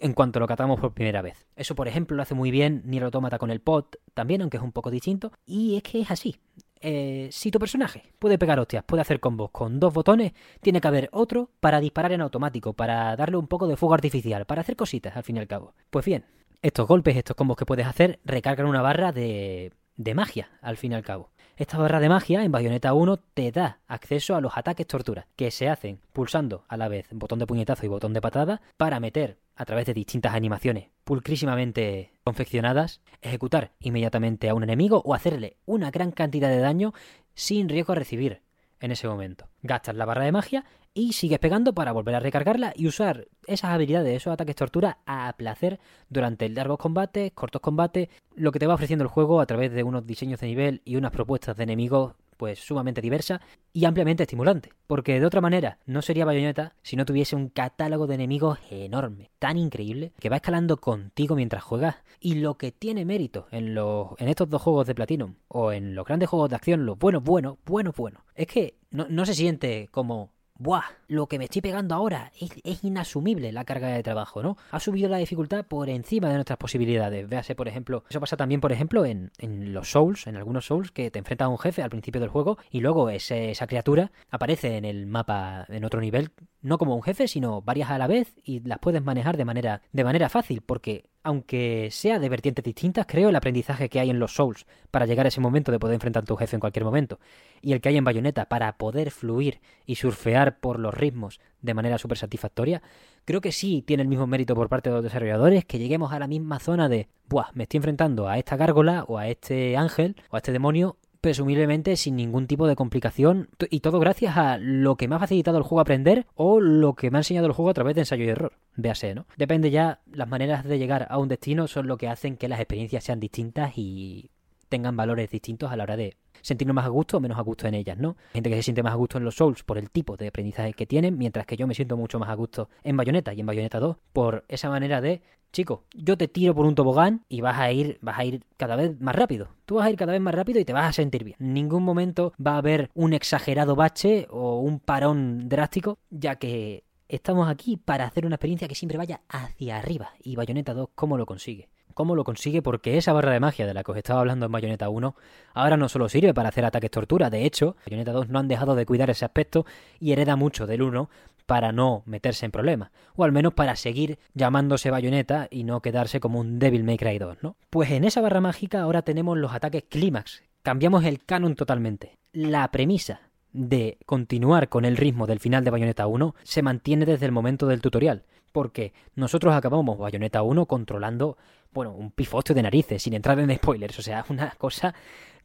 en 0.00 0.12
cuanto 0.12 0.40
lo 0.40 0.46
catamos 0.46 0.80
por 0.80 0.94
primera 0.94 1.22
vez. 1.22 1.46
Eso, 1.56 1.74
por 1.74 1.88
ejemplo, 1.88 2.16
lo 2.16 2.22
hace 2.22 2.34
muy 2.34 2.50
bien 2.50 2.82
Nier 2.84 3.04
Automata 3.04 3.38
con 3.38 3.50
el 3.50 3.60
pot, 3.60 3.96
también, 4.14 4.42
aunque 4.42 4.56
es 4.56 4.62
un 4.62 4.72
poco 4.72 4.90
distinto. 4.90 5.32
Y 5.44 5.76
es 5.76 5.82
que 5.82 6.00
es 6.00 6.10
así. 6.10 6.36
Eh, 6.80 7.28
si 7.32 7.50
tu 7.50 7.58
personaje 7.58 8.12
puede 8.18 8.38
pegar 8.38 8.60
hostias, 8.60 8.84
puede 8.84 9.00
hacer 9.00 9.18
combos 9.18 9.50
con 9.50 9.80
dos 9.80 9.92
botones, 9.92 10.32
tiene 10.60 10.80
que 10.80 10.88
haber 10.88 11.08
otro 11.12 11.50
para 11.58 11.80
disparar 11.80 12.12
en 12.12 12.20
automático, 12.20 12.72
para 12.72 13.16
darle 13.16 13.36
un 13.36 13.48
poco 13.48 13.66
de 13.66 13.76
fuego 13.76 13.94
artificial, 13.94 14.44
para 14.44 14.60
hacer 14.60 14.76
cositas 14.76 15.16
al 15.16 15.24
fin 15.24 15.36
y 15.36 15.40
al 15.40 15.48
cabo. 15.48 15.74
Pues 15.90 16.04
bien, 16.04 16.24
estos 16.62 16.86
golpes, 16.86 17.16
estos 17.16 17.34
combos 17.34 17.56
que 17.56 17.66
puedes 17.66 17.86
hacer, 17.86 18.20
recargan 18.24 18.66
una 18.66 18.82
barra 18.82 19.10
de, 19.10 19.72
de 19.96 20.14
magia 20.14 20.50
al 20.62 20.76
fin 20.76 20.92
y 20.92 20.94
al 20.94 21.02
cabo. 21.02 21.30
Esta 21.58 21.76
barra 21.76 21.98
de 21.98 22.08
magia 22.08 22.44
en 22.44 22.52
Bayonetta 22.52 22.94
1 22.94 23.16
te 23.34 23.50
da 23.50 23.80
acceso 23.88 24.36
a 24.36 24.40
los 24.40 24.56
ataques 24.56 24.86
tortura, 24.86 25.26
que 25.34 25.50
se 25.50 25.68
hacen 25.68 25.98
pulsando 26.12 26.64
a 26.68 26.76
la 26.76 26.86
vez 26.86 27.08
botón 27.10 27.40
de 27.40 27.48
puñetazo 27.48 27.84
y 27.84 27.88
botón 27.88 28.12
de 28.12 28.20
patada 28.20 28.60
para 28.76 29.00
meter 29.00 29.40
a 29.56 29.64
través 29.64 29.86
de 29.86 29.92
distintas 29.92 30.34
animaciones 30.34 30.90
pulcrísimamente 31.02 32.12
confeccionadas, 32.22 33.00
ejecutar 33.22 33.72
inmediatamente 33.80 34.48
a 34.48 34.54
un 34.54 34.62
enemigo 34.62 35.02
o 35.04 35.14
hacerle 35.14 35.56
una 35.66 35.90
gran 35.90 36.12
cantidad 36.12 36.48
de 36.48 36.60
daño 36.60 36.94
sin 37.34 37.68
riesgo 37.68 37.92
a 37.92 37.96
recibir 37.96 38.40
en 38.80 38.92
ese 38.92 39.08
momento. 39.08 39.46
Gastas 39.62 39.96
la 39.96 40.04
barra 40.04 40.24
de 40.24 40.32
magia 40.32 40.64
y 40.94 41.12
sigues 41.12 41.38
pegando 41.38 41.74
para 41.74 41.92
volver 41.92 42.14
a 42.14 42.20
recargarla 42.20 42.72
y 42.74 42.86
usar 42.86 43.28
esas 43.46 43.70
habilidades, 43.70 44.16
esos 44.16 44.32
ataques 44.32 44.56
tortura 44.56 44.98
a 45.06 45.32
placer 45.36 45.78
durante 46.08 46.48
largos 46.48 46.78
combates, 46.78 47.32
cortos 47.32 47.60
combates, 47.60 48.08
lo 48.34 48.52
que 48.52 48.58
te 48.58 48.66
va 48.66 48.74
ofreciendo 48.74 49.04
el 49.04 49.10
juego 49.10 49.40
a 49.40 49.46
través 49.46 49.72
de 49.72 49.82
unos 49.82 50.06
diseños 50.06 50.40
de 50.40 50.48
nivel 50.48 50.82
y 50.84 50.96
unas 50.96 51.12
propuestas 51.12 51.56
de 51.56 51.64
enemigos 51.64 52.14
pues 52.38 52.60
sumamente 52.60 53.02
diversa 53.02 53.42
y 53.74 53.84
ampliamente 53.84 54.22
estimulante, 54.22 54.72
porque 54.86 55.20
de 55.20 55.26
otra 55.26 55.42
manera 55.42 55.78
no 55.84 56.00
sería 56.00 56.24
Bayonetta 56.24 56.74
si 56.82 56.96
no 56.96 57.04
tuviese 57.04 57.36
un 57.36 57.50
catálogo 57.50 58.06
de 58.06 58.14
enemigos 58.14 58.58
enorme, 58.70 59.30
tan 59.38 59.58
increíble, 59.58 60.12
que 60.18 60.30
va 60.30 60.36
escalando 60.36 60.78
contigo 60.78 61.36
mientras 61.36 61.62
juegas, 61.62 61.96
y 62.20 62.36
lo 62.36 62.56
que 62.56 62.72
tiene 62.72 63.04
mérito 63.04 63.46
en 63.50 63.74
los 63.74 64.12
en 64.18 64.28
estos 64.28 64.48
dos 64.48 64.62
juegos 64.62 64.86
de 64.86 64.94
Platinum 64.94 65.34
o 65.48 65.72
en 65.72 65.94
los 65.94 66.06
grandes 66.06 66.30
juegos 66.30 66.48
de 66.48 66.56
acción, 66.56 66.86
los 66.86 66.98
buenos, 66.98 67.22
buenos, 67.22 67.58
buenos, 67.66 67.94
buenos, 67.94 68.22
es 68.34 68.46
que 68.46 68.78
no, 68.90 69.06
no 69.10 69.26
se 69.26 69.34
siente 69.34 69.88
como 69.90 70.30
¡buah! 70.56 70.97
Lo 71.08 71.26
que 71.26 71.38
me 71.38 71.44
estoy 71.44 71.62
pegando 71.62 71.94
ahora 71.94 72.32
es, 72.38 72.84
inasumible 72.84 73.50
la 73.50 73.64
carga 73.64 73.88
de 73.88 74.02
trabajo, 74.02 74.42
¿no? 74.42 74.58
Ha 74.70 74.78
subido 74.78 75.08
la 75.08 75.16
dificultad 75.16 75.64
por 75.64 75.88
encima 75.88 76.28
de 76.28 76.34
nuestras 76.34 76.58
posibilidades. 76.58 77.26
Véase, 77.26 77.54
por 77.54 77.66
ejemplo, 77.66 78.04
eso 78.10 78.20
pasa 78.20 78.36
también, 78.36 78.60
por 78.60 78.72
ejemplo, 78.72 79.06
en, 79.06 79.30
los 79.72 79.90
Souls, 79.90 80.26
en 80.26 80.36
algunos 80.36 80.66
Souls, 80.66 80.92
que 80.92 81.10
te 81.10 81.18
enfrentas 81.18 81.46
a 81.46 81.48
un 81.48 81.58
jefe 81.58 81.82
al 81.82 81.88
principio 81.88 82.20
del 82.20 82.28
juego 82.28 82.58
y 82.70 82.80
luego 82.80 83.08
esa 83.08 83.66
criatura 83.66 84.12
aparece 84.30 84.76
en 84.76 84.84
el 84.84 85.06
mapa 85.06 85.64
en 85.68 85.86
otro 85.86 86.02
nivel, 86.02 86.30
no 86.60 86.76
como 86.76 86.94
un 86.94 87.02
jefe, 87.02 87.26
sino 87.26 87.62
varias 87.62 87.90
a 87.90 87.96
la 87.96 88.06
vez 88.06 88.34
y 88.44 88.60
las 88.60 88.78
puedes 88.78 89.02
manejar 89.02 89.38
de 89.38 89.46
manera, 89.46 89.80
de 89.92 90.04
manera 90.04 90.28
fácil, 90.28 90.60
porque 90.60 91.08
aunque 91.22 91.88
sea 91.90 92.18
de 92.18 92.28
vertientes 92.28 92.64
distintas, 92.64 93.06
creo 93.06 93.28
el 93.28 93.36
aprendizaje 93.36 93.88
que 93.88 94.00
hay 94.00 94.10
en 94.10 94.18
los 94.18 94.34
Souls 94.34 94.66
para 94.90 95.06
llegar 95.06 95.26
a 95.26 95.28
ese 95.28 95.40
momento 95.40 95.72
de 95.72 95.78
poder 95.78 95.94
enfrentar 95.94 96.22
a 96.22 96.26
tu 96.26 96.36
jefe 96.36 96.56
en 96.56 96.60
cualquier 96.60 96.84
momento, 96.84 97.18
y 97.60 97.72
el 97.72 97.80
que 97.80 97.90
hay 97.90 97.96
en 97.96 98.04
Bayonetta 98.04 98.46
para 98.46 98.76
poder 98.78 99.10
fluir 99.10 99.60
y 99.86 99.96
surfear 99.96 100.58
por 100.58 100.78
los 100.78 100.94
ritmos 100.98 101.40
de 101.62 101.74
manera 101.74 101.98
súper 101.98 102.18
satisfactoria, 102.18 102.82
creo 103.24 103.40
que 103.40 103.52
sí 103.52 103.82
tiene 103.86 104.02
el 104.02 104.08
mismo 104.08 104.26
mérito 104.26 104.54
por 104.54 104.68
parte 104.68 104.90
de 104.90 104.96
los 104.96 105.04
desarrolladores 105.04 105.64
que 105.64 105.78
lleguemos 105.78 106.12
a 106.12 106.18
la 106.18 106.26
misma 106.26 106.58
zona 106.58 106.88
de, 106.88 107.08
buah, 107.28 107.50
me 107.54 107.64
estoy 107.64 107.78
enfrentando 107.78 108.28
a 108.28 108.38
esta 108.38 108.56
gárgola 108.56 109.04
o 109.04 109.18
a 109.18 109.28
este 109.28 109.76
ángel 109.76 110.16
o 110.30 110.36
a 110.36 110.38
este 110.38 110.52
demonio 110.52 110.96
presumiblemente 111.20 111.96
sin 111.96 112.16
ningún 112.16 112.46
tipo 112.46 112.66
de 112.66 112.76
complicación 112.76 113.48
y 113.70 113.80
todo 113.80 113.98
gracias 113.98 114.36
a 114.36 114.58
lo 114.58 114.96
que 114.96 115.08
me 115.08 115.16
ha 115.16 115.18
facilitado 115.18 115.58
el 115.58 115.64
juego 115.64 115.80
aprender 115.80 116.26
o 116.34 116.60
lo 116.60 116.94
que 116.94 117.10
me 117.10 117.18
ha 117.18 117.20
enseñado 117.20 117.46
el 117.46 117.52
juego 117.52 117.70
a 117.70 117.74
través 117.74 117.94
de 117.94 118.02
ensayo 118.02 118.24
y 118.24 118.28
error. 118.28 118.52
Véase, 118.76 119.14
¿no? 119.14 119.26
Depende 119.36 119.70
ya, 119.70 120.00
las 120.12 120.28
maneras 120.28 120.64
de 120.64 120.78
llegar 120.78 121.06
a 121.10 121.18
un 121.18 121.28
destino 121.28 121.66
son 121.66 121.86
lo 121.86 121.98
que 121.98 122.08
hacen 122.08 122.36
que 122.36 122.48
las 122.48 122.60
experiencias 122.60 123.04
sean 123.04 123.20
distintas 123.20 123.72
y 123.76 124.30
tengan 124.68 124.96
valores 124.96 125.30
distintos 125.30 125.70
a 125.70 125.76
la 125.76 125.84
hora 125.84 125.96
de 125.96 126.16
sentirnos 126.42 126.74
más 126.74 126.86
a 126.86 126.88
gusto 126.88 127.16
o 127.16 127.20
menos 127.20 127.38
a 127.38 127.42
gusto 127.42 127.66
en 127.66 127.74
ellas, 127.74 127.98
¿no? 127.98 128.16
Gente 128.32 128.50
que 128.50 128.56
se 128.56 128.62
siente 128.62 128.82
más 128.82 128.92
a 128.92 128.96
gusto 128.96 129.18
en 129.18 129.24
los 129.24 129.34
Souls 129.34 129.64
por 129.64 129.78
el 129.78 129.90
tipo 129.90 130.16
de 130.16 130.28
aprendizaje 130.28 130.72
que 130.72 130.86
tienen, 130.86 131.18
mientras 131.18 131.46
que 131.46 131.56
yo 131.56 131.66
me 131.66 131.74
siento 131.74 131.96
mucho 131.96 132.18
más 132.18 132.28
a 132.28 132.34
gusto 132.34 132.68
en 132.84 132.96
Bayonetta 132.96 133.34
y 133.34 133.40
en 133.40 133.46
Bayonetta 133.46 133.80
2 133.80 133.96
por 134.12 134.44
esa 134.48 134.68
manera 134.68 135.00
de 135.00 135.22
chico, 135.52 135.84
yo 135.94 136.16
te 136.16 136.28
tiro 136.28 136.54
por 136.54 136.66
un 136.66 136.74
tobogán 136.74 137.24
y 137.28 137.40
vas 137.40 137.58
a 137.58 137.72
ir, 137.72 137.98
vas 138.02 138.18
a 138.18 138.24
ir 138.24 138.44
cada 138.56 138.76
vez 138.76 139.00
más 139.00 139.14
rápido. 139.14 139.48
Tú 139.64 139.76
vas 139.76 139.86
a 139.86 139.90
ir 139.90 139.96
cada 139.96 140.12
vez 140.12 140.20
más 140.20 140.34
rápido 140.34 140.60
y 140.60 140.64
te 140.64 140.72
vas 140.72 140.88
a 140.88 140.92
sentir 140.92 141.24
bien. 141.24 141.36
En 141.40 141.54
ningún 141.54 141.82
momento 141.82 142.32
va 142.44 142.54
a 142.54 142.58
haber 142.58 142.90
un 142.94 143.12
exagerado 143.12 143.74
bache 143.74 144.26
o 144.30 144.60
un 144.60 144.80
parón 144.80 145.48
drástico, 145.48 145.98
ya 146.10 146.36
que 146.36 146.84
estamos 147.08 147.48
aquí 147.48 147.76
para 147.76 148.04
hacer 148.04 148.26
una 148.26 148.36
experiencia 148.36 148.68
que 148.68 148.74
siempre 148.74 148.98
vaya 148.98 149.22
hacia 149.28 149.78
arriba. 149.78 150.10
Y 150.22 150.36
Bayonetta 150.36 150.74
2, 150.74 150.90
¿cómo 150.94 151.16
lo 151.16 151.26
consigue? 151.26 151.68
¿Cómo 151.98 152.14
lo 152.14 152.22
consigue? 152.22 152.62
Porque 152.62 152.96
esa 152.96 153.12
barra 153.12 153.32
de 153.32 153.40
magia 153.40 153.66
de 153.66 153.74
la 153.74 153.82
que 153.82 153.90
os 153.90 153.96
estaba 153.96 154.20
hablando 154.20 154.46
en 154.46 154.52
Bayonetta 154.52 154.88
1 154.88 155.16
ahora 155.52 155.76
no 155.76 155.88
solo 155.88 156.08
sirve 156.08 156.32
para 156.32 156.50
hacer 156.50 156.64
ataques 156.64 156.92
tortura, 156.92 157.28
de 157.28 157.44
hecho, 157.44 157.74
Bayonetta 157.86 158.12
2 158.12 158.28
no 158.28 158.38
han 158.38 158.46
dejado 158.46 158.76
de 158.76 158.86
cuidar 158.86 159.10
ese 159.10 159.24
aspecto 159.24 159.66
y 159.98 160.12
hereda 160.12 160.36
mucho 160.36 160.68
del 160.68 160.82
1 160.82 161.10
para 161.46 161.72
no 161.72 162.04
meterse 162.06 162.46
en 162.46 162.52
problemas, 162.52 162.92
o 163.16 163.24
al 163.24 163.32
menos 163.32 163.52
para 163.54 163.74
seguir 163.74 164.20
llamándose 164.32 164.92
Bayonetta 164.92 165.48
y 165.50 165.64
no 165.64 165.82
quedarse 165.82 166.20
como 166.20 166.38
un 166.38 166.60
Devil 166.60 166.84
May 166.84 166.98
Cry 166.98 167.18
2, 167.18 167.38
¿no? 167.42 167.56
Pues 167.68 167.90
en 167.90 168.04
esa 168.04 168.20
barra 168.20 168.40
mágica 168.40 168.82
ahora 168.82 169.02
tenemos 169.02 169.36
los 169.36 169.52
ataques 169.52 169.82
clímax, 169.88 170.44
cambiamos 170.62 171.04
el 171.04 171.24
canon 171.24 171.56
totalmente. 171.56 172.14
La 172.30 172.70
premisa 172.70 173.22
de 173.52 173.98
continuar 174.06 174.68
con 174.68 174.84
el 174.84 174.96
ritmo 174.96 175.26
del 175.26 175.40
final 175.40 175.64
de 175.64 175.72
Bayonetta 175.72 176.06
1 176.06 176.36
se 176.44 176.62
mantiene 176.62 177.06
desde 177.06 177.26
el 177.26 177.32
momento 177.32 177.66
del 177.66 177.80
tutorial, 177.80 178.22
porque 178.52 178.92
nosotros 179.14 179.54
acabamos 179.54 179.98
Bayonetta 179.98 180.42
1 180.42 180.66
controlando, 180.66 181.36
bueno, 181.72 181.92
un 181.92 182.10
pifostio 182.10 182.54
de 182.54 182.62
narices, 182.62 183.02
sin 183.02 183.14
entrar 183.14 183.38
en 183.38 183.54
spoilers, 183.54 183.98
o 183.98 184.02
sea, 184.02 184.24
una 184.30 184.50
cosa 184.58 184.94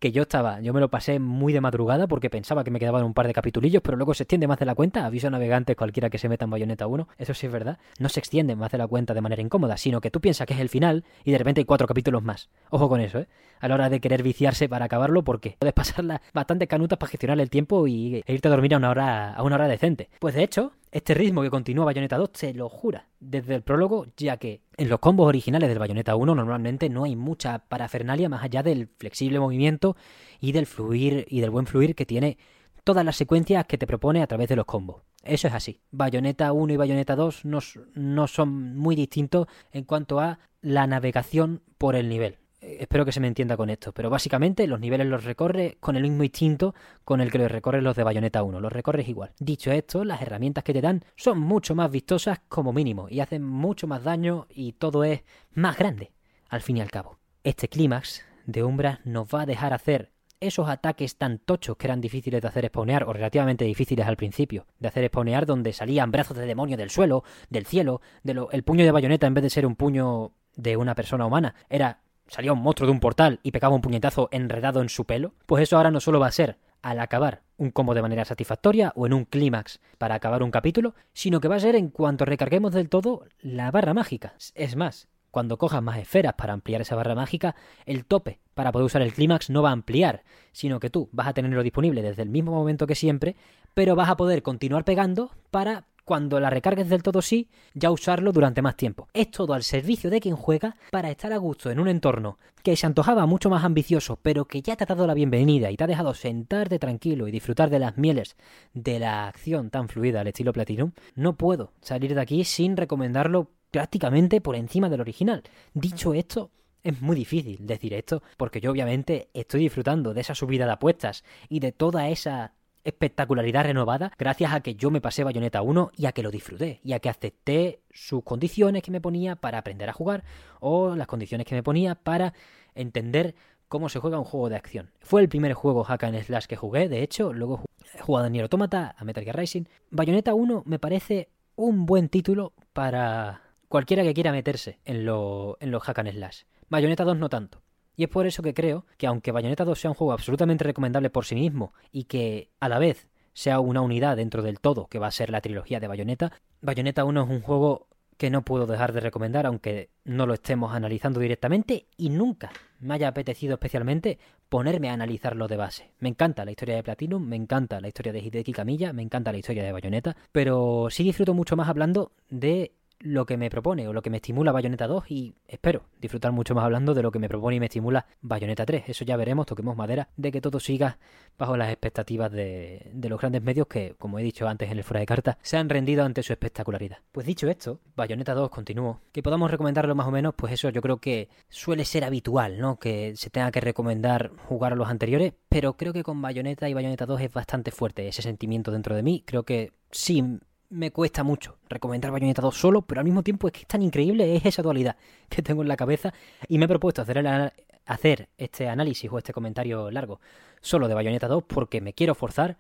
que 0.03 0.11
yo 0.11 0.23
estaba, 0.23 0.59
yo 0.59 0.73
me 0.73 0.81
lo 0.81 0.89
pasé 0.89 1.17
muy 1.17 1.53
de 1.53 1.61
madrugada 1.61 2.07
porque 2.07 2.29
pensaba 2.29 2.65
que 2.65 2.71
me 2.71 2.79
quedaban 2.79 3.05
un 3.05 3.13
par 3.13 3.25
de 3.25 3.33
capitulillos, 3.33 3.81
pero 3.81 3.95
luego 3.95 4.13
se 4.13 4.23
extiende 4.23 4.47
más 4.47 4.59
de 4.59 4.65
la 4.65 4.75
cuenta, 4.75 5.05
aviso 5.05 5.27
a 5.27 5.29
navegantes 5.29 5.77
cualquiera 5.77 6.09
que 6.09 6.17
se 6.17 6.27
meta 6.27 6.43
en 6.43 6.51
Bayonetta 6.51 6.87
1, 6.87 7.07
eso 7.17 7.33
sí 7.33 7.45
es 7.45 7.53
verdad, 7.53 7.77
no 7.99 8.09
se 8.09 8.19
extiende 8.19 8.57
más 8.57 8.69
de 8.71 8.79
la 8.79 8.87
cuenta 8.87 9.13
de 9.13 9.21
manera 9.21 9.41
incómoda, 9.41 9.77
sino 9.77 10.01
que 10.01 10.11
tú 10.11 10.19
piensas 10.19 10.45
que 10.45 10.55
es 10.55 10.59
el 10.59 10.67
final 10.67 11.05
y 11.23 11.31
de 11.31 11.37
repente 11.37 11.61
hay 11.61 11.65
cuatro 11.65 11.87
capítulos 11.87 12.21
más. 12.21 12.49
Ojo 12.69 12.89
con 12.89 12.99
eso, 12.99 13.19
¿eh? 13.19 13.27
A 13.61 13.69
la 13.69 13.75
hora 13.75 13.89
de 13.89 14.01
querer 14.01 14.23
viciarse 14.23 14.67
para 14.67 14.85
acabarlo, 14.85 15.23
porque 15.23 15.55
puedes 15.59 15.73
pasarla 15.73 16.21
bastante 16.33 16.67
canutas 16.67 16.99
para 16.99 17.09
gestionar 17.09 17.39
el 17.39 17.49
tiempo 17.49 17.87
y 17.87 18.21
e 18.25 18.33
irte 18.33 18.49
a 18.49 18.51
dormir 18.51 18.73
a 18.73 18.77
una 18.79 18.89
hora, 18.89 19.33
a 19.33 19.41
una 19.41 19.55
hora 19.55 19.69
decente. 19.69 20.09
Pues 20.19 20.35
de 20.35 20.43
hecho, 20.43 20.73
este 20.91 21.13
ritmo 21.13 21.43
que 21.43 21.49
continúa 21.49 21.85
Bayonetta 21.85 22.17
2 22.17 22.29
se 22.33 22.53
lo 22.53 22.67
jura 22.67 23.07
desde 23.23 23.55
el 23.55 23.61
prólogo, 23.61 24.07
ya 24.17 24.37
que 24.37 24.61
en 24.77 24.89
los 24.89 24.99
combos 24.99 25.27
originales 25.27 25.69
del 25.69 25.79
Bayonetta 25.79 26.15
1 26.15 26.35
normalmente 26.35 26.89
no 26.89 27.03
hay 27.05 27.15
mucha 27.15 27.59
parafernalia 27.59 28.29
más 28.29 28.43
allá 28.43 28.63
del 28.63 28.87
flexible 28.87 29.39
movimiento 29.39 29.95
y 30.39 30.51
del 30.51 30.65
fluir 30.65 31.25
y 31.29 31.41
del 31.41 31.49
buen 31.49 31.65
fluir 31.65 31.95
que 31.95 32.05
tiene 32.05 32.37
todas 32.83 33.05
las 33.05 33.15
secuencias 33.15 33.65
que 33.65 33.77
te 33.77 33.87
propone 33.87 34.21
a 34.21 34.27
través 34.27 34.49
de 34.49 34.55
los 34.55 34.65
combos. 34.65 35.03
Eso 35.23 35.47
es 35.47 35.53
así. 35.53 35.79
Bayonetta 35.91 36.51
1 36.51 36.73
y 36.73 36.77
Bayonetta 36.77 37.15
2 37.15 37.45
no, 37.45 37.59
no 37.93 38.27
son 38.27 38.75
muy 38.75 38.95
distintos 38.95 39.47
en 39.71 39.85
cuanto 39.85 40.19
a 40.19 40.39
la 40.61 40.85
navegación 40.85 41.61
por 41.77 41.95
el 41.95 42.09
nivel 42.09 42.42
espero 42.79 43.05
que 43.05 43.11
se 43.11 43.19
me 43.19 43.27
entienda 43.27 43.57
con 43.57 43.69
esto, 43.69 43.93
pero 43.93 44.09
básicamente 44.09 44.67
los 44.67 44.79
niveles 44.79 45.07
los 45.07 45.23
recorre 45.23 45.77
con 45.79 45.95
el 45.95 46.03
mismo 46.03 46.23
instinto 46.23 46.75
con 47.03 47.21
el 47.21 47.31
que 47.31 47.37
los 47.37 47.51
recorres 47.51 47.83
los 47.83 47.95
de 47.95 48.03
Bayonetta 48.03 48.43
1, 48.43 48.59
los 48.59 48.71
recorres 48.71 49.07
igual. 49.07 49.31
Dicho 49.39 49.71
esto, 49.71 50.03
las 50.03 50.21
herramientas 50.21 50.63
que 50.63 50.73
te 50.73 50.81
dan 50.81 51.03
son 51.15 51.39
mucho 51.39 51.75
más 51.75 51.91
vistosas 51.91 52.41
como 52.47 52.73
mínimo 52.73 53.07
y 53.09 53.19
hacen 53.19 53.43
mucho 53.43 53.87
más 53.87 54.03
daño 54.03 54.47
y 54.49 54.73
todo 54.73 55.03
es 55.03 55.23
más 55.53 55.77
grande, 55.77 56.11
al 56.49 56.61
fin 56.61 56.77
y 56.77 56.81
al 56.81 56.91
cabo. 56.91 57.19
Este 57.43 57.67
clímax 57.67 58.23
de 58.45 58.63
Umbra 58.63 59.01
nos 59.03 59.27
va 59.27 59.41
a 59.41 59.45
dejar 59.45 59.73
hacer 59.73 60.11
esos 60.39 60.67
ataques 60.67 61.17
tan 61.17 61.39
tochos 61.39 61.77
que 61.77 61.87
eran 61.87 62.01
difíciles 62.01 62.41
de 62.41 62.47
hacer 62.47 62.67
spawnear 62.67 63.05
o 63.05 63.13
relativamente 63.13 63.65
difíciles 63.65 64.05
al 64.05 64.17
principio, 64.17 64.67
de 64.79 64.89
hacer 64.89 65.07
spawnear 65.07 65.45
donde 65.45 65.73
salían 65.73 66.11
brazos 66.11 66.37
de 66.37 66.45
demonio 66.45 66.77
del 66.77 66.89
suelo, 66.89 67.23
del 67.49 67.65
cielo, 67.65 68.01
de 68.23 68.33
lo, 68.33 68.51
el 68.51 68.63
puño 68.63 68.83
de 68.83 68.91
bayoneta 68.91 69.25
en 69.25 69.33
vez 69.33 69.43
de 69.43 69.49
ser 69.49 69.65
un 69.65 69.75
puño 69.75 70.33
de 70.55 70.77
una 70.77 70.95
persona 70.95 71.25
humana, 71.25 71.55
era 71.69 72.02
salía 72.27 72.53
un 72.53 72.61
monstruo 72.61 72.87
de 72.87 72.93
un 72.93 72.99
portal 72.99 73.39
y 73.43 73.51
pegaba 73.51 73.75
un 73.75 73.81
puñetazo 73.81 74.29
enredado 74.31 74.81
en 74.81 74.89
su 74.89 75.05
pelo, 75.05 75.33
pues 75.45 75.63
eso 75.63 75.77
ahora 75.77 75.91
no 75.91 75.99
solo 75.99 76.19
va 76.19 76.27
a 76.27 76.31
ser 76.31 76.57
al 76.81 76.99
acabar 76.99 77.41
un 77.57 77.71
combo 77.71 77.93
de 77.93 78.01
manera 78.01 78.25
satisfactoria 78.25 78.91
o 78.95 79.05
en 79.05 79.13
un 79.13 79.25
clímax 79.25 79.79
para 79.97 80.15
acabar 80.15 80.43
un 80.43 80.51
capítulo, 80.51 80.95
sino 81.13 81.39
que 81.39 81.47
va 81.47 81.55
a 81.55 81.59
ser 81.59 81.75
en 81.75 81.89
cuanto 81.89 82.25
recarguemos 82.25 82.73
del 82.73 82.89
todo 82.89 83.25
la 83.41 83.71
barra 83.71 83.93
mágica. 83.93 84.33
Es 84.53 84.75
más, 84.75 85.07
cuando 85.31 85.57
cojas 85.57 85.81
más 85.81 85.97
esferas 85.97 86.33
para 86.33 86.53
ampliar 86.53 86.81
esa 86.81 86.95
barra 86.95 87.15
mágica, 87.15 87.55
el 87.85 88.05
tope 88.05 88.39
para 88.53 88.71
poder 88.71 88.85
usar 88.85 89.01
el 89.01 89.13
clímax 89.13 89.49
no 89.49 89.63
va 89.63 89.69
a 89.69 89.73
ampliar, 89.73 90.23
sino 90.51 90.79
que 90.79 90.89
tú 90.89 91.09
vas 91.11 91.27
a 91.27 91.33
tenerlo 91.33 91.63
disponible 91.63 92.01
desde 92.01 92.21
el 92.21 92.29
mismo 92.29 92.51
momento 92.51 92.85
que 92.85 92.95
siempre, 92.95 93.35
pero 93.73 93.95
vas 93.95 94.09
a 94.09 94.17
poder 94.17 94.43
continuar 94.43 94.83
pegando 94.83 95.31
para 95.49 95.85
cuando 96.05 96.39
la 96.39 96.49
recargues 96.49 96.89
del 96.89 97.03
todo 97.03 97.21
sí, 97.21 97.49
ya 97.73 97.91
usarlo 97.91 98.31
durante 98.31 98.61
más 98.61 98.75
tiempo. 98.75 99.07
Es 99.13 99.31
todo 99.31 99.53
al 99.53 99.63
servicio 99.63 100.09
de 100.09 100.19
quien 100.19 100.35
juega 100.35 100.75
para 100.91 101.09
estar 101.09 101.31
a 101.33 101.37
gusto 101.37 101.71
en 101.71 101.79
un 101.79 101.87
entorno 101.87 102.37
que 102.61 102.75
se 102.75 102.85
antojaba 102.85 103.25
mucho 103.25 103.49
más 103.49 103.63
ambicioso, 103.63 104.17
pero 104.21 104.45
que 104.45 104.61
ya 104.61 104.75
te 104.75 104.83
ha 104.83 104.87
dado 104.87 105.07
la 105.07 105.13
bienvenida 105.13 105.71
y 105.71 105.77
te 105.77 105.83
ha 105.83 105.87
dejado 105.87 106.13
sentarte 106.13 106.79
tranquilo 106.79 107.27
y 107.27 107.31
disfrutar 107.31 107.69
de 107.69 107.79
las 107.79 107.97
mieles 107.97 108.35
de 108.73 108.99
la 108.99 109.27
acción 109.27 109.69
tan 109.69 109.89
fluida 109.89 110.21
al 110.21 110.27
estilo 110.27 110.53
Platinum. 110.53 110.91
No 111.15 111.35
puedo 111.35 111.73
salir 111.81 112.15
de 112.15 112.21
aquí 112.21 112.43
sin 112.43 112.77
recomendarlo 112.77 113.49
prácticamente 113.71 114.39
por 114.39 114.55
encima 114.55 114.89
del 114.89 115.01
original. 115.01 115.43
Dicho 115.73 116.13
esto, 116.13 116.51
es 116.83 117.01
muy 117.01 117.15
difícil 117.15 117.65
decir 117.65 117.93
esto, 117.93 118.21
porque 118.37 118.61
yo 118.61 118.71
obviamente 118.71 119.29
estoy 119.33 119.61
disfrutando 119.61 120.13
de 120.13 120.21
esa 120.21 120.35
subida 120.35 120.65
de 120.65 120.73
apuestas 120.73 121.23
y 121.49 121.59
de 121.59 121.71
toda 121.71 122.09
esa 122.09 122.53
espectacularidad 122.83 123.63
renovada 123.63 124.11
gracias 124.17 124.53
a 124.53 124.61
que 124.61 124.75
yo 124.75 124.91
me 124.91 125.01
pasé 125.01 125.23
Bayonetta 125.23 125.61
1 125.61 125.91
y 125.97 126.05
a 126.05 126.11
que 126.11 126.23
lo 126.23 126.31
disfruté 126.31 126.79
y 126.83 126.93
a 126.93 126.99
que 126.99 127.09
acepté 127.09 127.81
sus 127.91 128.23
condiciones 128.23 128.83
que 128.83 128.91
me 128.91 129.01
ponía 129.01 129.35
para 129.35 129.57
aprender 129.57 129.89
a 129.89 129.93
jugar 129.93 130.23
o 130.59 130.95
las 130.95 131.07
condiciones 131.07 131.47
que 131.47 131.55
me 131.55 131.63
ponía 131.63 131.95
para 131.95 132.33
entender 132.75 133.35
cómo 133.67 133.89
se 133.89 133.99
juega 133.99 134.19
un 134.19 134.25
juego 134.25 134.49
de 134.49 134.55
acción. 134.55 134.91
Fue 135.01 135.21
el 135.21 135.29
primer 135.29 135.53
juego 135.53 135.83
hack 135.83 136.03
and 136.03 136.21
slash 136.21 136.45
que 136.45 136.55
jugué, 136.55 136.89
de 136.89 137.01
hecho, 137.01 137.33
luego 137.33 137.63
he 137.95 138.01
jugado 138.01 138.27
a 138.27 138.29
Nier 138.29 138.43
Automata, 138.43 138.95
a 138.97 139.03
Metal 139.03 139.23
Gear 139.23 139.37
Rising. 139.37 139.63
Bayonetta 139.89 140.33
1 140.33 140.63
me 140.65 140.79
parece 140.79 141.29
un 141.55 141.85
buen 141.85 142.09
título 142.09 142.53
para 142.73 143.41
cualquiera 143.67 144.03
que 144.03 144.13
quiera 144.13 144.31
meterse 144.31 144.79
en, 144.85 145.05
lo, 145.05 145.57
en 145.59 145.71
los 145.71 145.81
hack 145.83 145.99
and 145.99 146.11
slash. 146.11 146.43
Bayonetta 146.69 147.03
2 147.03 147.17
no 147.17 147.29
tanto. 147.29 147.61
Y 147.95 148.03
es 148.03 148.09
por 148.09 148.25
eso 148.25 148.41
que 148.41 148.53
creo 148.53 148.85
que 148.97 149.07
aunque 149.07 149.31
Bayonetta 149.31 149.65
2 149.65 149.79
sea 149.79 149.91
un 149.91 149.95
juego 149.95 150.13
absolutamente 150.13 150.63
recomendable 150.63 151.09
por 151.09 151.25
sí 151.25 151.35
mismo 151.35 151.73
y 151.91 152.05
que 152.05 152.49
a 152.59 152.69
la 152.69 152.79
vez 152.79 153.07
sea 153.33 153.59
una 153.59 153.81
unidad 153.81 154.17
dentro 154.17 154.41
del 154.41 154.59
todo 154.59 154.87
que 154.87 154.99
va 154.99 155.07
a 155.07 155.11
ser 155.11 155.29
la 155.29 155.41
trilogía 155.41 155.79
de 155.79 155.87
Bayonetta, 155.87 156.31
Bayonetta 156.61 157.03
1 157.03 157.23
es 157.23 157.29
un 157.29 157.41
juego 157.41 157.87
que 158.17 158.29
no 158.29 158.43
puedo 158.43 158.67
dejar 158.67 158.93
de 158.93 158.99
recomendar 158.99 159.45
aunque 159.45 159.89
no 160.05 160.25
lo 160.25 160.33
estemos 160.33 160.73
analizando 160.73 161.19
directamente 161.19 161.87
y 161.97 162.09
nunca 162.09 162.51
me 162.79 162.93
haya 162.93 163.07
apetecido 163.07 163.53
especialmente 163.53 164.19
ponerme 164.49 164.89
a 164.89 164.93
analizarlo 164.93 165.47
de 165.47 165.57
base. 165.57 165.91
Me 165.99 166.09
encanta 166.09 166.45
la 166.45 166.51
historia 166.51 166.75
de 166.75 166.83
Platinum, 166.83 167.25
me 167.25 167.35
encanta 167.35 167.81
la 167.81 167.87
historia 167.87 168.13
de 168.13 168.19
Hideki 168.19 168.53
Kamiya, 168.53 168.93
me 168.93 169.01
encanta 169.01 169.31
la 169.31 169.39
historia 169.39 169.63
de 169.63 169.71
Bayonetta, 169.71 170.15
pero 170.31 170.87
sí 170.89 171.03
disfruto 171.03 171.33
mucho 171.33 171.55
más 171.55 171.69
hablando 171.69 172.11
de 172.29 172.73
lo 173.03 173.25
que 173.25 173.35
me 173.35 173.49
propone 173.49 173.87
o 173.87 173.93
lo 173.93 174.01
que 174.01 174.09
me 174.09 174.17
estimula 174.17 174.53
Bayonetta 174.53 174.87
2 174.87 175.11
y 175.11 175.35
espero 175.45 175.83
disfrutar 175.99 176.31
mucho 176.31 176.55
más 176.55 176.63
hablando 176.63 176.93
de 176.93 177.03
lo 177.03 177.11
que 177.11 177.19
me 177.19 177.27
propone 177.27 177.57
y 177.57 177.59
me 177.59 177.65
estimula 177.65 178.05
Bayonetta 178.21 178.65
3. 178.65 178.85
Eso 178.87 179.03
ya 179.03 179.17
veremos, 179.17 179.45
toquemos 179.45 179.75
madera, 179.75 180.07
de 180.15 180.31
que 180.31 180.39
todo 180.39 180.59
siga 180.59 180.97
bajo 181.37 181.57
las 181.57 181.69
expectativas 181.69 182.31
de, 182.31 182.89
de 182.93 183.09
los 183.09 183.19
grandes 183.19 183.43
medios 183.43 183.67
que, 183.67 183.95
como 183.99 184.19
he 184.19 184.23
dicho 184.23 184.47
antes 184.47 184.71
en 184.71 184.77
el 184.77 184.83
fuera 184.85 185.01
de 185.01 185.05
carta, 185.05 185.37
se 185.41 185.57
han 185.57 185.69
rendido 185.69 186.05
ante 186.05 186.23
su 186.23 186.31
espectacularidad. 186.31 186.99
Pues 187.11 187.27
dicho 187.27 187.49
esto, 187.49 187.81
Bayonetta 187.95 188.33
2 188.33 188.49
continúo. 188.49 189.01
Que 189.11 189.21
podamos 189.21 189.51
recomendarlo 189.51 189.95
más 189.95 190.07
o 190.07 190.11
menos, 190.11 190.33
pues 190.35 190.53
eso 190.53 190.69
yo 190.69 190.81
creo 190.81 190.97
que 190.97 191.27
suele 191.49 191.83
ser 191.83 192.05
habitual, 192.05 192.59
¿no? 192.59 192.79
Que 192.79 193.15
se 193.17 193.29
tenga 193.29 193.51
que 193.51 193.59
recomendar 193.59 194.31
jugar 194.47 194.71
a 194.71 194.75
los 194.77 194.87
anteriores, 194.87 195.33
pero 195.49 195.75
creo 195.75 195.91
que 195.91 196.03
con 196.03 196.21
Bayonetta 196.21 196.69
y 196.69 196.73
Bayonetta 196.73 197.05
2 197.05 197.19
es 197.21 197.33
bastante 197.33 197.71
fuerte 197.71 198.07
ese 198.07 198.21
sentimiento 198.21 198.71
dentro 198.71 198.95
de 198.95 199.03
mí. 199.03 199.23
Creo 199.25 199.43
que 199.43 199.73
sí 199.91 200.39
me 200.69 200.91
cuesta 200.91 201.23
mucho 201.23 201.57
recomendar 201.69 202.11
Bayonetta 202.11 202.41
2 202.41 202.55
solo, 202.55 202.81
pero 202.81 202.99
al 202.99 203.05
mismo 203.05 203.23
tiempo 203.23 203.47
es 203.47 203.53
que 203.53 203.59
es 203.61 203.67
tan 203.67 203.81
increíble, 203.81 204.35
es 204.35 204.45
esa 204.45 204.61
dualidad 204.61 204.95
que 205.29 205.41
tengo 205.41 205.61
en 205.61 205.67
la 205.67 205.77
cabeza 205.77 206.13
y 206.47 206.57
me 206.57 206.65
he 206.65 206.67
propuesto 206.67 207.01
hacer, 207.01 207.17
el, 207.19 207.51
hacer 207.85 208.29
este 208.37 208.67
análisis 208.67 209.11
o 209.11 209.17
este 209.17 209.33
comentario 209.33 209.91
largo 209.91 210.19
solo 210.61 210.87
de 210.87 210.93
Bayonetta 210.93 211.27
2 211.27 211.43
porque 211.45 211.81
me 211.81 211.93
quiero 211.93 212.15
forzar 212.15 212.57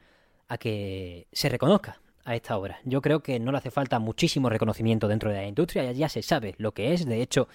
a 0.47 0.57
que 0.57 1.27
se 1.31 1.49
reconozca 1.49 1.99
a 2.25 2.35
esta 2.35 2.57
obra. 2.57 2.79
Yo 2.85 3.01
creo 3.01 3.21
que 3.21 3.39
no 3.39 3.51
le 3.51 3.57
hace 3.57 3.71
falta 3.71 3.99
muchísimo 3.99 4.49
reconocimiento 4.49 5.07
dentro 5.07 5.29
de 5.29 5.37
la 5.37 5.47
industria, 5.47 5.91
ya 5.91 6.09
se 6.09 6.21
sabe 6.21 6.55
lo 6.57 6.73
que 6.73 6.93
es, 6.93 7.05
de 7.05 7.21
hecho 7.21 7.47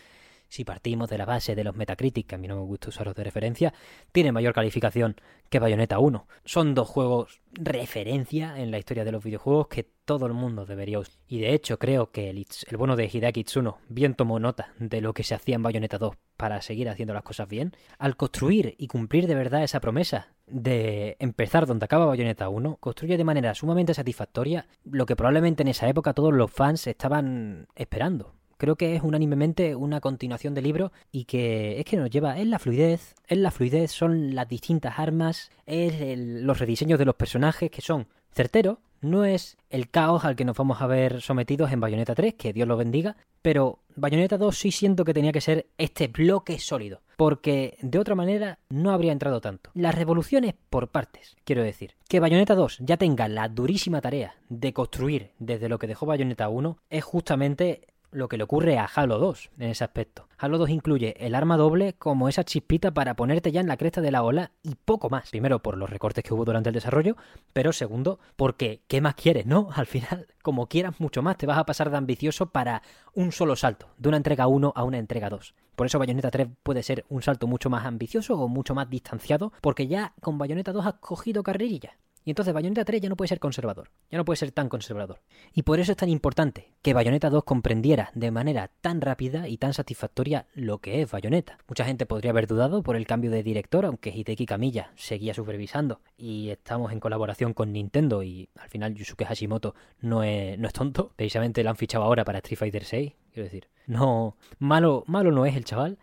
si 0.49 0.65
partimos 0.65 1.09
de 1.09 1.19
la 1.19 1.27
base 1.27 1.55
de 1.55 1.65
los 1.65 1.77
Metacritic, 1.77 2.27
que 2.27 2.35
a 2.35 2.39
mí 2.39 2.49
no 2.49 2.57
me 2.57 2.63
gusta 2.63 2.89
usarlos 2.89 3.15
de 3.15 3.25
referencia, 3.25 3.73
tiene 4.13 4.33
mayor 4.33 4.55
calificación 4.55 5.17
que 5.49 5.59
Bayonetta 5.59 5.99
1. 5.99 6.27
Son 6.45 6.75
dos 6.75 6.89
juegos 6.89 7.41
referencia 7.53 8.59
en 8.59 8.71
la 8.71 8.79
historia 8.79 9.05
de 9.05 9.13
los 9.13 9.25
videojuegos 9.25 9.69
que 9.69 9.87
todo 10.05 10.27
el 10.27 10.33
mundo 10.33 10.67
debería 10.67 10.99
usar. 10.99 11.15
Y 11.29 11.41
de 11.41 11.53
hecho 11.53 11.79
creo 11.79 12.11
que 12.11 12.31
el, 12.31 12.47
el 12.67 12.77
bueno 12.77 12.97
de 12.97 13.11
Hideaki 13.13 13.45
Tsuno 13.45 13.79
bien 13.89 14.15
tomó 14.15 14.39
nota 14.39 14.73
de 14.79 15.01
lo 15.01 15.13
que 15.13 15.23
se 15.23 15.35
hacía 15.35 15.57
en 15.57 15.63
Bayonetta 15.63 15.99
2 15.99 16.17
para 16.37 16.63
seguir 16.63 16.89
haciendo 16.89 17.15
las 17.15 17.23
cosas 17.23 17.49
bien. 17.49 17.73
Al 17.99 18.17
construir 18.17 18.75
y 18.79 18.87
cumplir 18.87 19.27
de 19.27 19.35
verdad 19.35 19.63
esa 19.63 19.81
promesa 19.81 20.29
de 20.47 21.17
empezar 21.19 21.67
donde 21.67 21.85
acaba 21.85 22.07
Bayonetta 22.07 22.49
1, 22.49 22.77
construye 22.77 23.19
de 23.19 23.25
manera 23.25 23.55
sumamente 23.55 23.93
satisfactoria 23.93 24.67
lo 24.85 25.05
que 25.05 25.17
probablemente 25.17 25.63
en 25.63 25.69
esa 25.69 25.89
época 25.89 26.15
todos 26.15 26.33
los 26.33 26.51
fans 26.51 26.87
estaban 26.87 27.69
esperando 27.75 28.38
creo 28.59 28.77
que 28.77 28.95
es 28.95 29.03
unánimemente 29.03 29.75
una 29.75 30.01
continuación 30.01 30.53
del 30.53 30.65
libro 30.65 30.93
y 31.11 31.25
que 31.25 31.79
es 31.79 31.87
que 31.87 31.97
nos 31.97 32.11
lleva, 32.11 32.39
es 32.39 32.47
la 32.47 32.59
fluidez, 32.59 33.15
es 33.27 33.39
la 33.39 33.51
fluidez, 33.51 33.91
son 33.91 34.35
las 34.35 34.49
distintas 34.49 34.99
armas, 34.99 35.51
es 35.65 36.19
los 36.19 36.59
rediseños 36.59 36.99
de 36.99 37.07
los 37.07 37.15
personajes 37.15 37.71
que 37.71 37.81
son 37.81 38.07
certeros, 38.33 38.79
no 39.01 39.25
es 39.25 39.57
el 39.71 39.89
caos 39.89 40.25
al 40.25 40.37
que 40.37 40.45
nos 40.45 40.57
vamos 40.57 40.83
a 40.83 40.87
ver 40.87 41.21
sometidos 41.23 41.73
en 41.73 41.81
Bayonetta 41.81 42.15
3, 42.15 42.35
que 42.35 42.53
Dios 42.53 42.67
lo 42.67 42.77
bendiga, 42.77 43.17
pero 43.43 43.79
Bayonetta 43.95 44.39
2 44.39 44.57
sí 44.57 44.73
siento 44.73 45.05
que 45.05 45.15
tenía 45.15 45.33
que 45.33 45.41
ser 45.41 45.67
este 45.79 46.09
bloque 46.09 46.59
sólido, 46.59 47.01
porque 47.17 47.79
de 47.81 47.99
otra 47.99 48.15
manera 48.15 48.59
no 48.69 48.91
habría 48.91 49.13
entrado 49.13 49.41
tanto. 49.41 49.71
Las 49.75 49.95
revoluciones 49.95 50.55
por 50.71 50.89
partes, 50.89 51.37
quiero 51.45 51.63
decir. 51.63 51.95
Que 52.09 52.21
Bayonetta 52.21 52.55
2 52.55 52.79
ya 52.81 52.97
tenga 52.97 53.29
la 53.29 53.49
durísima 53.49 54.01
tarea 54.01 54.35
de 54.49 54.73
construir 54.73 55.31
desde 55.39 55.69
lo 55.69 55.79
que 55.79 55.87
dejó 55.87 56.07
Bayonetta 56.07 56.49
1 56.49 56.79
es 56.91 57.05
justamente 57.05 57.87
lo 58.11 58.29
que 58.29 58.37
le 58.37 58.45
ocurre 58.45 58.79
a 58.79 58.85
Halo 58.85 59.19
2 59.19 59.51
en 59.59 59.71
ese 59.71 59.85
aspecto. 59.85 60.29
Halo 60.39 60.59
2 60.59 60.71
incluye 60.71 61.15
el 61.19 61.35
arma 61.35 61.57
doble 61.57 61.95
como 61.95 62.29
esa 62.29 62.45
chispita 62.45 62.93
para 62.93 63.15
ponerte 63.15 63.53
ya 63.53 63.61
en 63.61 63.69
la 63.69 63.77
cresta 63.77 64.01
de 64.01 64.11
la 64.11 64.23
ola 64.23 64.53
y 64.63 64.75
poco 64.77 65.11
más. 65.11 65.31
Primero 65.31 65.61
por 65.63 65.77
los 65.77 65.91
recortes 65.91 66.25
que 66.25 66.35
hubo 66.35 66.45
durante 66.45 66.71
el 66.71 66.75
desarrollo, 66.75 67.17
pero 67.53 67.73
segundo 67.73 68.19
porque 68.37 68.83
¿qué 68.89 69.01
más 69.01 69.15
quieres, 69.15 69.47
no? 69.47 69.69
Al 69.75 69.87
final, 69.87 70.27
como 70.43 70.69
quieras 70.69 71.01
mucho 71.01 71.23
más, 71.23 71.37
te 71.37 71.47
vas 71.47 71.59
a 71.59 71.67
pasar 71.67 71.91
de 71.91 71.97
ambicioso 71.97 72.51
para 72.51 72.83
un 73.15 73.33
solo 73.33 73.57
salto, 73.57 73.89
de 73.99 74.09
una 74.09 74.19
entrega 74.19 74.47
1 74.47 74.73
a 74.75 74.85
una 74.85 74.99
entrega 74.99 75.29
2. 75.29 75.55
Por 75.77 75.87
eso 75.87 75.99
Bayonetta 75.99 76.31
3 76.31 76.49
puede 76.63 76.83
ser 76.83 77.05
un 77.09 77.23
salto 77.23 77.47
mucho 77.47 77.71
más 77.71 77.87
ambicioso 77.87 78.35
o 78.39 78.49
mucho 78.49 78.75
más 78.75 78.91
distanciado, 78.91 79.53
porque 79.61 79.87
ya 79.87 80.15
con 80.21 80.39
Bayonetta 80.39 80.73
2 80.73 80.87
has 80.87 80.95
cogido 80.95 81.43
carrerilla. 81.43 81.99
Y 82.25 82.31
entonces 82.31 82.53
Bayonetta 82.53 82.85
3 82.85 83.01
ya 83.01 83.09
no 83.09 83.16
puede 83.16 83.29
ser 83.29 83.41
conservador, 83.41 83.91
ya 84.11 84.19
no 84.19 84.25
puede 84.25 84.37
ser 84.37 84.53
tan 84.53 84.69
conservador. 84.69 85.21
Y 85.55 85.62
por 85.62 85.81
eso 85.81 85.93
es 85.93 85.97
tan 85.97 86.09
importante 86.09 86.75
que 86.83 86.95
Bayonetta 86.95 87.31
2 87.31 87.45
comprendiera 87.45 88.11
de 88.14 88.31
manera 88.31 88.71
tan 88.81 89.01
rápida 89.01 89.49
y 89.49 89.57
tan 89.57 89.73
satisfactoria 89.73 90.47
lo 90.55 90.79
que 90.79 91.01
es 91.01 91.11
Bayonetta. 91.11 91.59
Mucha 91.69 91.85
gente 91.85 92.07
podría 92.07 92.31
haber 92.33 92.47
dudado 92.47 92.83
por 92.83 92.97
el 92.97 93.07
cambio 93.07 93.31
de 93.31 93.43
director, 93.43 93.87
aunque 93.87 94.11
Hideki 94.11 94.47
Kamiya 94.47 94.93
seguía 94.97 95.35
supervisando 95.35 96.01
y 96.16 96.51
estamos 96.51 96.93
en 96.93 97.01
colaboración 97.01 97.55
con 97.55 97.73
Nintendo 97.73 98.23
y 98.23 98.49
al 98.57 98.69
final 98.69 98.95
Yusuke 98.95 99.25
Hashimoto 99.25 99.75
no 100.01 100.23
es, 100.23 100.59
tonto. 100.73 101.12
Precisamente 101.16 101.64
lo 101.64 101.71
han 101.71 101.77
fichado 101.77 102.05
ahora 102.05 102.25
para 102.25 102.39
Street 102.39 102.59
Fighter 102.59 102.85
6, 102.85 103.12
quiero 103.33 103.45
decir. 103.45 103.69
No, 103.87 104.37
malo, 104.59 105.05
malo 105.07 105.33
no 105.33 105.47
es 105.47 105.57
el 105.57 105.64
chaval 105.64 105.99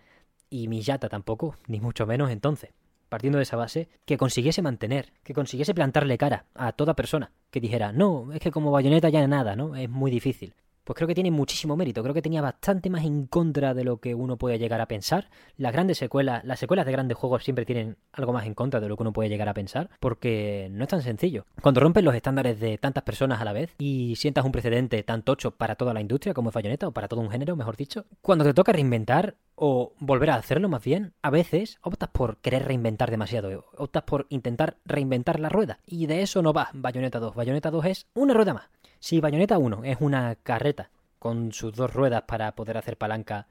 y 0.49 0.68
Miyata 0.68 1.09
tampoco, 1.09 1.55
ni 1.68 1.80
mucho 1.80 2.05
menos 2.07 2.32
entonces 2.32 2.72
partiendo 3.16 3.38
de 3.38 3.43
esa 3.43 3.55
base, 3.55 3.88
que 4.03 4.18
consiguiese 4.18 4.61
mantener, 4.61 5.13
que 5.24 5.34
consiguiese 5.34 5.74
plantarle 5.74 6.18
cara 6.18 6.47
a 6.53 6.74
toda 6.74 6.97
persona 6.97 7.32
que 7.49 7.61
dijera, 7.61 7.93
no, 7.93 8.34
es 8.34 8.41
que 8.41 8.51
como 8.51 8.72
bayoneta 8.72 9.07
ya 9.07 9.26
nada, 9.26 9.55
¿no? 9.55 9.78
Es 9.78 9.89
muy 9.89 10.11
difícil 10.11 10.53
pues 10.86 10.95
creo 10.95 11.07
que 11.07 11.16
tiene 11.16 11.32
muchísimo 11.32 11.76
mérito. 11.76 12.03
Creo 12.03 12.13
que 12.13 12.22
tenía 12.22 12.41
bastante 12.41 12.89
más 12.91 13.03
en 13.03 13.26
contra 13.26 13.74
de 13.74 13.84
lo 13.84 13.97
que 13.97 14.13
uno 14.13 14.38
puede 14.38 14.59
llegar 14.59 14.80
a 14.82 14.88
pensar. 14.88 15.30
Las 15.57 15.74
grandes 15.74 15.97
secuelas, 15.97 16.45
las 16.45 16.59
secuelas 16.59 16.86
de 16.86 16.91
grandes 16.91 17.18
juegos 17.18 17.43
siempre 17.43 17.66
tienen 17.66 17.97
algo 18.13 18.32
más 18.34 18.45
en 18.45 18.53
contra 18.53 18.80
de 18.80 18.88
lo 18.88 18.95
que 18.95 19.01
uno 19.01 19.11
puede 19.11 19.28
llegar 19.28 19.49
a 19.49 19.55
pensar, 19.55 19.89
porque 19.99 20.70
no 20.72 20.84
es 20.84 20.89
tan 20.89 21.01
sencillo. 21.01 21.47
Cuando 21.59 21.82
rompes 21.82 22.03
los 22.03 22.13
estándares 22.13 22.59
de 22.59 22.78
tantas 22.78 23.03
personas 23.03 23.41
a 23.41 23.45
la 23.45 23.53
vez 23.53 23.74
y 23.80 24.16
sientas 24.16 24.45
un 24.45 24.51
precedente 24.51 25.01
tan 25.01 25.24
tocho 25.24 25.51
para 25.51 25.76
toda 25.76 25.91
la 25.91 26.01
industria 26.01 26.36
como 26.36 26.49
es 26.49 26.53
Bayonetta 26.53 26.88
o 26.88 26.91
para 26.91 27.07
todo 27.07 27.20
un 27.20 27.32
género, 27.32 27.55
mejor 27.55 27.76
dicho, 27.76 28.05
cuando 28.22 28.45
te 28.45 28.53
toca 28.53 28.72
reinventar 28.72 29.38
o 29.56 29.93
volver 29.99 30.30
a 30.30 30.36
hacerlo 30.36 30.70
más 30.70 30.84
bien, 30.84 31.14
a 31.22 31.30
veces 31.30 31.80
optas 31.82 32.10
por 32.10 32.38
querer 32.38 32.66
reinventar 32.66 33.10
demasiado, 33.10 33.66
optas 33.78 34.03
por 34.03 34.28
intentar 34.30 34.78
reinventar 34.86 35.39
la 35.39 35.49
rueda. 35.49 35.80
Y 35.86 36.08
de 36.08 36.22
eso 36.22 36.41
no 36.41 36.53
va 36.53 36.70
Bayonetta 36.74 37.20
2. 37.20 37.36
Bayonetta 37.36 37.72
2 37.72 37.86
es 37.86 38.08
una 38.14 38.34
rueda 38.34 38.53
más. 38.53 38.70
Si 38.99 39.20
Bayonetta 39.20 39.58
1 39.58 39.84
es 39.86 39.97
una 39.99 40.36
carreta 40.36 40.91
con 41.20 41.51
sus 41.53 41.74
dos 41.74 41.93
ruedas 41.93 42.24
para 42.24 42.53
poder 42.53 42.78
hacer 42.78 42.97
palanca 42.97 43.47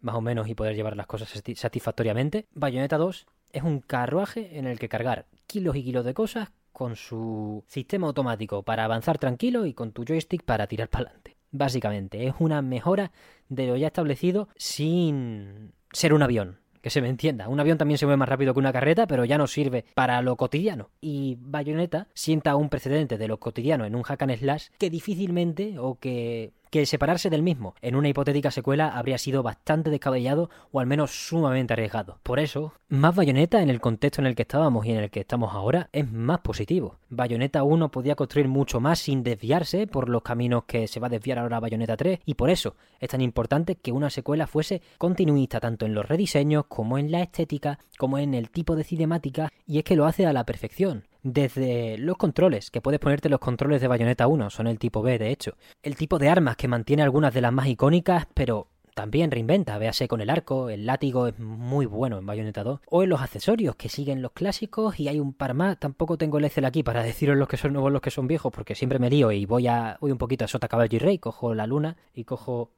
más 0.00 0.14
o 0.14 0.20
menos 0.20 0.48
y 0.48 0.54
poder 0.54 0.74
llevar 0.74 0.96
las 0.96 1.06
cosas 1.06 1.28
satisfactoriamente, 1.56 2.46
Bayonetta 2.54 2.96
2 2.96 3.26
es 3.52 3.62
un 3.62 3.80
carruaje 3.80 4.58
en 4.58 4.66
el 4.66 4.78
que 4.78 4.88
cargar 4.88 5.26
kilos 5.46 5.76
y 5.76 5.84
kilos 5.84 6.04
de 6.04 6.14
cosas 6.14 6.50
con 6.72 6.96
su 6.96 7.64
sistema 7.66 8.06
automático 8.06 8.62
para 8.62 8.84
avanzar 8.84 9.18
tranquilo 9.18 9.66
y 9.66 9.74
con 9.74 9.92
tu 9.92 10.04
joystick 10.04 10.44
para 10.44 10.66
tirar 10.66 10.88
para 10.88 11.06
adelante. 11.06 11.37
Básicamente, 11.50 12.26
es 12.26 12.34
una 12.38 12.62
mejora 12.62 13.12
de 13.48 13.66
lo 13.66 13.76
ya 13.76 13.86
establecido 13.88 14.48
sin 14.56 15.72
ser 15.92 16.12
un 16.12 16.22
avión. 16.22 16.58
Que 16.80 16.90
se 16.90 17.02
me 17.02 17.08
entienda, 17.08 17.48
un 17.48 17.58
avión 17.58 17.76
también 17.76 17.98
se 17.98 18.06
mueve 18.06 18.18
más 18.18 18.28
rápido 18.28 18.54
que 18.54 18.60
una 18.60 18.72
carreta, 18.72 19.08
pero 19.08 19.24
ya 19.24 19.36
no 19.36 19.48
sirve 19.48 19.84
para 19.94 20.22
lo 20.22 20.36
cotidiano. 20.36 20.90
Y 21.00 21.36
Bayonetta 21.40 22.06
sienta 22.14 22.54
un 22.54 22.68
precedente 22.68 23.18
de 23.18 23.26
lo 23.26 23.40
cotidiano 23.40 23.84
en 23.84 23.96
un 23.96 24.04
hack 24.04 24.22
and 24.22 24.36
slash 24.36 24.68
que 24.78 24.88
difícilmente 24.88 25.76
o 25.78 25.98
que 25.98 26.52
que 26.70 26.86
separarse 26.86 27.30
del 27.30 27.42
mismo 27.42 27.74
en 27.82 27.96
una 27.96 28.08
hipotética 28.08 28.50
secuela 28.50 28.88
habría 28.88 29.18
sido 29.18 29.42
bastante 29.42 29.90
descabellado 29.90 30.50
o 30.72 30.80
al 30.80 30.86
menos 30.86 31.10
sumamente 31.28 31.72
arriesgado. 31.72 32.18
Por 32.22 32.38
eso, 32.38 32.72
más 32.88 33.14
Bayonetta 33.14 33.62
en 33.62 33.70
el 33.70 33.80
contexto 33.80 34.20
en 34.20 34.26
el 34.26 34.34
que 34.34 34.42
estábamos 34.42 34.86
y 34.86 34.92
en 34.92 34.98
el 34.98 35.10
que 35.10 35.20
estamos 35.20 35.54
ahora 35.54 35.88
es 35.92 36.10
más 36.10 36.40
positivo. 36.40 36.98
Bayonetta 37.10 37.62
1 37.62 37.90
podía 37.90 38.14
construir 38.14 38.48
mucho 38.48 38.80
más 38.80 38.98
sin 38.98 39.22
desviarse 39.22 39.86
por 39.86 40.08
los 40.08 40.22
caminos 40.22 40.64
que 40.64 40.88
se 40.88 41.00
va 41.00 41.06
a 41.06 41.10
desviar 41.10 41.38
ahora 41.38 41.60
Bayonetta 41.60 41.96
3 41.96 42.20
y 42.24 42.34
por 42.34 42.50
eso 42.50 42.76
es 43.00 43.08
tan 43.08 43.20
importante 43.20 43.76
que 43.76 43.92
una 43.92 44.10
secuela 44.10 44.46
fuese 44.46 44.82
continuista 44.98 45.60
tanto 45.60 45.86
en 45.86 45.94
los 45.94 46.06
rediseños 46.06 46.66
como 46.68 46.98
en 46.98 47.10
la 47.10 47.22
estética 47.22 47.78
como 47.98 48.18
en 48.18 48.34
el 48.34 48.50
tipo 48.50 48.76
de 48.76 48.84
cinemática 48.84 49.50
y 49.66 49.78
es 49.78 49.84
que 49.84 49.96
lo 49.96 50.06
hace 50.06 50.26
a 50.26 50.32
la 50.32 50.44
perfección 50.44 51.07
desde 51.22 51.98
los 51.98 52.16
controles, 52.16 52.70
que 52.70 52.80
puedes 52.80 53.00
ponerte 53.00 53.28
los 53.28 53.40
controles 53.40 53.80
de 53.80 53.88
Bayonetta 53.88 54.26
1, 54.26 54.50
son 54.50 54.66
el 54.66 54.78
tipo 54.78 55.02
B 55.02 55.18
de 55.18 55.30
hecho. 55.30 55.56
El 55.82 55.96
tipo 55.96 56.18
de 56.18 56.28
armas 56.28 56.56
que 56.56 56.68
mantiene 56.68 57.02
algunas 57.02 57.34
de 57.34 57.40
las 57.40 57.52
más 57.52 57.66
icónicas, 57.66 58.26
pero 58.34 58.68
también 58.98 59.30
reinventa, 59.30 59.78
véase 59.78 60.08
con 60.08 60.20
el 60.20 60.28
arco, 60.28 60.70
el 60.70 60.84
látigo 60.84 61.28
es 61.28 61.38
muy 61.38 61.86
bueno 61.86 62.18
en 62.18 62.26
Bayonetta 62.26 62.64
2, 62.64 62.80
o 62.84 63.02
en 63.04 63.08
los 63.08 63.20
accesorios 63.20 63.76
que 63.76 63.88
siguen 63.88 64.22
los 64.22 64.32
clásicos 64.32 64.98
y 64.98 65.06
hay 65.06 65.20
un 65.20 65.34
par 65.34 65.54
más, 65.54 65.78
tampoco 65.78 66.18
tengo 66.18 66.38
el 66.38 66.46
Excel 66.46 66.64
aquí 66.64 66.82
para 66.82 67.02
deciros 67.04 67.36
los 67.36 67.46
que 67.46 67.56
son 67.56 67.74
nuevos, 67.74 67.92
los 67.92 68.02
que 68.02 68.10
son 68.10 68.26
viejos, 68.26 68.52
porque 68.52 68.74
siempre 68.74 68.98
me 68.98 69.08
lío 69.08 69.30
y 69.30 69.46
voy 69.46 69.68
a 69.68 69.98
voy 70.00 70.10
un 70.10 70.18
poquito 70.18 70.46
a 70.46 70.48
Sota 70.48 70.66
Caballo 70.66 70.96
y 70.96 70.98
Rey, 70.98 71.18
cojo 71.20 71.54
la 71.54 71.68
luna 71.68 71.96
y 72.12 72.24
cojo 72.24 72.72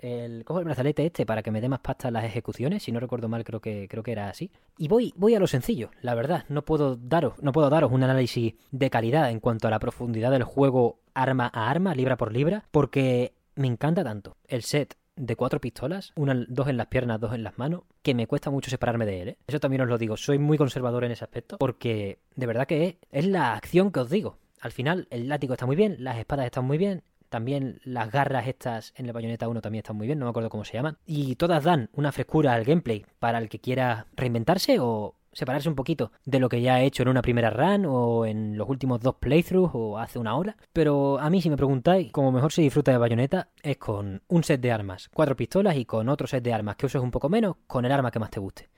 el, 0.00 0.44
cojo 0.44 0.60
el 0.60 0.64
brazalete 0.64 1.06
este 1.06 1.26
para 1.26 1.42
que 1.42 1.50
me 1.50 1.60
dé 1.60 1.68
más 1.68 1.80
pasta 1.80 2.10
las 2.10 2.24
ejecuciones, 2.24 2.82
si 2.82 2.92
no 2.92 3.00
recuerdo 3.00 3.28
mal 3.28 3.44
creo 3.44 3.60
que, 3.60 3.86
creo 3.88 4.02
que 4.02 4.12
era 4.12 4.28
así. 4.28 4.50
Y 4.78 4.88
voy, 4.88 5.12
voy 5.16 5.34
a 5.34 5.40
lo 5.40 5.46
sencillo, 5.46 5.90
la 6.00 6.14
verdad, 6.14 6.44
no 6.48 6.62
puedo 6.64 6.96
daros, 6.96 7.34
no 7.42 7.52
puedo 7.52 7.70
daros 7.70 7.92
un 7.92 8.02
análisis 8.02 8.54
de 8.70 8.90
calidad 8.90 9.30
en 9.30 9.40
cuanto 9.40 9.68
a 9.68 9.70
la 9.70 9.78
profundidad 9.78 10.30
del 10.30 10.44
juego 10.44 11.00
arma 11.14 11.50
a 11.52 11.70
arma, 11.70 11.94
libra 11.94 12.16
por 12.16 12.32
libra, 12.32 12.64
porque 12.70 13.34
me 13.54 13.66
encanta 13.66 14.02
tanto 14.02 14.36
el 14.48 14.62
set 14.62 14.96
de 15.16 15.36
cuatro 15.36 15.60
pistolas, 15.60 16.12
dos 16.16 16.68
en 16.68 16.76
las 16.78 16.86
piernas, 16.86 17.20
dos 17.20 17.34
en 17.34 17.44
las 17.44 17.58
manos, 17.58 17.82
que 18.02 18.14
me 18.14 18.26
cuesta 18.26 18.50
mucho 18.50 18.70
separarme 18.70 19.04
de 19.04 19.20
él. 19.20 19.28
¿eh? 19.28 19.38
Eso 19.46 19.60
también 19.60 19.82
os 19.82 19.88
lo 19.88 19.98
digo, 19.98 20.16
soy 20.16 20.38
muy 20.38 20.56
conservador 20.56 21.04
en 21.04 21.12
ese 21.12 21.24
aspecto, 21.24 21.58
porque 21.58 22.20
de 22.36 22.46
verdad 22.46 22.66
que 22.66 22.86
es, 22.86 22.96
es 23.10 23.26
la 23.26 23.54
acción 23.54 23.92
que 23.92 24.00
os 24.00 24.08
digo. 24.08 24.38
Al 24.60 24.72
final 24.72 25.08
el 25.10 25.28
látigo 25.28 25.54
está 25.54 25.66
muy 25.66 25.76
bien, 25.76 25.96
las 25.98 26.18
espadas 26.18 26.46
están 26.46 26.64
muy 26.64 26.78
bien, 26.78 27.02
también 27.30 27.80
las 27.84 28.12
garras 28.12 28.46
estas 28.46 28.92
en 28.96 29.06
el 29.06 29.12
Bayonetta 29.12 29.48
1 29.48 29.62
también 29.62 29.80
están 29.80 29.96
muy 29.96 30.06
bien, 30.06 30.18
no 30.18 30.26
me 30.26 30.30
acuerdo 30.30 30.50
cómo 30.50 30.64
se 30.64 30.74
llaman. 30.74 30.98
Y 31.06 31.36
todas 31.36 31.64
dan 31.64 31.88
una 31.94 32.12
frescura 32.12 32.52
al 32.52 32.64
gameplay 32.64 33.06
para 33.18 33.38
el 33.38 33.48
que 33.48 33.60
quiera 33.60 34.06
reinventarse 34.16 34.78
o 34.80 35.14
separarse 35.32 35.68
un 35.68 35.76
poquito 35.76 36.12
de 36.24 36.40
lo 36.40 36.48
que 36.48 36.60
ya 36.60 36.74
ha 36.74 36.82
hecho 36.82 37.02
en 37.02 37.08
una 37.08 37.22
primera 37.22 37.50
run 37.50 37.86
o 37.86 38.26
en 38.26 38.58
los 38.58 38.68
últimos 38.68 39.00
dos 39.00 39.14
playthroughs 39.16 39.70
o 39.74 39.98
hace 39.98 40.18
una 40.18 40.36
hora. 40.36 40.56
Pero 40.72 41.18
a 41.18 41.30
mí 41.30 41.40
si 41.40 41.50
me 41.50 41.56
preguntáis, 41.56 42.10
como 42.12 42.32
mejor 42.32 42.52
se 42.52 42.62
disfruta 42.62 42.90
de 42.90 42.98
Bayonetta 42.98 43.48
es 43.62 43.78
con 43.78 44.22
un 44.28 44.44
set 44.44 44.60
de 44.60 44.72
armas, 44.72 45.08
cuatro 45.12 45.36
pistolas 45.36 45.76
y 45.76 45.84
con 45.84 46.08
otro 46.08 46.26
set 46.26 46.42
de 46.42 46.52
armas 46.52 46.76
que 46.76 46.86
uses 46.86 47.00
un 47.00 47.10
poco 47.10 47.28
menos 47.28 47.56
con 47.66 47.84
el 47.84 47.92
arma 47.92 48.10
que 48.10 48.18
más 48.18 48.30
te 48.30 48.40
guste. 48.40 48.68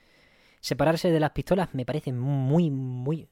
Separarse 0.59 1.11
de 1.11 1.19
las 1.19 1.31
pistolas 1.31 1.73
me 1.73 1.85
parece 1.85 2.13
muy, 2.13 2.69
muy... 2.69 3.27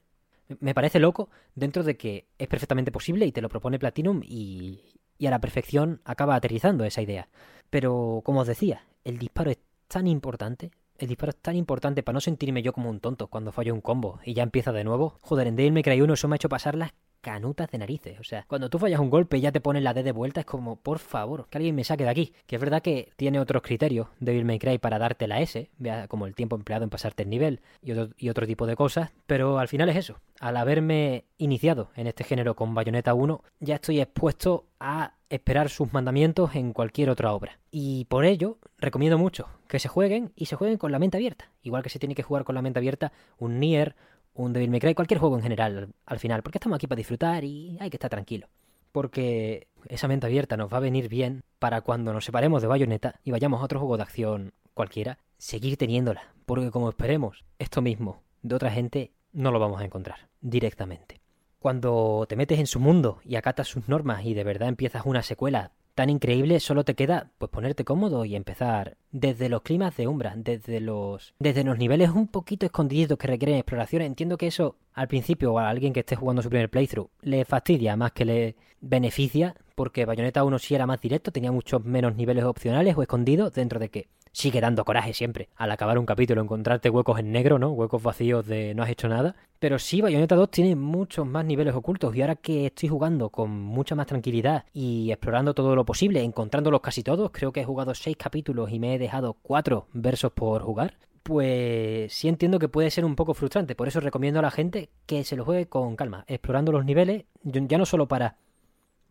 Me 0.60 0.74
parece 0.74 0.98
loco 0.98 1.30
dentro 1.54 1.82
de 1.82 1.96
que 1.96 2.26
es 2.36 2.48
perfectamente 2.48 2.92
posible 2.92 3.24
y 3.24 3.32
te 3.32 3.40
lo 3.40 3.48
propone 3.48 3.78
Platinum 3.78 4.20
y, 4.22 5.00
y 5.22 5.28
a 5.28 5.30
la 5.30 5.40
perfección 5.40 6.00
acaba 6.04 6.34
aterrizando 6.34 6.82
esa 6.82 7.00
idea. 7.00 7.28
Pero, 7.70 8.22
como 8.24 8.40
os 8.40 8.48
decía, 8.48 8.86
el 9.04 9.18
disparo 9.18 9.52
es 9.52 9.58
tan 9.86 10.08
importante, 10.08 10.72
el 10.98 11.06
disparo 11.06 11.30
es 11.30 11.36
tan 11.36 11.54
importante 11.54 12.02
para 12.02 12.14
no 12.14 12.20
sentirme 12.20 12.60
yo 12.60 12.72
como 12.72 12.90
un 12.90 12.98
tonto 12.98 13.28
cuando 13.28 13.52
fallo 13.52 13.72
un 13.72 13.80
combo 13.80 14.18
y 14.24 14.34
ya 14.34 14.42
empieza 14.42 14.72
de 14.72 14.82
nuevo. 14.82 15.20
Joder, 15.20 15.46
en 15.46 15.54
Devil 15.54 15.74
May 15.74 15.84
Cry 15.84 16.00
1 16.00 16.14
eso 16.14 16.26
me 16.26 16.34
ha 16.34 16.36
hecho 16.38 16.48
pasar 16.48 16.74
las 16.74 16.90
canutas 17.22 17.70
de 17.70 17.78
narices. 17.78 18.20
O 18.20 18.24
sea, 18.24 18.44
cuando 18.46 18.68
tú 18.68 18.78
fallas 18.78 19.00
un 19.00 19.08
golpe 19.08 19.38
y 19.38 19.40
ya 19.40 19.52
te 19.52 19.60
ponen 19.60 19.84
la 19.84 19.94
D 19.94 20.02
de 20.02 20.12
vuelta, 20.12 20.40
es 20.40 20.46
como, 20.46 20.76
por 20.76 20.98
favor, 20.98 21.46
que 21.48 21.56
alguien 21.56 21.74
me 21.74 21.84
saque 21.84 22.04
de 22.04 22.10
aquí. 22.10 22.34
Que 22.46 22.56
es 22.56 22.60
verdad 22.60 22.82
que 22.82 23.12
tiene 23.16 23.40
otros 23.40 23.62
criterios 23.62 24.08
Devil 24.20 24.44
May 24.44 24.58
Cry 24.58 24.76
para 24.78 24.98
darte 24.98 25.26
la 25.26 25.40
S, 25.40 25.70
vea 25.78 26.08
como 26.08 26.26
el 26.26 26.34
tiempo 26.34 26.56
empleado 26.56 26.84
en 26.84 26.90
pasarte 26.90 27.22
el 27.22 27.30
nivel 27.30 27.60
y 27.80 27.92
otro, 27.92 28.14
y 28.18 28.28
otro 28.28 28.46
tipo 28.46 28.66
de 28.66 28.76
cosas, 28.76 29.10
pero 29.26 29.58
al 29.58 29.68
final 29.68 29.88
es 29.88 29.96
eso. 29.96 30.20
Al 30.40 30.56
haberme 30.56 31.24
iniciado 31.38 31.90
en 31.94 32.08
este 32.08 32.24
género 32.24 32.56
con 32.56 32.74
Bayonetta 32.74 33.14
1, 33.14 33.42
ya 33.60 33.76
estoy 33.76 34.00
expuesto 34.00 34.66
a 34.80 35.14
esperar 35.30 35.70
sus 35.70 35.92
mandamientos 35.92 36.54
en 36.54 36.72
cualquier 36.72 37.08
otra 37.08 37.32
obra. 37.32 37.58
Y 37.70 38.04
por 38.06 38.24
ello, 38.26 38.58
recomiendo 38.78 39.16
mucho 39.16 39.48
que 39.66 39.78
se 39.78 39.88
jueguen 39.88 40.32
y 40.36 40.46
se 40.46 40.56
jueguen 40.56 40.76
con 40.76 40.92
la 40.92 40.98
mente 40.98 41.16
abierta. 41.16 41.50
Igual 41.62 41.82
que 41.82 41.88
se 41.88 41.98
tiene 41.98 42.14
que 42.14 42.22
jugar 42.22 42.44
con 42.44 42.54
la 42.54 42.60
mente 42.60 42.78
abierta 42.78 43.12
un 43.38 43.58
Nier, 43.58 43.96
un 44.34 44.52
Devil 44.52 44.70
May 44.70 44.80
Cry, 44.80 44.94
cualquier 44.94 45.20
juego 45.20 45.36
en 45.36 45.42
general 45.42 45.88
al 46.06 46.18
final, 46.18 46.42
porque 46.42 46.58
estamos 46.58 46.76
aquí 46.76 46.86
para 46.86 46.98
disfrutar 46.98 47.44
y 47.44 47.76
hay 47.80 47.90
que 47.90 47.96
estar 47.96 48.10
tranquilo. 48.10 48.48
Porque 48.92 49.68
esa 49.88 50.08
mente 50.08 50.26
abierta 50.26 50.56
nos 50.56 50.72
va 50.72 50.76
a 50.76 50.80
venir 50.80 51.08
bien 51.08 51.44
para 51.58 51.80
cuando 51.80 52.12
nos 52.12 52.24
separemos 52.24 52.60
de 52.60 52.68
Bayonetta 52.68 53.20
y 53.24 53.30
vayamos 53.30 53.60
a 53.60 53.64
otro 53.64 53.78
juego 53.78 53.96
de 53.96 54.02
acción 54.02 54.52
cualquiera, 54.74 55.18
seguir 55.38 55.76
teniéndola. 55.76 56.34
Porque 56.46 56.70
como 56.70 56.88
esperemos 56.88 57.44
esto 57.58 57.80
mismo 57.80 58.22
de 58.42 58.54
otra 58.54 58.70
gente, 58.70 59.12
no 59.32 59.50
lo 59.50 59.58
vamos 59.58 59.80
a 59.80 59.84
encontrar 59.84 60.28
directamente. 60.40 61.20
Cuando 61.58 62.26
te 62.28 62.36
metes 62.36 62.58
en 62.58 62.66
su 62.66 62.80
mundo 62.80 63.20
y 63.24 63.36
acatas 63.36 63.68
sus 63.68 63.88
normas 63.88 64.24
y 64.24 64.34
de 64.34 64.44
verdad 64.44 64.68
empiezas 64.68 65.06
una 65.06 65.22
secuela 65.22 65.72
tan 65.94 66.10
increíble, 66.10 66.60
solo 66.60 66.84
te 66.84 66.94
queda 66.94 67.30
pues 67.38 67.50
ponerte 67.50 67.84
cómodo 67.84 68.24
y 68.24 68.34
empezar 68.34 68.96
desde 69.10 69.48
los 69.48 69.62
climas 69.62 69.96
de 69.96 70.06
Umbra, 70.06 70.34
desde 70.36 70.80
los 70.80 71.34
desde 71.38 71.64
los 71.64 71.78
niveles 71.78 72.10
un 72.10 72.28
poquito 72.28 72.66
escondidos 72.66 73.18
que 73.18 73.26
requieren 73.26 73.56
exploración. 73.56 74.02
Entiendo 74.02 74.38
que 74.38 74.46
eso 74.46 74.76
al 74.94 75.08
principio 75.08 75.52
o 75.52 75.58
a 75.58 75.68
alguien 75.68 75.92
que 75.92 76.00
esté 76.00 76.16
jugando 76.16 76.42
su 76.42 76.48
primer 76.48 76.70
playthrough 76.70 77.10
le 77.22 77.44
fastidia 77.44 77.96
más 77.96 78.12
que 78.12 78.24
le 78.24 78.56
beneficia, 78.80 79.54
porque 79.74 80.04
Bayonetta 80.04 80.44
1 80.44 80.58
sí 80.58 80.74
era 80.74 80.86
más 80.86 81.00
directo, 81.00 81.30
tenía 81.30 81.52
muchos 81.52 81.84
menos 81.84 82.16
niveles 82.16 82.44
opcionales 82.44 82.96
o 82.96 83.02
escondidos 83.02 83.52
dentro 83.52 83.78
de 83.78 83.90
que 83.90 84.08
sigue 84.32 84.60
dando 84.60 84.84
coraje 84.84 85.12
siempre 85.12 85.48
al 85.56 85.70
acabar 85.70 85.98
un 85.98 86.06
capítulo, 86.06 86.42
encontrarte 86.42 86.90
huecos 86.90 87.20
en 87.20 87.32
negro, 87.32 87.58
¿no? 87.58 87.70
Huecos 87.70 88.02
vacíos 88.02 88.46
de 88.46 88.74
no 88.74 88.82
has 88.82 88.90
hecho 88.90 89.08
nada. 89.08 89.36
Pero 89.58 89.78
sí, 89.78 90.00
Bayonetta 90.00 90.34
2 90.34 90.50
tiene 90.50 90.74
muchos 90.74 91.26
más 91.26 91.44
niveles 91.44 91.74
ocultos 91.74 92.16
y 92.16 92.22
ahora 92.22 92.36
que 92.36 92.66
estoy 92.66 92.88
jugando 92.88 93.28
con 93.30 93.50
mucha 93.50 93.94
más 93.94 94.06
tranquilidad 94.06 94.64
y 94.72 95.10
explorando 95.12 95.54
todo 95.54 95.76
lo 95.76 95.84
posible, 95.84 96.22
encontrándolos 96.22 96.80
casi 96.80 97.02
todos, 97.02 97.30
creo 97.30 97.52
que 97.52 97.60
he 97.60 97.64
jugado 97.64 97.94
6 97.94 98.16
capítulos 98.16 98.72
y 98.72 98.80
me 98.80 98.94
he 98.94 98.98
dejado 98.98 99.36
4 99.42 99.86
versos 99.92 100.32
por 100.32 100.62
jugar, 100.62 100.94
pues 101.22 102.12
sí 102.12 102.28
entiendo 102.28 102.58
que 102.58 102.68
puede 102.68 102.90
ser 102.90 103.04
un 103.04 103.14
poco 103.14 103.34
frustrante. 103.34 103.76
Por 103.76 103.86
eso 103.86 104.00
recomiendo 104.00 104.40
a 104.40 104.42
la 104.42 104.50
gente 104.50 104.90
que 105.06 105.22
se 105.22 105.36
lo 105.36 105.44
juegue 105.44 105.66
con 105.66 105.94
calma, 105.94 106.24
explorando 106.26 106.72
los 106.72 106.84
niveles, 106.84 107.26
ya 107.44 107.78
no 107.78 107.86
solo 107.86 108.08
para 108.08 108.36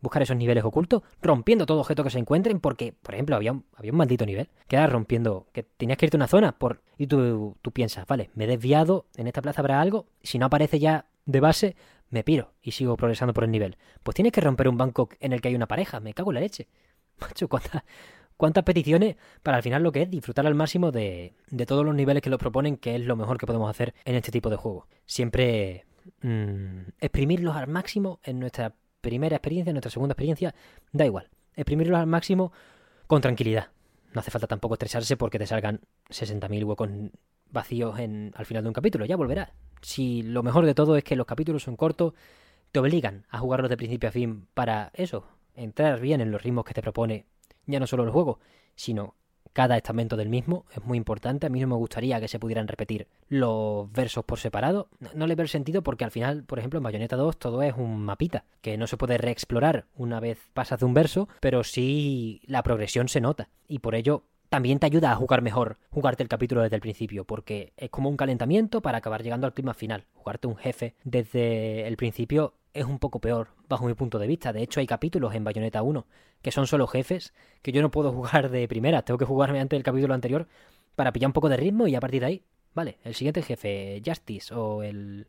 buscar 0.02 0.20
esos 0.20 0.36
niveles 0.36 0.64
ocultos, 0.64 1.02
rompiendo 1.22 1.64
todo 1.64 1.80
objeto 1.80 2.04
que 2.04 2.10
se 2.10 2.18
encuentren, 2.18 2.60
porque, 2.60 2.92
por 2.92 3.14
ejemplo, 3.14 3.36
había 3.36 3.52
un, 3.52 3.64
había 3.74 3.92
un 3.92 3.98
maldito 3.98 4.26
nivel 4.26 4.50
que 4.68 4.76
era 4.76 4.86
rompiendo, 4.86 5.46
que 5.52 5.62
tenías 5.62 5.96
que 5.96 6.06
irte 6.06 6.16
a 6.16 6.18
una 6.18 6.26
zona 6.26 6.58
por, 6.58 6.82
y 6.98 7.06
tú, 7.06 7.56
tú 7.62 7.72
piensas, 7.72 8.06
vale, 8.06 8.30
me 8.34 8.44
he 8.44 8.46
desviado, 8.46 9.06
en 9.16 9.28
esta 9.28 9.40
plaza 9.40 9.62
habrá 9.62 9.80
algo, 9.80 10.06
si 10.22 10.38
no 10.38 10.46
aparece 10.46 10.78
ya 10.78 11.06
de 11.24 11.40
base, 11.40 11.76
me 12.10 12.24
piro 12.24 12.52
y 12.62 12.72
sigo 12.72 12.96
progresando 12.96 13.32
por 13.32 13.44
el 13.44 13.50
nivel. 13.50 13.78
Pues 14.02 14.14
tienes 14.14 14.32
que 14.32 14.42
romper 14.42 14.68
un 14.68 14.76
banco 14.76 15.08
en 15.20 15.32
el 15.32 15.40
que 15.40 15.48
hay 15.48 15.54
una 15.54 15.66
pareja, 15.68 16.00
me 16.00 16.12
cago 16.12 16.30
en 16.30 16.34
la 16.34 16.40
leche. 16.40 16.68
Macho, 17.20 17.48
¿cuántas, 17.48 17.82
cuántas 18.36 18.64
peticiones 18.64 19.16
para 19.42 19.56
al 19.56 19.62
final 19.62 19.82
lo 19.82 19.92
que 19.92 20.02
es 20.02 20.10
disfrutar 20.10 20.46
al 20.46 20.54
máximo 20.54 20.90
de, 20.90 21.34
de 21.48 21.66
todos 21.66 21.84
los 21.84 21.94
niveles 21.94 22.22
que 22.22 22.30
nos 22.30 22.38
proponen, 22.38 22.76
que 22.76 22.96
es 22.96 23.00
lo 23.02 23.16
mejor 23.16 23.38
que 23.38 23.46
podemos 23.46 23.70
hacer 23.70 23.94
en 24.04 24.16
este 24.16 24.32
tipo 24.32 24.50
de 24.50 24.56
juego. 24.56 24.88
Siempre 25.06 25.86
mmm, 26.22 26.80
exprimirlos 27.00 27.56
al 27.56 27.68
máximo 27.68 28.20
en 28.24 28.40
nuestra 28.40 28.74
primera 29.02 29.36
experiencia, 29.36 29.74
nuestra 29.74 29.90
segunda 29.90 30.14
experiencia, 30.14 30.54
da 30.92 31.04
igual. 31.04 31.28
Exprimirlos 31.54 32.00
al 32.00 32.06
máximo 32.06 32.52
con 33.06 33.20
tranquilidad. 33.20 33.68
No 34.14 34.20
hace 34.20 34.30
falta 34.30 34.46
tampoco 34.46 34.74
estresarse 34.74 35.18
porque 35.18 35.38
te 35.38 35.46
salgan 35.46 35.80
60.000 36.08 36.64
huecos 36.64 36.88
vacíos 37.50 37.98
en, 37.98 38.32
al 38.34 38.46
final 38.46 38.62
de 38.62 38.68
un 38.68 38.74
capítulo. 38.74 39.04
Ya 39.04 39.16
volverá. 39.16 39.52
Si 39.82 40.22
lo 40.22 40.42
mejor 40.42 40.64
de 40.64 40.74
todo 40.74 40.96
es 40.96 41.04
que 41.04 41.16
los 41.16 41.26
capítulos 41.26 41.64
son 41.64 41.76
cortos, 41.76 42.14
te 42.70 42.80
obligan 42.80 43.26
a 43.28 43.38
jugarlos 43.38 43.68
de 43.68 43.76
principio 43.76 44.08
a 44.08 44.12
fin 44.12 44.46
para 44.54 44.90
eso, 44.94 45.26
entrar 45.54 46.00
bien 46.00 46.22
en 46.22 46.30
los 46.30 46.42
ritmos 46.42 46.64
que 46.64 46.72
te 46.72 46.80
propone 46.80 47.26
ya 47.66 47.78
no 47.80 47.86
solo 47.86 48.04
el 48.04 48.10
juego, 48.10 48.40
sino 48.74 49.14
cada 49.52 49.76
estamento 49.76 50.16
del 50.16 50.28
mismo 50.28 50.66
es 50.74 50.82
muy 50.84 50.98
importante. 50.98 51.46
A 51.46 51.50
mí 51.50 51.60
no 51.60 51.66
me 51.66 51.76
gustaría 51.76 52.20
que 52.20 52.28
se 52.28 52.38
pudieran 52.38 52.68
repetir 52.68 53.08
los 53.28 53.90
versos 53.92 54.24
por 54.24 54.38
separado. 54.38 54.88
No, 55.14 55.26
le 55.26 55.34
veo 55.34 55.44
el 55.44 55.48
sentido 55.48 55.82
porque 55.82 56.04
al 56.04 56.10
final, 56.10 56.44
por 56.44 56.58
ejemplo, 56.58 56.78
en 56.78 56.84
Bayonetta 56.84 57.16
2 57.16 57.38
todo 57.38 57.62
es 57.62 57.74
un 57.76 58.04
mapita 58.04 58.44
que 58.60 58.76
no 58.76 58.86
se 58.86 58.96
puede 58.96 59.18
reexplorar 59.18 59.86
una 59.96 60.20
vez 60.20 60.38
pasas 60.52 60.80
de 60.80 60.86
un 60.86 60.94
verso, 60.94 61.28
pero 61.40 61.64
sí 61.64 62.40
la 62.46 62.62
progresión 62.62 63.08
se 63.08 63.20
nota. 63.20 63.48
Y 63.68 63.80
por 63.80 63.94
ello 63.94 64.24
también 64.48 64.78
te 64.78 64.86
ayuda 64.86 65.12
a 65.12 65.16
jugar 65.16 65.40
mejor, 65.40 65.78
jugarte 65.90 66.22
el 66.22 66.28
capítulo 66.28 66.62
desde 66.62 66.76
el 66.76 66.82
principio, 66.82 67.24
porque 67.24 67.72
es 67.78 67.88
como 67.88 68.10
un 68.10 68.18
calentamiento 68.18 68.82
para 68.82 68.98
acabar 68.98 69.22
llegando 69.22 69.46
al 69.46 69.54
clima 69.54 69.72
final. 69.72 70.04
Jugarte 70.12 70.46
un 70.46 70.56
jefe 70.56 70.94
desde 71.04 71.86
el 71.86 71.96
principio 71.96 72.52
es 72.74 72.84
un 72.86 72.98
poco 72.98 73.20
peor, 73.20 73.48
bajo 73.68 73.86
mi 73.86 73.94
punto 73.94 74.18
de 74.18 74.26
vista. 74.26 74.52
De 74.52 74.62
hecho, 74.62 74.80
hay 74.80 74.86
capítulos 74.86 75.34
en 75.34 75.44
Bayonetta 75.44 75.82
1 75.82 76.06
que 76.42 76.50
son 76.50 76.66
solo 76.66 76.86
jefes, 76.86 77.32
que 77.62 77.72
yo 77.72 77.82
no 77.82 77.90
puedo 77.90 78.12
jugar 78.12 78.50
de 78.50 78.66
primera, 78.68 79.02
tengo 79.02 79.18
que 79.18 79.24
jugarme 79.24 79.60
antes 79.60 79.76
del 79.76 79.84
capítulo 79.84 80.14
anterior 80.14 80.48
para 80.96 81.12
pillar 81.12 81.28
un 81.28 81.32
poco 81.32 81.48
de 81.48 81.56
ritmo 81.56 81.86
y 81.86 81.94
a 81.94 82.00
partir 82.00 82.20
de 82.20 82.26
ahí, 82.26 82.42
vale, 82.74 82.98
el 83.04 83.14
siguiente 83.14 83.42
jefe, 83.42 84.02
Justice 84.04 84.52
o 84.54 84.82
el, 84.82 85.26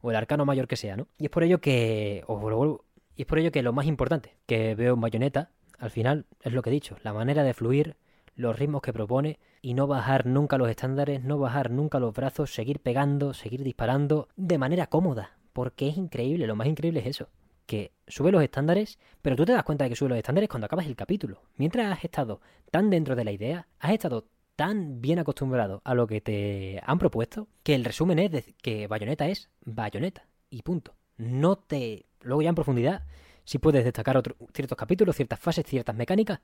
o 0.00 0.10
el 0.10 0.16
arcano 0.16 0.44
mayor 0.44 0.66
que 0.68 0.76
sea, 0.76 0.96
¿no? 0.96 1.08
Y 1.18 1.24
es 1.24 1.30
por 1.30 1.42
ello 1.44 1.60
que, 1.60 2.22
os 2.26 2.40
vuelvo- 2.40 2.84
y 3.16 3.22
es 3.22 3.26
por 3.26 3.38
ello 3.38 3.52
que 3.52 3.62
lo 3.62 3.72
más 3.72 3.86
importante 3.86 4.36
que 4.46 4.74
veo 4.74 4.94
en 4.94 5.00
Bayonetta, 5.00 5.50
al 5.78 5.90
final, 5.90 6.26
es 6.42 6.52
lo 6.52 6.62
que 6.62 6.70
he 6.70 6.72
dicho, 6.72 6.96
la 7.02 7.12
manera 7.12 7.42
de 7.42 7.54
fluir, 7.54 7.96
los 8.36 8.58
ritmos 8.58 8.82
que 8.82 8.92
propone 8.92 9.38
y 9.60 9.74
no 9.74 9.86
bajar 9.86 10.26
nunca 10.26 10.56
los 10.58 10.68
estándares, 10.70 11.22
no 11.22 11.38
bajar 11.38 11.70
nunca 11.70 11.98
los 12.00 12.14
brazos, 12.14 12.54
seguir 12.54 12.80
pegando, 12.80 13.34
seguir 13.34 13.62
disparando 13.62 14.28
de 14.36 14.58
manera 14.58 14.86
cómoda, 14.86 15.36
porque 15.52 15.88
es 15.88 15.96
increíble, 15.96 16.46
lo 16.46 16.56
más 16.56 16.66
increíble 16.66 17.00
es 17.00 17.06
eso, 17.06 17.28
que 17.66 17.92
sube 18.06 18.32
los 18.32 18.42
estándares, 18.42 18.98
pero 19.22 19.36
tú 19.36 19.44
te 19.44 19.52
das 19.52 19.62
cuenta 19.62 19.84
de 19.84 19.90
que 19.90 19.96
sube 19.96 20.08
los 20.10 20.18
estándares 20.18 20.48
cuando 20.48 20.66
acabas 20.66 20.86
el 20.86 20.96
capítulo. 20.96 21.42
Mientras 21.56 21.90
has 21.92 22.04
estado 22.04 22.40
tan 22.70 22.90
dentro 22.90 23.14
de 23.16 23.24
la 23.24 23.32
idea, 23.32 23.68
has 23.78 23.92
estado 23.92 24.26
tan 24.56 25.00
bien 25.00 25.18
acostumbrado 25.18 25.80
a 25.84 25.94
lo 25.94 26.06
que 26.06 26.20
te 26.20 26.80
han 26.84 26.98
propuesto, 26.98 27.48
que 27.62 27.74
el 27.74 27.84
resumen 27.84 28.18
es 28.18 28.54
que 28.62 28.86
Bayonetta 28.86 29.28
es 29.28 29.48
Bayonetta 29.64 30.26
y 30.50 30.62
punto. 30.62 30.94
No 31.16 31.56
te... 31.56 32.06
Luego 32.20 32.42
ya 32.42 32.50
en 32.50 32.54
profundidad, 32.54 33.04
si 33.44 33.58
puedes 33.58 33.84
destacar 33.84 34.16
otro- 34.16 34.36
ciertos 34.52 34.76
capítulos, 34.76 35.16
ciertas 35.16 35.40
fases, 35.40 35.64
ciertas 35.66 35.96
mecánicas, 35.96 36.40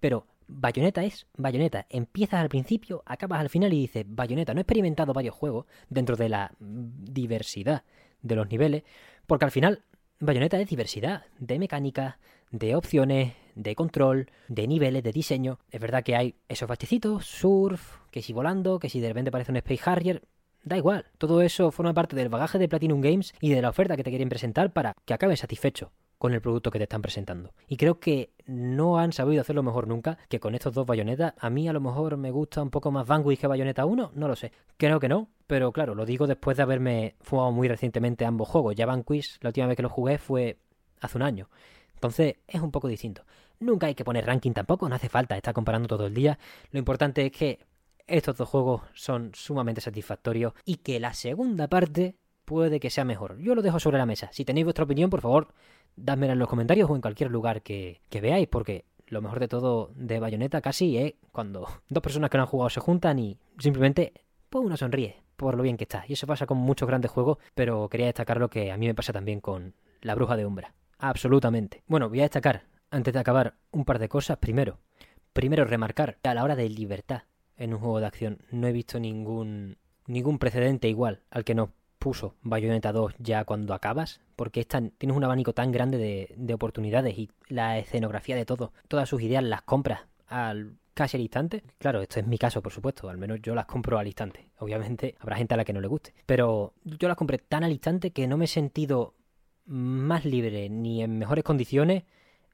pero 0.00 0.26
Bayonetta 0.46 1.02
es 1.02 1.26
Bayonetta. 1.36 1.86
Empiezas 1.90 2.40
al 2.40 2.48
principio, 2.48 3.02
acabas 3.04 3.40
al 3.40 3.50
final 3.50 3.72
y 3.72 3.80
dices 3.80 4.04
Bayonetta. 4.06 4.54
No 4.54 4.60
he 4.60 4.62
experimentado 4.62 5.12
varios 5.12 5.34
juegos 5.34 5.66
dentro 5.88 6.16
de 6.16 6.28
la 6.28 6.52
diversidad 6.60 7.82
de 8.22 8.36
los 8.36 8.48
niveles, 8.50 8.82
porque 9.26 9.44
al 9.44 9.50
final 9.50 9.82
Bayonetta 10.20 10.60
es 10.60 10.68
diversidad 10.68 11.24
de 11.38 11.58
mecánicas, 11.58 12.16
de 12.50 12.74
opciones, 12.74 13.34
de 13.54 13.74
control, 13.74 14.30
de 14.48 14.66
niveles, 14.66 15.02
de 15.02 15.12
diseño. 15.12 15.58
Es 15.70 15.80
verdad 15.80 16.02
que 16.02 16.16
hay 16.16 16.34
esos 16.48 16.68
bachecitos, 16.68 17.26
surf, 17.26 17.98
que 18.10 18.22
si 18.22 18.32
volando, 18.32 18.78
que 18.78 18.88
si 18.88 19.00
de 19.00 19.08
repente 19.08 19.30
parece 19.30 19.52
un 19.52 19.58
Space 19.58 19.82
Harrier. 19.84 20.22
Da 20.64 20.76
igual, 20.76 21.06
todo 21.18 21.42
eso 21.42 21.70
forma 21.70 21.94
parte 21.94 22.16
del 22.16 22.28
bagaje 22.28 22.58
de 22.58 22.68
Platinum 22.68 23.00
Games 23.00 23.32
y 23.40 23.50
de 23.50 23.62
la 23.62 23.70
oferta 23.70 23.96
que 23.96 24.02
te 24.02 24.10
quieren 24.10 24.28
presentar 24.28 24.72
para 24.72 24.94
que 25.04 25.14
acabes 25.14 25.40
satisfecho 25.40 25.92
con 26.18 26.34
el 26.34 26.40
producto 26.40 26.70
que 26.70 26.78
te 26.78 26.84
están 26.84 27.02
presentando. 27.02 27.52
Y 27.68 27.76
creo 27.76 28.00
que 28.00 28.32
no 28.46 28.98
han 28.98 29.12
sabido 29.12 29.40
hacerlo 29.40 29.62
mejor 29.62 29.86
nunca 29.86 30.18
que 30.28 30.40
con 30.40 30.54
estos 30.54 30.74
dos 30.74 30.86
bayonetas. 30.86 31.34
A 31.38 31.48
mí 31.48 31.68
a 31.68 31.72
lo 31.72 31.80
mejor 31.80 32.16
me 32.16 32.30
gusta 32.30 32.60
un 32.62 32.70
poco 32.70 32.90
más 32.90 33.06
Vanquish 33.06 33.38
que 33.38 33.46
Bayonetta 33.46 33.84
1, 33.84 34.12
no 34.14 34.28
lo 34.28 34.36
sé. 34.36 34.52
Creo 34.76 34.98
que 35.00 35.08
no, 35.08 35.28
pero 35.46 35.72
claro, 35.72 35.94
lo 35.94 36.04
digo 36.04 36.26
después 36.26 36.56
de 36.56 36.64
haberme 36.64 37.14
jugado 37.28 37.52
muy 37.52 37.68
recientemente 37.68 38.24
ambos 38.24 38.48
juegos. 38.48 38.74
Ya 38.74 38.86
Vanquish, 38.86 39.38
la 39.40 39.50
última 39.50 39.66
vez 39.66 39.76
que 39.76 39.82
lo 39.82 39.88
jugué 39.88 40.18
fue 40.18 40.58
hace 41.00 41.16
un 41.16 41.22
año. 41.22 41.48
Entonces 41.94 42.36
es 42.46 42.60
un 42.60 42.70
poco 42.70 42.88
distinto. 42.88 43.24
Nunca 43.60 43.86
hay 43.86 43.94
que 43.94 44.04
poner 44.04 44.26
ranking 44.26 44.52
tampoco, 44.52 44.88
no 44.88 44.94
hace 44.94 45.08
falta 45.08 45.36
estar 45.36 45.54
comparando 45.54 45.88
todo 45.88 46.06
el 46.06 46.14
día. 46.14 46.38
Lo 46.70 46.78
importante 46.78 47.26
es 47.26 47.32
que 47.32 47.66
estos 48.06 48.36
dos 48.36 48.48
juegos 48.48 48.82
son 48.94 49.32
sumamente 49.34 49.80
satisfactorios 49.80 50.54
y 50.64 50.76
que 50.76 50.98
la 50.98 51.12
segunda 51.12 51.68
parte 51.68 52.16
puede 52.44 52.80
que 52.80 52.88
sea 52.88 53.04
mejor. 53.04 53.38
Yo 53.38 53.54
lo 53.54 53.62
dejo 53.62 53.78
sobre 53.78 53.98
la 53.98 54.06
mesa. 54.06 54.30
Si 54.32 54.44
tenéis 54.44 54.64
vuestra 54.64 54.84
opinión, 54.84 55.10
por 55.10 55.20
favor, 55.20 55.48
dádmela 56.04 56.32
en 56.32 56.38
los 56.38 56.48
comentarios 56.48 56.88
o 56.90 56.94
en 56.94 57.00
cualquier 57.00 57.30
lugar 57.30 57.62
que, 57.62 58.00
que 58.08 58.20
veáis, 58.20 58.48
porque 58.48 58.84
lo 59.06 59.22
mejor 59.22 59.40
de 59.40 59.48
todo 59.48 59.90
de 59.94 60.20
Bayonetta 60.20 60.60
casi 60.60 60.96
es 60.96 61.14
cuando 61.32 61.66
dos 61.88 62.02
personas 62.02 62.30
que 62.30 62.38
no 62.38 62.44
han 62.44 62.48
jugado 62.48 62.70
se 62.70 62.80
juntan 62.80 63.18
y 63.18 63.38
simplemente 63.58 64.12
pues 64.48 64.64
uno 64.64 64.76
sonríe 64.76 65.22
por 65.36 65.56
lo 65.56 65.62
bien 65.62 65.76
que 65.76 65.84
está. 65.84 66.04
Y 66.08 66.14
eso 66.14 66.26
pasa 66.26 66.46
con 66.46 66.58
muchos 66.58 66.88
grandes 66.88 67.10
juegos, 67.10 67.38
pero 67.54 67.88
quería 67.88 68.06
destacar 68.06 68.38
lo 68.38 68.50
que 68.50 68.72
a 68.72 68.76
mí 68.76 68.86
me 68.86 68.94
pasa 68.94 69.12
también 69.12 69.40
con 69.40 69.74
La 70.00 70.16
Bruja 70.16 70.36
de 70.36 70.44
Umbra. 70.44 70.74
Absolutamente. 70.98 71.82
Bueno, 71.86 72.08
voy 72.08 72.18
a 72.18 72.24
destacar, 72.24 72.64
antes 72.90 73.14
de 73.14 73.20
acabar, 73.20 73.54
un 73.70 73.84
par 73.84 74.00
de 74.00 74.08
cosas. 74.08 74.38
Primero, 74.38 74.78
primero 75.32 75.64
remarcar 75.64 76.18
que 76.20 76.28
a 76.28 76.34
la 76.34 76.42
hora 76.42 76.56
de 76.56 76.68
libertad 76.68 77.22
en 77.56 77.72
un 77.72 77.78
juego 77.78 78.00
de 78.00 78.06
acción 78.06 78.38
no 78.50 78.66
he 78.66 78.72
visto 78.72 78.98
ningún 78.98 79.78
ningún 80.06 80.38
precedente 80.38 80.88
igual 80.88 81.20
al 81.30 81.44
que 81.44 81.54
nos 81.54 81.68
puso 81.98 82.34
Bayonetta 82.42 82.92
2 82.92 83.14
ya 83.18 83.44
cuando 83.44 83.74
acabas, 83.74 84.20
porque 84.36 84.60
es 84.60 84.68
tienes 84.68 85.16
un 85.16 85.24
abanico 85.24 85.52
tan 85.52 85.72
grande 85.72 85.98
de, 85.98 86.34
de 86.36 86.54
oportunidades 86.54 87.18
y 87.18 87.30
la 87.48 87.78
escenografía 87.78 88.36
de 88.36 88.44
todo, 88.44 88.72
todas 88.88 89.08
sus 89.08 89.22
ideas 89.22 89.42
las 89.42 89.62
compras 89.62 90.02
al 90.26 90.76
casi 90.98 91.16
al 91.16 91.22
instante. 91.22 91.62
Claro, 91.78 92.02
esto 92.02 92.18
es 92.18 92.26
mi 92.26 92.38
caso, 92.38 92.60
por 92.60 92.72
supuesto, 92.72 93.08
al 93.08 93.18
menos 93.18 93.40
yo 93.40 93.54
las 93.54 93.66
compro 93.66 94.00
al 94.00 94.06
instante. 94.08 94.48
Obviamente 94.58 95.14
habrá 95.20 95.36
gente 95.36 95.54
a 95.54 95.56
la 95.56 95.64
que 95.64 95.72
no 95.72 95.80
le 95.80 95.86
guste, 95.86 96.12
pero 96.26 96.74
yo 96.82 97.06
las 97.06 97.16
compré 97.16 97.38
tan 97.38 97.62
al 97.62 97.70
instante 97.70 98.10
que 98.10 98.26
no 98.26 98.36
me 98.36 98.46
he 98.46 98.48
sentido 98.48 99.14
más 99.64 100.24
libre 100.24 100.68
ni 100.68 101.02
en 101.02 101.18
mejores 101.18 101.44
condiciones 101.44 102.02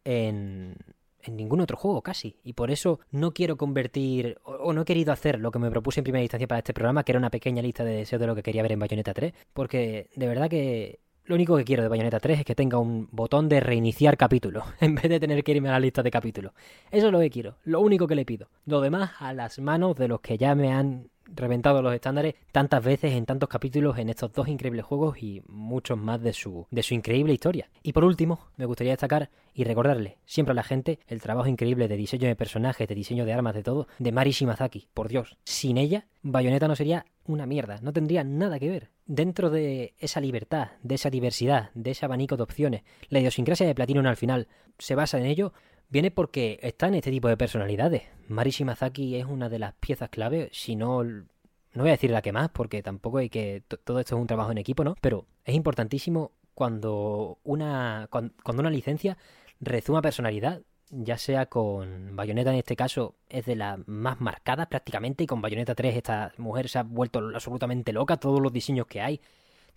en, 0.05 0.77
en 1.25 1.37
ningún 1.37 1.61
otro 1.61 1.77
juego 1.77 2.03
casi. 2.03 2.37
Y 2.45 2.53
por 2.53 2.70
eso 2.70 3.01
no 3.11 3.33
quiero 3.33 3.57
convertir, 3.57 4.39
o, 4.45 4.72
no 4.72 4.83
he 4.83 4.85
querido 4.85 5.12
hacer 5.12 5.41
lo 5.41 5.51
que 5.51 5.59
me 5.59 5.70
propuse 5.70 6.01
en 6.01 6.05
primera 6.05 6.22
instancia 6.22 6.47
para 6.47 6.59
este 6.59 6.75
programa, 6.75 7.05
que 7.05 7.12
era 7.12 7.18
una 7.18 7.31
pequeña 7.31 7.62
lista 7.62 7.85
de 7.85 7.97
deseos 7.97 8.20
de 8.20 8.27
lo 8.27 8.35
que 8.35 8.43
quería 8.43 8.62
ver 8.62 8.72
en 8.72 8.79
Bayonetta 8.79 9.14
3, 9.14 9.33
porque 9.53 10.11
de 10.14 10.27
verdad 10.27 10.49
que 10.49 11.01
lo 11.25 11.35
único 11.35 11.57
que 11.57 11.64
quiero 11.64 11.83
de 11.83 11.89
Bayonetta 11.89 12.20
3 12.20 12.41
es 12.41 12.45
que 12.45 12.55
tenga 12.55 12.79
un 12.79 13.09
botón 13.11 13.49
de 13.49 13.61
reiniciar 13.61 14.16
capítulo, 14.16 14.64
en 14.81 14.95
vez 14.95 15.09
de 15.09 15.20
tener 15.20 15.43
que 15.43 15.53
irme 15.53 15.68
a 15.70 15.72
la 15.72 15.81
lista 15.81 16.03
de 16.03 16.11
capítulos. 16.11 16.53
Eso 16.91 17.07
es 17.07 17.12
lo 17.12 17.20
que 17.20 17.31
quiero, 17.31 17.57
lo 17.64 17.81
único 17.81 18.07
que 18.07 18.14
le 18.14 18.27
pido. 18.27 18.49
Lo 18.66 18.81
demás 18.81 19.12
a 19.20 19.33
las 19.33 19.59
manos 19.59 19.97
de 19.97 20.09
los 20.09 20.20
que 20.20 20.37
ya 20.37 20.55
me 20.55 20.72
han 20.72 21.09
reventado 21.27 21.83
los 21.83 21.95
estándares 21.95 22.35
tantas 22.53 22.85
veces 22.85 23.12
en 23.12 23.27
tantos 23.27 23.49
capítulos 23.49 23.99
en 23.99 24.09
estos 24.09 24.33
dos 24.33 24.49
increíbles 24.49 24.85
juegos 24.85 25.22
y 25.22 25.43
muchos 25.49 25.99
más 25.99 26.20
de 26.22 26.33
su, 26.33 26.66
de 26.70 26.83
su 26.83 26.95
increíble 26.95 27.33
historia. 27.33 27.70
Y 27.83 27.93
por 27.93 28.05
último, 28.05 28.49
me 28.57 28.66
gustaría 28.66 28.93
destacar 28.93 29.31
y 29.55 29.64
recordarle 29.64 30.18
siempre 30.25 30.53
a 30.53 30.55
la 30.55 30.62
gente 30.62 30.99
el 31.07 31.20
trabajo 31.20 31.49
increíble 31.49 31.89
de 31.89 31.97
diseño 31.97 32.29
de 32.29 32.37
personajes, 32.37 32.89
de 32.89 32.95
diseño 32.95 33.25
de 33.25 33.33
armas, 33.33 33.55
de 33.55 33.62
todo, 33.62 33.87
de 33.99 34.12
Mari 34.12 34.33
Shimazaki. 34.33 34.89
Por 34.93 35.09
Dios, 35.09 35.37
sin 35.45 35.79
ella, 35.79 36.07
Bayonetta 36.22 36.68
no 36.68 36.77
sería 36.77 37.07
una 37.27 37.47
mierda, 37.47 37.79
no 37.83 37.93
tendría 37.93 38.25
nada 38.25 38.59
que 38.59 38.70
ver. 38.70 38.91
Dentro 39.07 39.51
de 39.51 39.95
esa 39.99 40.20
libertad, 40.20 40.72
de 40.83 40.95
esa 40.95 41.11
diversidad, 41.11 41.70
de 41.75 41.91
ese 41.91 42.05
abanico 42.05 42.37
de 42.37 42.43
opciones, 42.43 42.83
la 43.09 43.20
idiosincrasia 43.20 43.66
de 43.66 43.75
Platinum 43.75 44.07
al 44.07 44.16
final 44.16 44.49
se 44.79 44.95
basa 44.95 45.18
en 45.18 45.27
ello, 45.27 45.53
viene 45.89 46.11
porque 46.11 46.59
está 46.62 46.89
en 46.89 46.95
este 46.95 47.11
tipo 47.11 47.28
de 47.28 47.37
personalidades. 47.37 48.03
Mari 48.28 48.51
Shimazaki 48.51 49.16
es 49.16 49.26
una 49.26 49.49
de 49.49 49.59
las 49.59 49.74
piezas 49.74 50.09
clave, 50.11 50.49
si 50.53 50.76
no 50.76 51.03
no 51.05 51.82
voy 51.82 51.89
a 51.89 51.93
decir 51.93 52.11
la 52.11 52.22
que 52.22 52.32
más, 52.32 52.51
porque 52.51 52.82
tampoco 52.82 53.18
hay 53.18 53.28
que. 53.28 53.62
Todo 53.85 53.99
esto 53.99 54.14
es 54.16 54.20
un 54.20 54.26
trabajo 54.28 54.53
en 54.53 54.59
equipo, 54.59 54.85
¿no? 54.85 54.95
Pero 55.01 55.26
es 55.45 55.55
importantísimo 55.55 56.30
cuando 56.55 57.39
una. 57.45 58.07
cuan- 58.11 58.32
Cuando 58.45 58.61
una 58.61 58.70
licencia 58.70 59.18
rezuma 59.61 60.01
personalidad, 60.01 60.62
ya 60.91 61.18
sea 61.18 61.47
con 61.47 62.14
Bayonetta 62.14 62.51
en 62.53 62.59
este 62.59 62.76
caso, 62.76 63.16
es 63.28 63.47
de 63.47 63.57
las 63.57 63.78
más 63.89 64.20
marcadas 64.20 64.68
prácticamente, 64.68 65.24
y 65.24 65.26
con 65.26 65.41
Bayonetta 65.43 65.74
3 65.74 65.97
esta 65.97 66.32
mujer 66.39 66.68
se 66.68 66.78
ha 66.78 66.82
vuelto 66.85 67.18
absolutamente 67.35 67.93
loca, 67.93 68.18
todos 68.18 68.41
los 68.41 68.53
diseños 68.53 68.87
que 68.87 69.01
hay, 69.01 69.20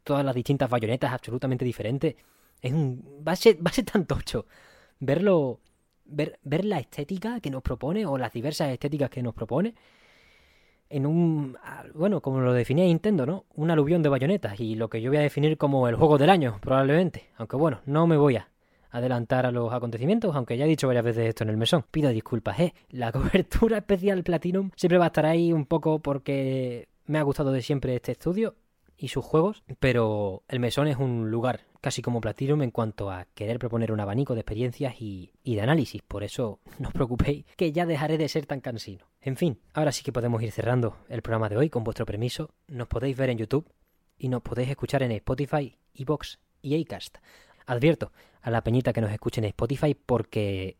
todas 0.03 0.23
las 0.23 0.35
distintas 0.35 0.69
bayonetas 0.69 1.11
absolutamente 1.11 1.65
diferentes. 1.65 2.15
Es 2.61 2.73
un. 2.73 3.23
va 3.27 3.31
a 3.31 3.35
ser, 3.35 3.57
va 3.65 3.71
a 3.71 3.73
ser 3.73 3.85
tan 3.85 4.05
tocho 4.05 4.45
verlo. 4.99 5.59
Ver, 6.09 6.39
ver 6.43 6.65
la 6.65 6.79
estética 6.79 7.39
que 7.39 7.49
nos 7.49 7.61
propone, 7.61 8.05
o 8.05 8.17
las 8.17 8.33
diversas 8.33 8.69
estéticas 8.69 9.09
que 9.09 9.21
nos 9.21 9.33
propone, 9.33 9.75
en 10.89 11.05
un, 11.05 11.57
bueno, 11.93 12.21
como 12.21 12.39
lo 12.39 12.53
definía 12.53 12.85
Nintendo, 12.85 13.25
¿no? 13.25 13.45
Un 13.55 13.71
aluvión 13.71 14.01
de 14.03 14.09
bayonetas 14.09 14.59
y 14.59 14.75
lo 14.75 14.89
que 14.89 15.01
yo 15.01 15.09
voy 15.09 15.17
a 15.17 15.21
definir 15.21 15.57
como 15.57 15.87
el 15.87 15.95
juego 15.95 16.17
del 16.17 16.29
año, 16.29 16.59
probablemente. 16.61 17.29
Aunque 17.37 17.57
bueno, 17.57 17.81
no 17.85 18.07
me 18.07 18.17
voy 18.17 18.37
a 18.37 18.49
adelantar 18.89 19.45
a 19.45 19.51
los 19.51 19.73
acontecimientos, 19.73 20.35
aunque 20.35 20.57
ya 20.57 20.65
he 20.65 20.67
dicho 20.67 20.87
varias 20.87 21.03
veces 21.03 21.27
esto 21.27 21.43
en 21.43 21.49
el 21.49 21.57
mesón. 21.57 21.83
Pido 21.91 22.09
disculpas, 22.09 22.59
¿eh? 22.59 22.73
La 22.89 23.11
cobertura 23.13 23.77
especial 23.77 24.23
Platinum 24.23 24.71
siempre 24.75 24.97
va 24.97 25.05
a 25.05 25.07
estar 25.07 25.25
ahí 25.25 25.51
un 25.51 25.65
poco 25.65 25.99
porque 25.99 26.87
me 27.05 27.19
ha 27.19 27.23
gustado 27.23 27.51
de 27.51 27.61
siempre 27.61 27.95
este 27.95 28.13
estudio 28.13 28.55
y 28.97 29.09
sus 29.09 29.23
juegos, 29.23 29.63
pero 29.79 30.43
el 30.47 30.59
mesón 30.59 30.87
es 30.87 30.97
un 30.97 31.29
lugar 31.29 31.61
casi 31.88 32.01
como 32.01 32.19
Platinum 32.19 32.63
en 32.63 32.71
cuanto 32.71 33.09
a 33.09 33.27
querer 33.33 33.59
proponer 33.59 33.93
un 33.93 34.01
abanico 34.01 34.33
de 34.33 34.41
experiencias 34.41 34.95
y, 34.99 35.31
de 35.45 35.61
análisis, 35.61 36.01
por 36.01 36.25
eso 36.25 36.59
no 36.79 36.89
os 36.89 36.93
preocupéis 36.93 37.45
que 37.55 37.71
ya 37.71 37.85
dejaré 37.85 38.17
de 38.17 38.27
ser 38.27 38.45
tan 38.45 38.59
cansino. 38.59 39.05
En 39.21 39.38
fin, 39.38 39.61
ahora 39.73 39.93
sí 39.93 40.03
que 40.03 40.11
podemos 40.11 40.43
ir 40.43 40.51
cerrando 40.51 40.97
el 41.07 41.21
programa 41.21 41.47
de 41.47 41.55
hoy 41.55 41.69
con 41.69 41.85
vuestro 41.85 42.05
permiso, 42.05 42.49
nos 42.67 42.89
podéis 42.89 43.15
ver 43.15 43.29
en 43.29 43.38
YouTube 43.38 43.71
y 44.17 44.27
nos 44.27 44.41
podéis 44.41 44.67
escuchar 44.69 45.01
en 45.01 45.13
Spotify, 45.13 45.77
Evox 45.93 46.39
y 46.61 46.77
Acast. 46.81 47.19
Advierto 47.65 48.11
a 48.41 48.51
la 48.51 48.65
peñita 48.65 48.91
que 48.91 48.99
nos 48.99 49.11
escuche 49.13 49.39
en 49.39 49.45
Spotify 49.45 49.95
porque 49.95 50.75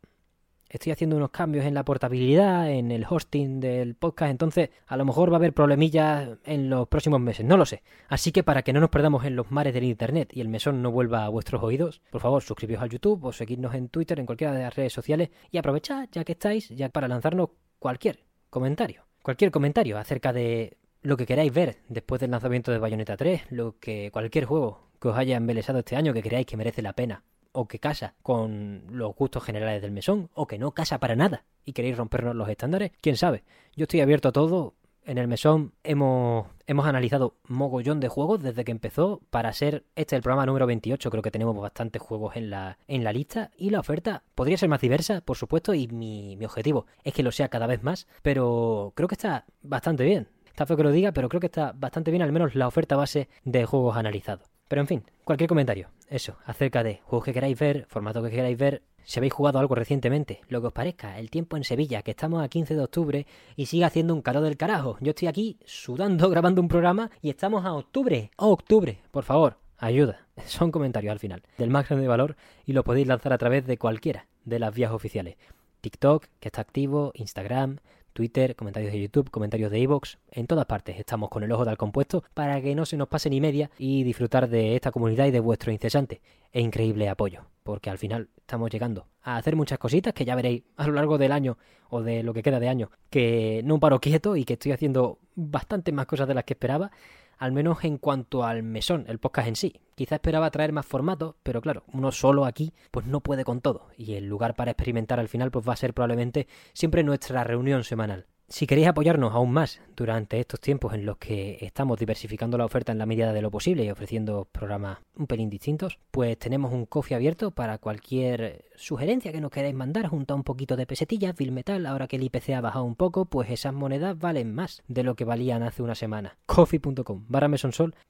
estoy 0.68 0.92
haciendo 0.92 1.16
unos 1.16 1.30
cambios 1.30 1.64
en 1.64 1.74
la 1.74 1.84
portabilidad, 1.84 2.70
en 2.70 2.90
el 2.90 3.06
hosting 3.08 3.60
del 3.60 3.94
podcast, 3.94 4.30
entonces 4.30 4.70
a 4.86 4.96
lo 4.96 5.04
mejor 5.04 5.30
va 5.30 5.36
a 5.36 5.38
haber 5.38 5.52
problemillas 5.52 6.38
en 6.44 6.70
los 6.70 6.88
próximos 6.88 7.20
meses, 7.20 7.44
no 7.46 7.56
lo 7.56 7.66
sé. 7.66 7.82
Así 8.08 8.32
que 8.32 8.42
para 8.42 8.62
que 8.62 8.72
no 8.72 8.80
nos 8.80 8.90
perdamos 8.90 9.24
en 9.24 9.36
los 9.36 9.50
mares 9.50 9.74
del 9.74 9.84
internet 9.84 10.30
y 10.32 10.40
el 10.40 10.48
mesón 10.48 10.82
no 10.82 10.90
vuelva 10.90 11.24
a 11.24 11.28
vuestros 11.28 11.62
oídos, 11.62 12.02
por 12.10 12.20
favor 12.20 12.42
suscribíos 12.42 12.82
al 12.82 12.90
YouTube 12.90 13.24
o 13.24 13.32
seguidnos 13.32 13.74
en 13.74 13.88
Twitter, 13.88 14.18
en 14.20 14.26
cualquiera 14.26 14.52
de 14.52 14.62
las 14.62 14.74
redes 14.74 14.92
sociales 14.92 15.30
y 15.50 15.58
aprovechad 15.58 16.08
ya 16.12 16.24
que 16.24 16.32
estáis, 16.32 16.68
ya 16.68 16.88
para 16.88 17.08
lanzarnos 17.08 17.50
cualquier 17.78 18.24
comentario. 18.50 19.04
Cualquier 19.22 19.50
comentario 19.50 19.98
acerca 19.98 20.32
de 20.32 20.78
lo 21.02 21.16
que 21.16 21.26
queráis 21.26 21.52
ver 21.52 21.78
después 21.88 22.20
del 22.20 22.30
lanzamiento 22.30 22.72
de 22.72 22.78
Bayonetta 22.78 23.16
3, 23.16 23.50
lo 23.50 23.78
que 23.78 24.10
cualquier 24.10 24.44
juego 24.44 24.88
que 25.00 25.08
os 25.08 25.16
haya 25.16 25.36
embelesado 25.36 25.78
este 25.78 25.96
año 25.96 26.12
que 26.12 26.22
creáis 26.22 26.46
que 26.46 26.56
merece 26.56 26.82
la 26.82 26.92
pena 26.92 27.22
o 27.52 27.66
que 27.66 27.78
casa 27.78 28.14
con 28.22 28.84
los 28.90 29.14
gustos 29.14 29.42
generales 29.42 29.82
del 29.82 29.90
mesón 29.90 30.30
o 30.34 30.46
que 30.46 30.58
no 30.58 30.72
casa 30.72 30.98
para 30.98 31.16
nada 31.16 31.44
y 31.64 31.72
queréis 31.72 31.96
rompernos 31.96 32.34
los 32.34 32.48
estándares, 32.48 32.92
quién 33.00 33.16
sabe. 33.16 33.44
Yo 33.76 33.84
estoy 33.84 34.00
abierto 34.00 34.28
a 34.28 34.32
todo. 34.32 34.74
En 35.04 35.16
el 35.16 35.28
mesón 35.28 35.72
hemos, 35.84 36.46
hemos 36.66 36.86
analizado 36.86 37.36
mogollón 37.46 38.00
de 38.00 38.08
juegos 38.08 38.42
desde 38.42 38.64
que 38.64 38.72
empezó. 38.72 39.20
Para 39.30 39.52
ser 39.52 39.84
este 39.94 40.16
el 40.16 40.22
programa 40.22 40.46
número 40.46 40.66
28, 40.66 41.10
creo 41.10 41.22
que 41.22 41.30
tenemos 41.30 41.56
bastantes 41.58 42.00
juegos 42.00 42.36
en 42.36 42.50
la, 42.50 42.78
en 42.88 43.04
la 43.04 43.12
lista. 43.12 43.50
Y 43.56 43.70
la 43.70 43.80
oferta 43.80 44.22
podría 44.34 44.58
ser 44.58 44.68
más 44.68 44.80
diversa, 44.80 45.20
por 45.20 45.36
supuesto, 45.36 45.74
y 45.74 45.88
mi, 45.88 46.36
mi 46.36 46.44
objetivo 46.44 46.86
es 47.04 47.14
que 47.14 47.22
lo 47.22 47.32
sea 47.32 47.48
cada 47.48 47.66
vez 47.66 47.82
más. 47.82 48.06
Pero 48.22 48.92
creo 48.94 49.08
que 49.08 49.14
está 49.14 49.44
bastante 49.62 50.04
bien. 50.04 50.28
Está 50.46 50.66
feo 50.66 50.76
que 50.76 50.82
lo 50.82 50.90
diga, 50.90 51.12
pero 51.12 51.28
creo 51.28 51.40
que 51.40 51.46
está 51.46 51.72
bastante 51.72 52.10
bien, 52.10 52.22
al 52.22 52.32
menos 52.32 52.54
la 52.54 52.66
oferta 52.66 52.96
base 52.96 53.28
de 53.44 53.64
juegos 53.64 53.96
analizados. 53.96 54.57
Pero 54.68 54.82
en 54.82 54.86
fin, 54.86 55.04
cualquier 55.24 55.48
comentario, 55.48 55.88
eso, 56.08 56.36
acerca 56.44 56.82
de 56.82 57.00
juegos 57.04 57.24
que 57.24 57.32
queráis 57.32 57.58
ver, 57.58 57.86
formato 57.88 58.22
que 58.22 58.30
queráis 58.30 58.58
ver, 58.58 58.82
si 59.04 59.18
habéis 59.18 59.32
jugado 59.32 59.58
algo 59.58 59.74
recientemente, 59.74 60.42
lo 60.48 60.60
que 60.60 60.66
os 60.66 60.72
parezca, 60.74 61.18
el 61.18 61.30
tiempo 61.30 61.56
en 61.56 61.64
Sevilla, 61.64 62.02
que 62.02 62.10
estamos 62.10 62.44
a 62.44 62.48
15 62.48 62.74
de 62.74 62.82
octubre 62.82 63.26
y 63.56 63.64
sigue 63.64 63.86
haciendo 63.86 64.12
un 64.12 64.20
calor 64.20 64.42
del 64.42 64.58
carajo. 64.58 64.98
Yo 65.00 65.10
estoy 65.10 65.28
aquí 65.28 65.58
sudando, 65.64 66.28
grabando 66.30 66.60
un 66.60 66.68
programa 66.68 67.10
y 67.22 67.30
estamos 67.30 67.64
a 67.64 67.72
octubre. 67.72 68.30
¡Oh, 68.36 68.50
octubre! 68.50 69.00
Por 69.10 69.24
favor, 69.24 69.56
ayuda. 69.78 70.26
Son 70.44 70.70
comentarios 70.70 71.12
al 71.12 71.18
final, 71.18 71.42
del 71.56 71.70
máximo 71.70 72.00
de 72.00 72.08
valor 72.08 72.36
y 72.66 72.74
lo 72.74 72.84
podéis 72.84 73.06
lanzar 73.06 73.32
a 73.32 73.38
través 73.38 73.66
de 73.66 73.78
cualquiera 73.78 74.26
de 74.44 74.58
las 74.58 74.74
vías 74.74 74.92
oficiales. 74.92 75.36
TikTok, 75.80 76.26
que 76.40 76.48
está 76.48 76.60
activo, 76.60 77.12
Instagram, 77.14 77.78
Twitter, 78.18 78.56
comentarios 78.56 78.90
de 78.90 79.00
YouTube, 79.00 79.30
comentarios 79.30 79.70
de 79.70 79.80
Evox, 79.80 80.18
en 80.32 80.48
todas 80.48 80.66
partes 80.66 80.98
estamos 80.98 81.28
con 81.28 81.44
el 81.44 81.52
ojo 81.52 81.64
del 81.64 81.76
compuesto 81.76 82.24
para 82.34 82.60
que 82.60 82.74
no 82.74 82.84
se 82.84 82.96
nos 82.96 83.06
pase 83.06 83.30
ni 83.30 83.40
media 83.40 83.70
y 83.78 84.02
disfrutar 84.02 84.48
de 84.48 84.74
esta 84.74 84.90
comunidad 84.90 85.26
y 85.26 85.30
de 85.30 85.38
vuestro 85.38 85.70
incesante 85.70 86.20
e 86.52 86.60
increíble 86.60 87.08
apoyo, 87.08 87.44
porque 87.62 87.90
al 87.90 87.98
final 87.98 88.28
estamos 88.36 88.70
llegando 88.70 89.06
a 89.22 89.36
hacer 89.36 89.54
muchas 89.54 89.78
cositas 89.78 90.14
que 90.14 90.24
ya 90.24 90.34
veréis 90.34 90.64
a 90.76 90.88
lo 90.88 90.94
largo 90.94 91.16
del 91.16 91.30
año 91.30 91.58
o 91.90 92.02
de 92.02 92.24
lo 92.24 92.34
que 92.34 92.42
queda 92.42 92.58
de 92.58 92.68
año, 92.68 92.90
que 93.08 93.62
no 93.64 93.78
paro 93.78 94.00
quieto 94.00 94.34
y 94.34 94.44
que 94.44 94.54
estoy 94.54 94.72
haciendo 94.72 95.20
bastante 95.36 95.92
más 95.92 96.06
cosas 96.06 96.26
de 96.26 96.34
las 96.34 96.42
que 96.42 96.54
esperaba 96.54 96.90
al 97.38 97.52
menos 97.52 97.84
en 97.84 97.98
cuanto 97.98 98.44
al 98.44 98.62
mesón, 98.62 99.04
el 99.08 99.18
podcast 99.18 99.48
en 99.48 99.56
sí. 99.56 99.80
Quizá 99.94 100.16
esperaba 100.16 100.50
traer 100.50 100.72
más 100.72 100.86
formatos, 100.86 101.36
pero 101.42 101.60
claro, 101.60 101.84
uno 101.92 102.12
solo 102.12 102.44
aquí 102.44 102.72
pues 102.90 103.06
no 103.06 103.20
puede 103.20 103.44
con 103.44 103.60
todo 103.60 103.88
y 103.96 104.14
el 104.14 104.26
lugar 104.26 104.54
para 104.54 104.72
experimentar 104.72 105.18
al 105.18 105.28
final 105.28 105.50
pues 105.50 105.68
va 105.68 105.72
a 105.72 105.76
ser 105.76 105.94
probablemente 105.94 106.46
siempre 106.72 107.02
nuestra 107.02 107.44
reunión 107.44 107.84
semanal. 107.84 108.26
Si 108.50 108.66
queréis 108.66 108.88
apoyarnos 108.88 109.34
aún 109.34 109.52
más 109.52 109.82
durante 109.94 110.40
estos 110.40 110.58
tiempos 110.58 110.94
en 110.94 111.04
los 111.04 111.18
que 111.18 111.58
estamos 111.60 111.98
diversificando 111.98 112.56
la 112.56 112.64
oferta 112.64 112.92
en 112.92 112.98
la 112.98 113.04
medida 113.04 113.34
de 113.34 113.42
lo 113.42 113.50
posible 113.50 113.84
y 113.84 113.90
ofreciendo 113.90 114.48
programas 114.50 115.00
un 115.16 115.26
pelín 115.26 115.50
distintos, 115.50 115.98
pues 116.10 116.38
tenemos 116.38 116.72
un 116.72 116.86
coffee 116.86 117.14
abierto 117.14 117.50
para 117.50 117.76
cualquier 117.76 118.64
sugerencia 118.74 119.32
que 119.32 119.42
nos 119.42 119.50
queráis 119.50 119.74
mandar 119.74 120.06
junto 120.06 120.32
a 120.32 120.36
un 120.38 120.44
poquito 120.44 120.76
de 120.76 120.86
pesetillas, 120.86 121.36
Bill 121.36 121.62
ahora 121.86 122.08
que 122.08 122.16
el 122.16 122.22
IPC 122.22 122.50
ha 122.54 122.62
bajado 122.62 122.86
un 122.86 122.96
poco, 122.96 123.26
pues 123.26 123.50
esas 123.50 123.74
monedas 123.74 124.18
valen 124.18 124.54
más 124.54 124.82
de 124.88 125.02
lo 125.02 125.14
que 125.14 125.26
valían 125.26 125.62
hace 125.62 125.82
una 125.82 125.94
semana. 125.94 126.38
coffee.com 126.46 127.26
barra 127.28 127.50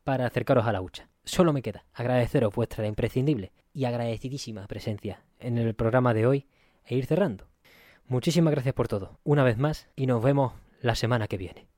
para 0.05 0.27
acercaros 0.27 0.67
a 0.67 0.73
la 0.73 0.81
hucha. 0.81 1.09
Solo 1.25 1.53
me 1.53 1.63
queda 1.63 1.85
agradeceros 1.93 2.55
vuestra 2.55 2.87
imprescindible 2.87 3.51
y 3.75 3.87
agradecidísima 3.87 4.69
presencia 4.69 5.25
en 5.41 5.59
el 5.59 5.75
programa 5.75 6.15
de 6.15 6.27
hoy 6.27 6.47
e 6.85 6.97
ir 6.97 7.07
cerrando. 7.07 7.49
Muchísimas 8.09 8.53
gracias 8.53 8.75
por 8.75 8.89
todo, 8.89 9.19
una 9.23 9.45
vez 9.45 9.59
más, 9.59 9.91
y 9.95 10.07
nos 10.07 10.23
vemos 10.23 10.55
la 10.81 10.95
semana 10.95 11.29
que 11.29 11.37
viene. 11.37 11.69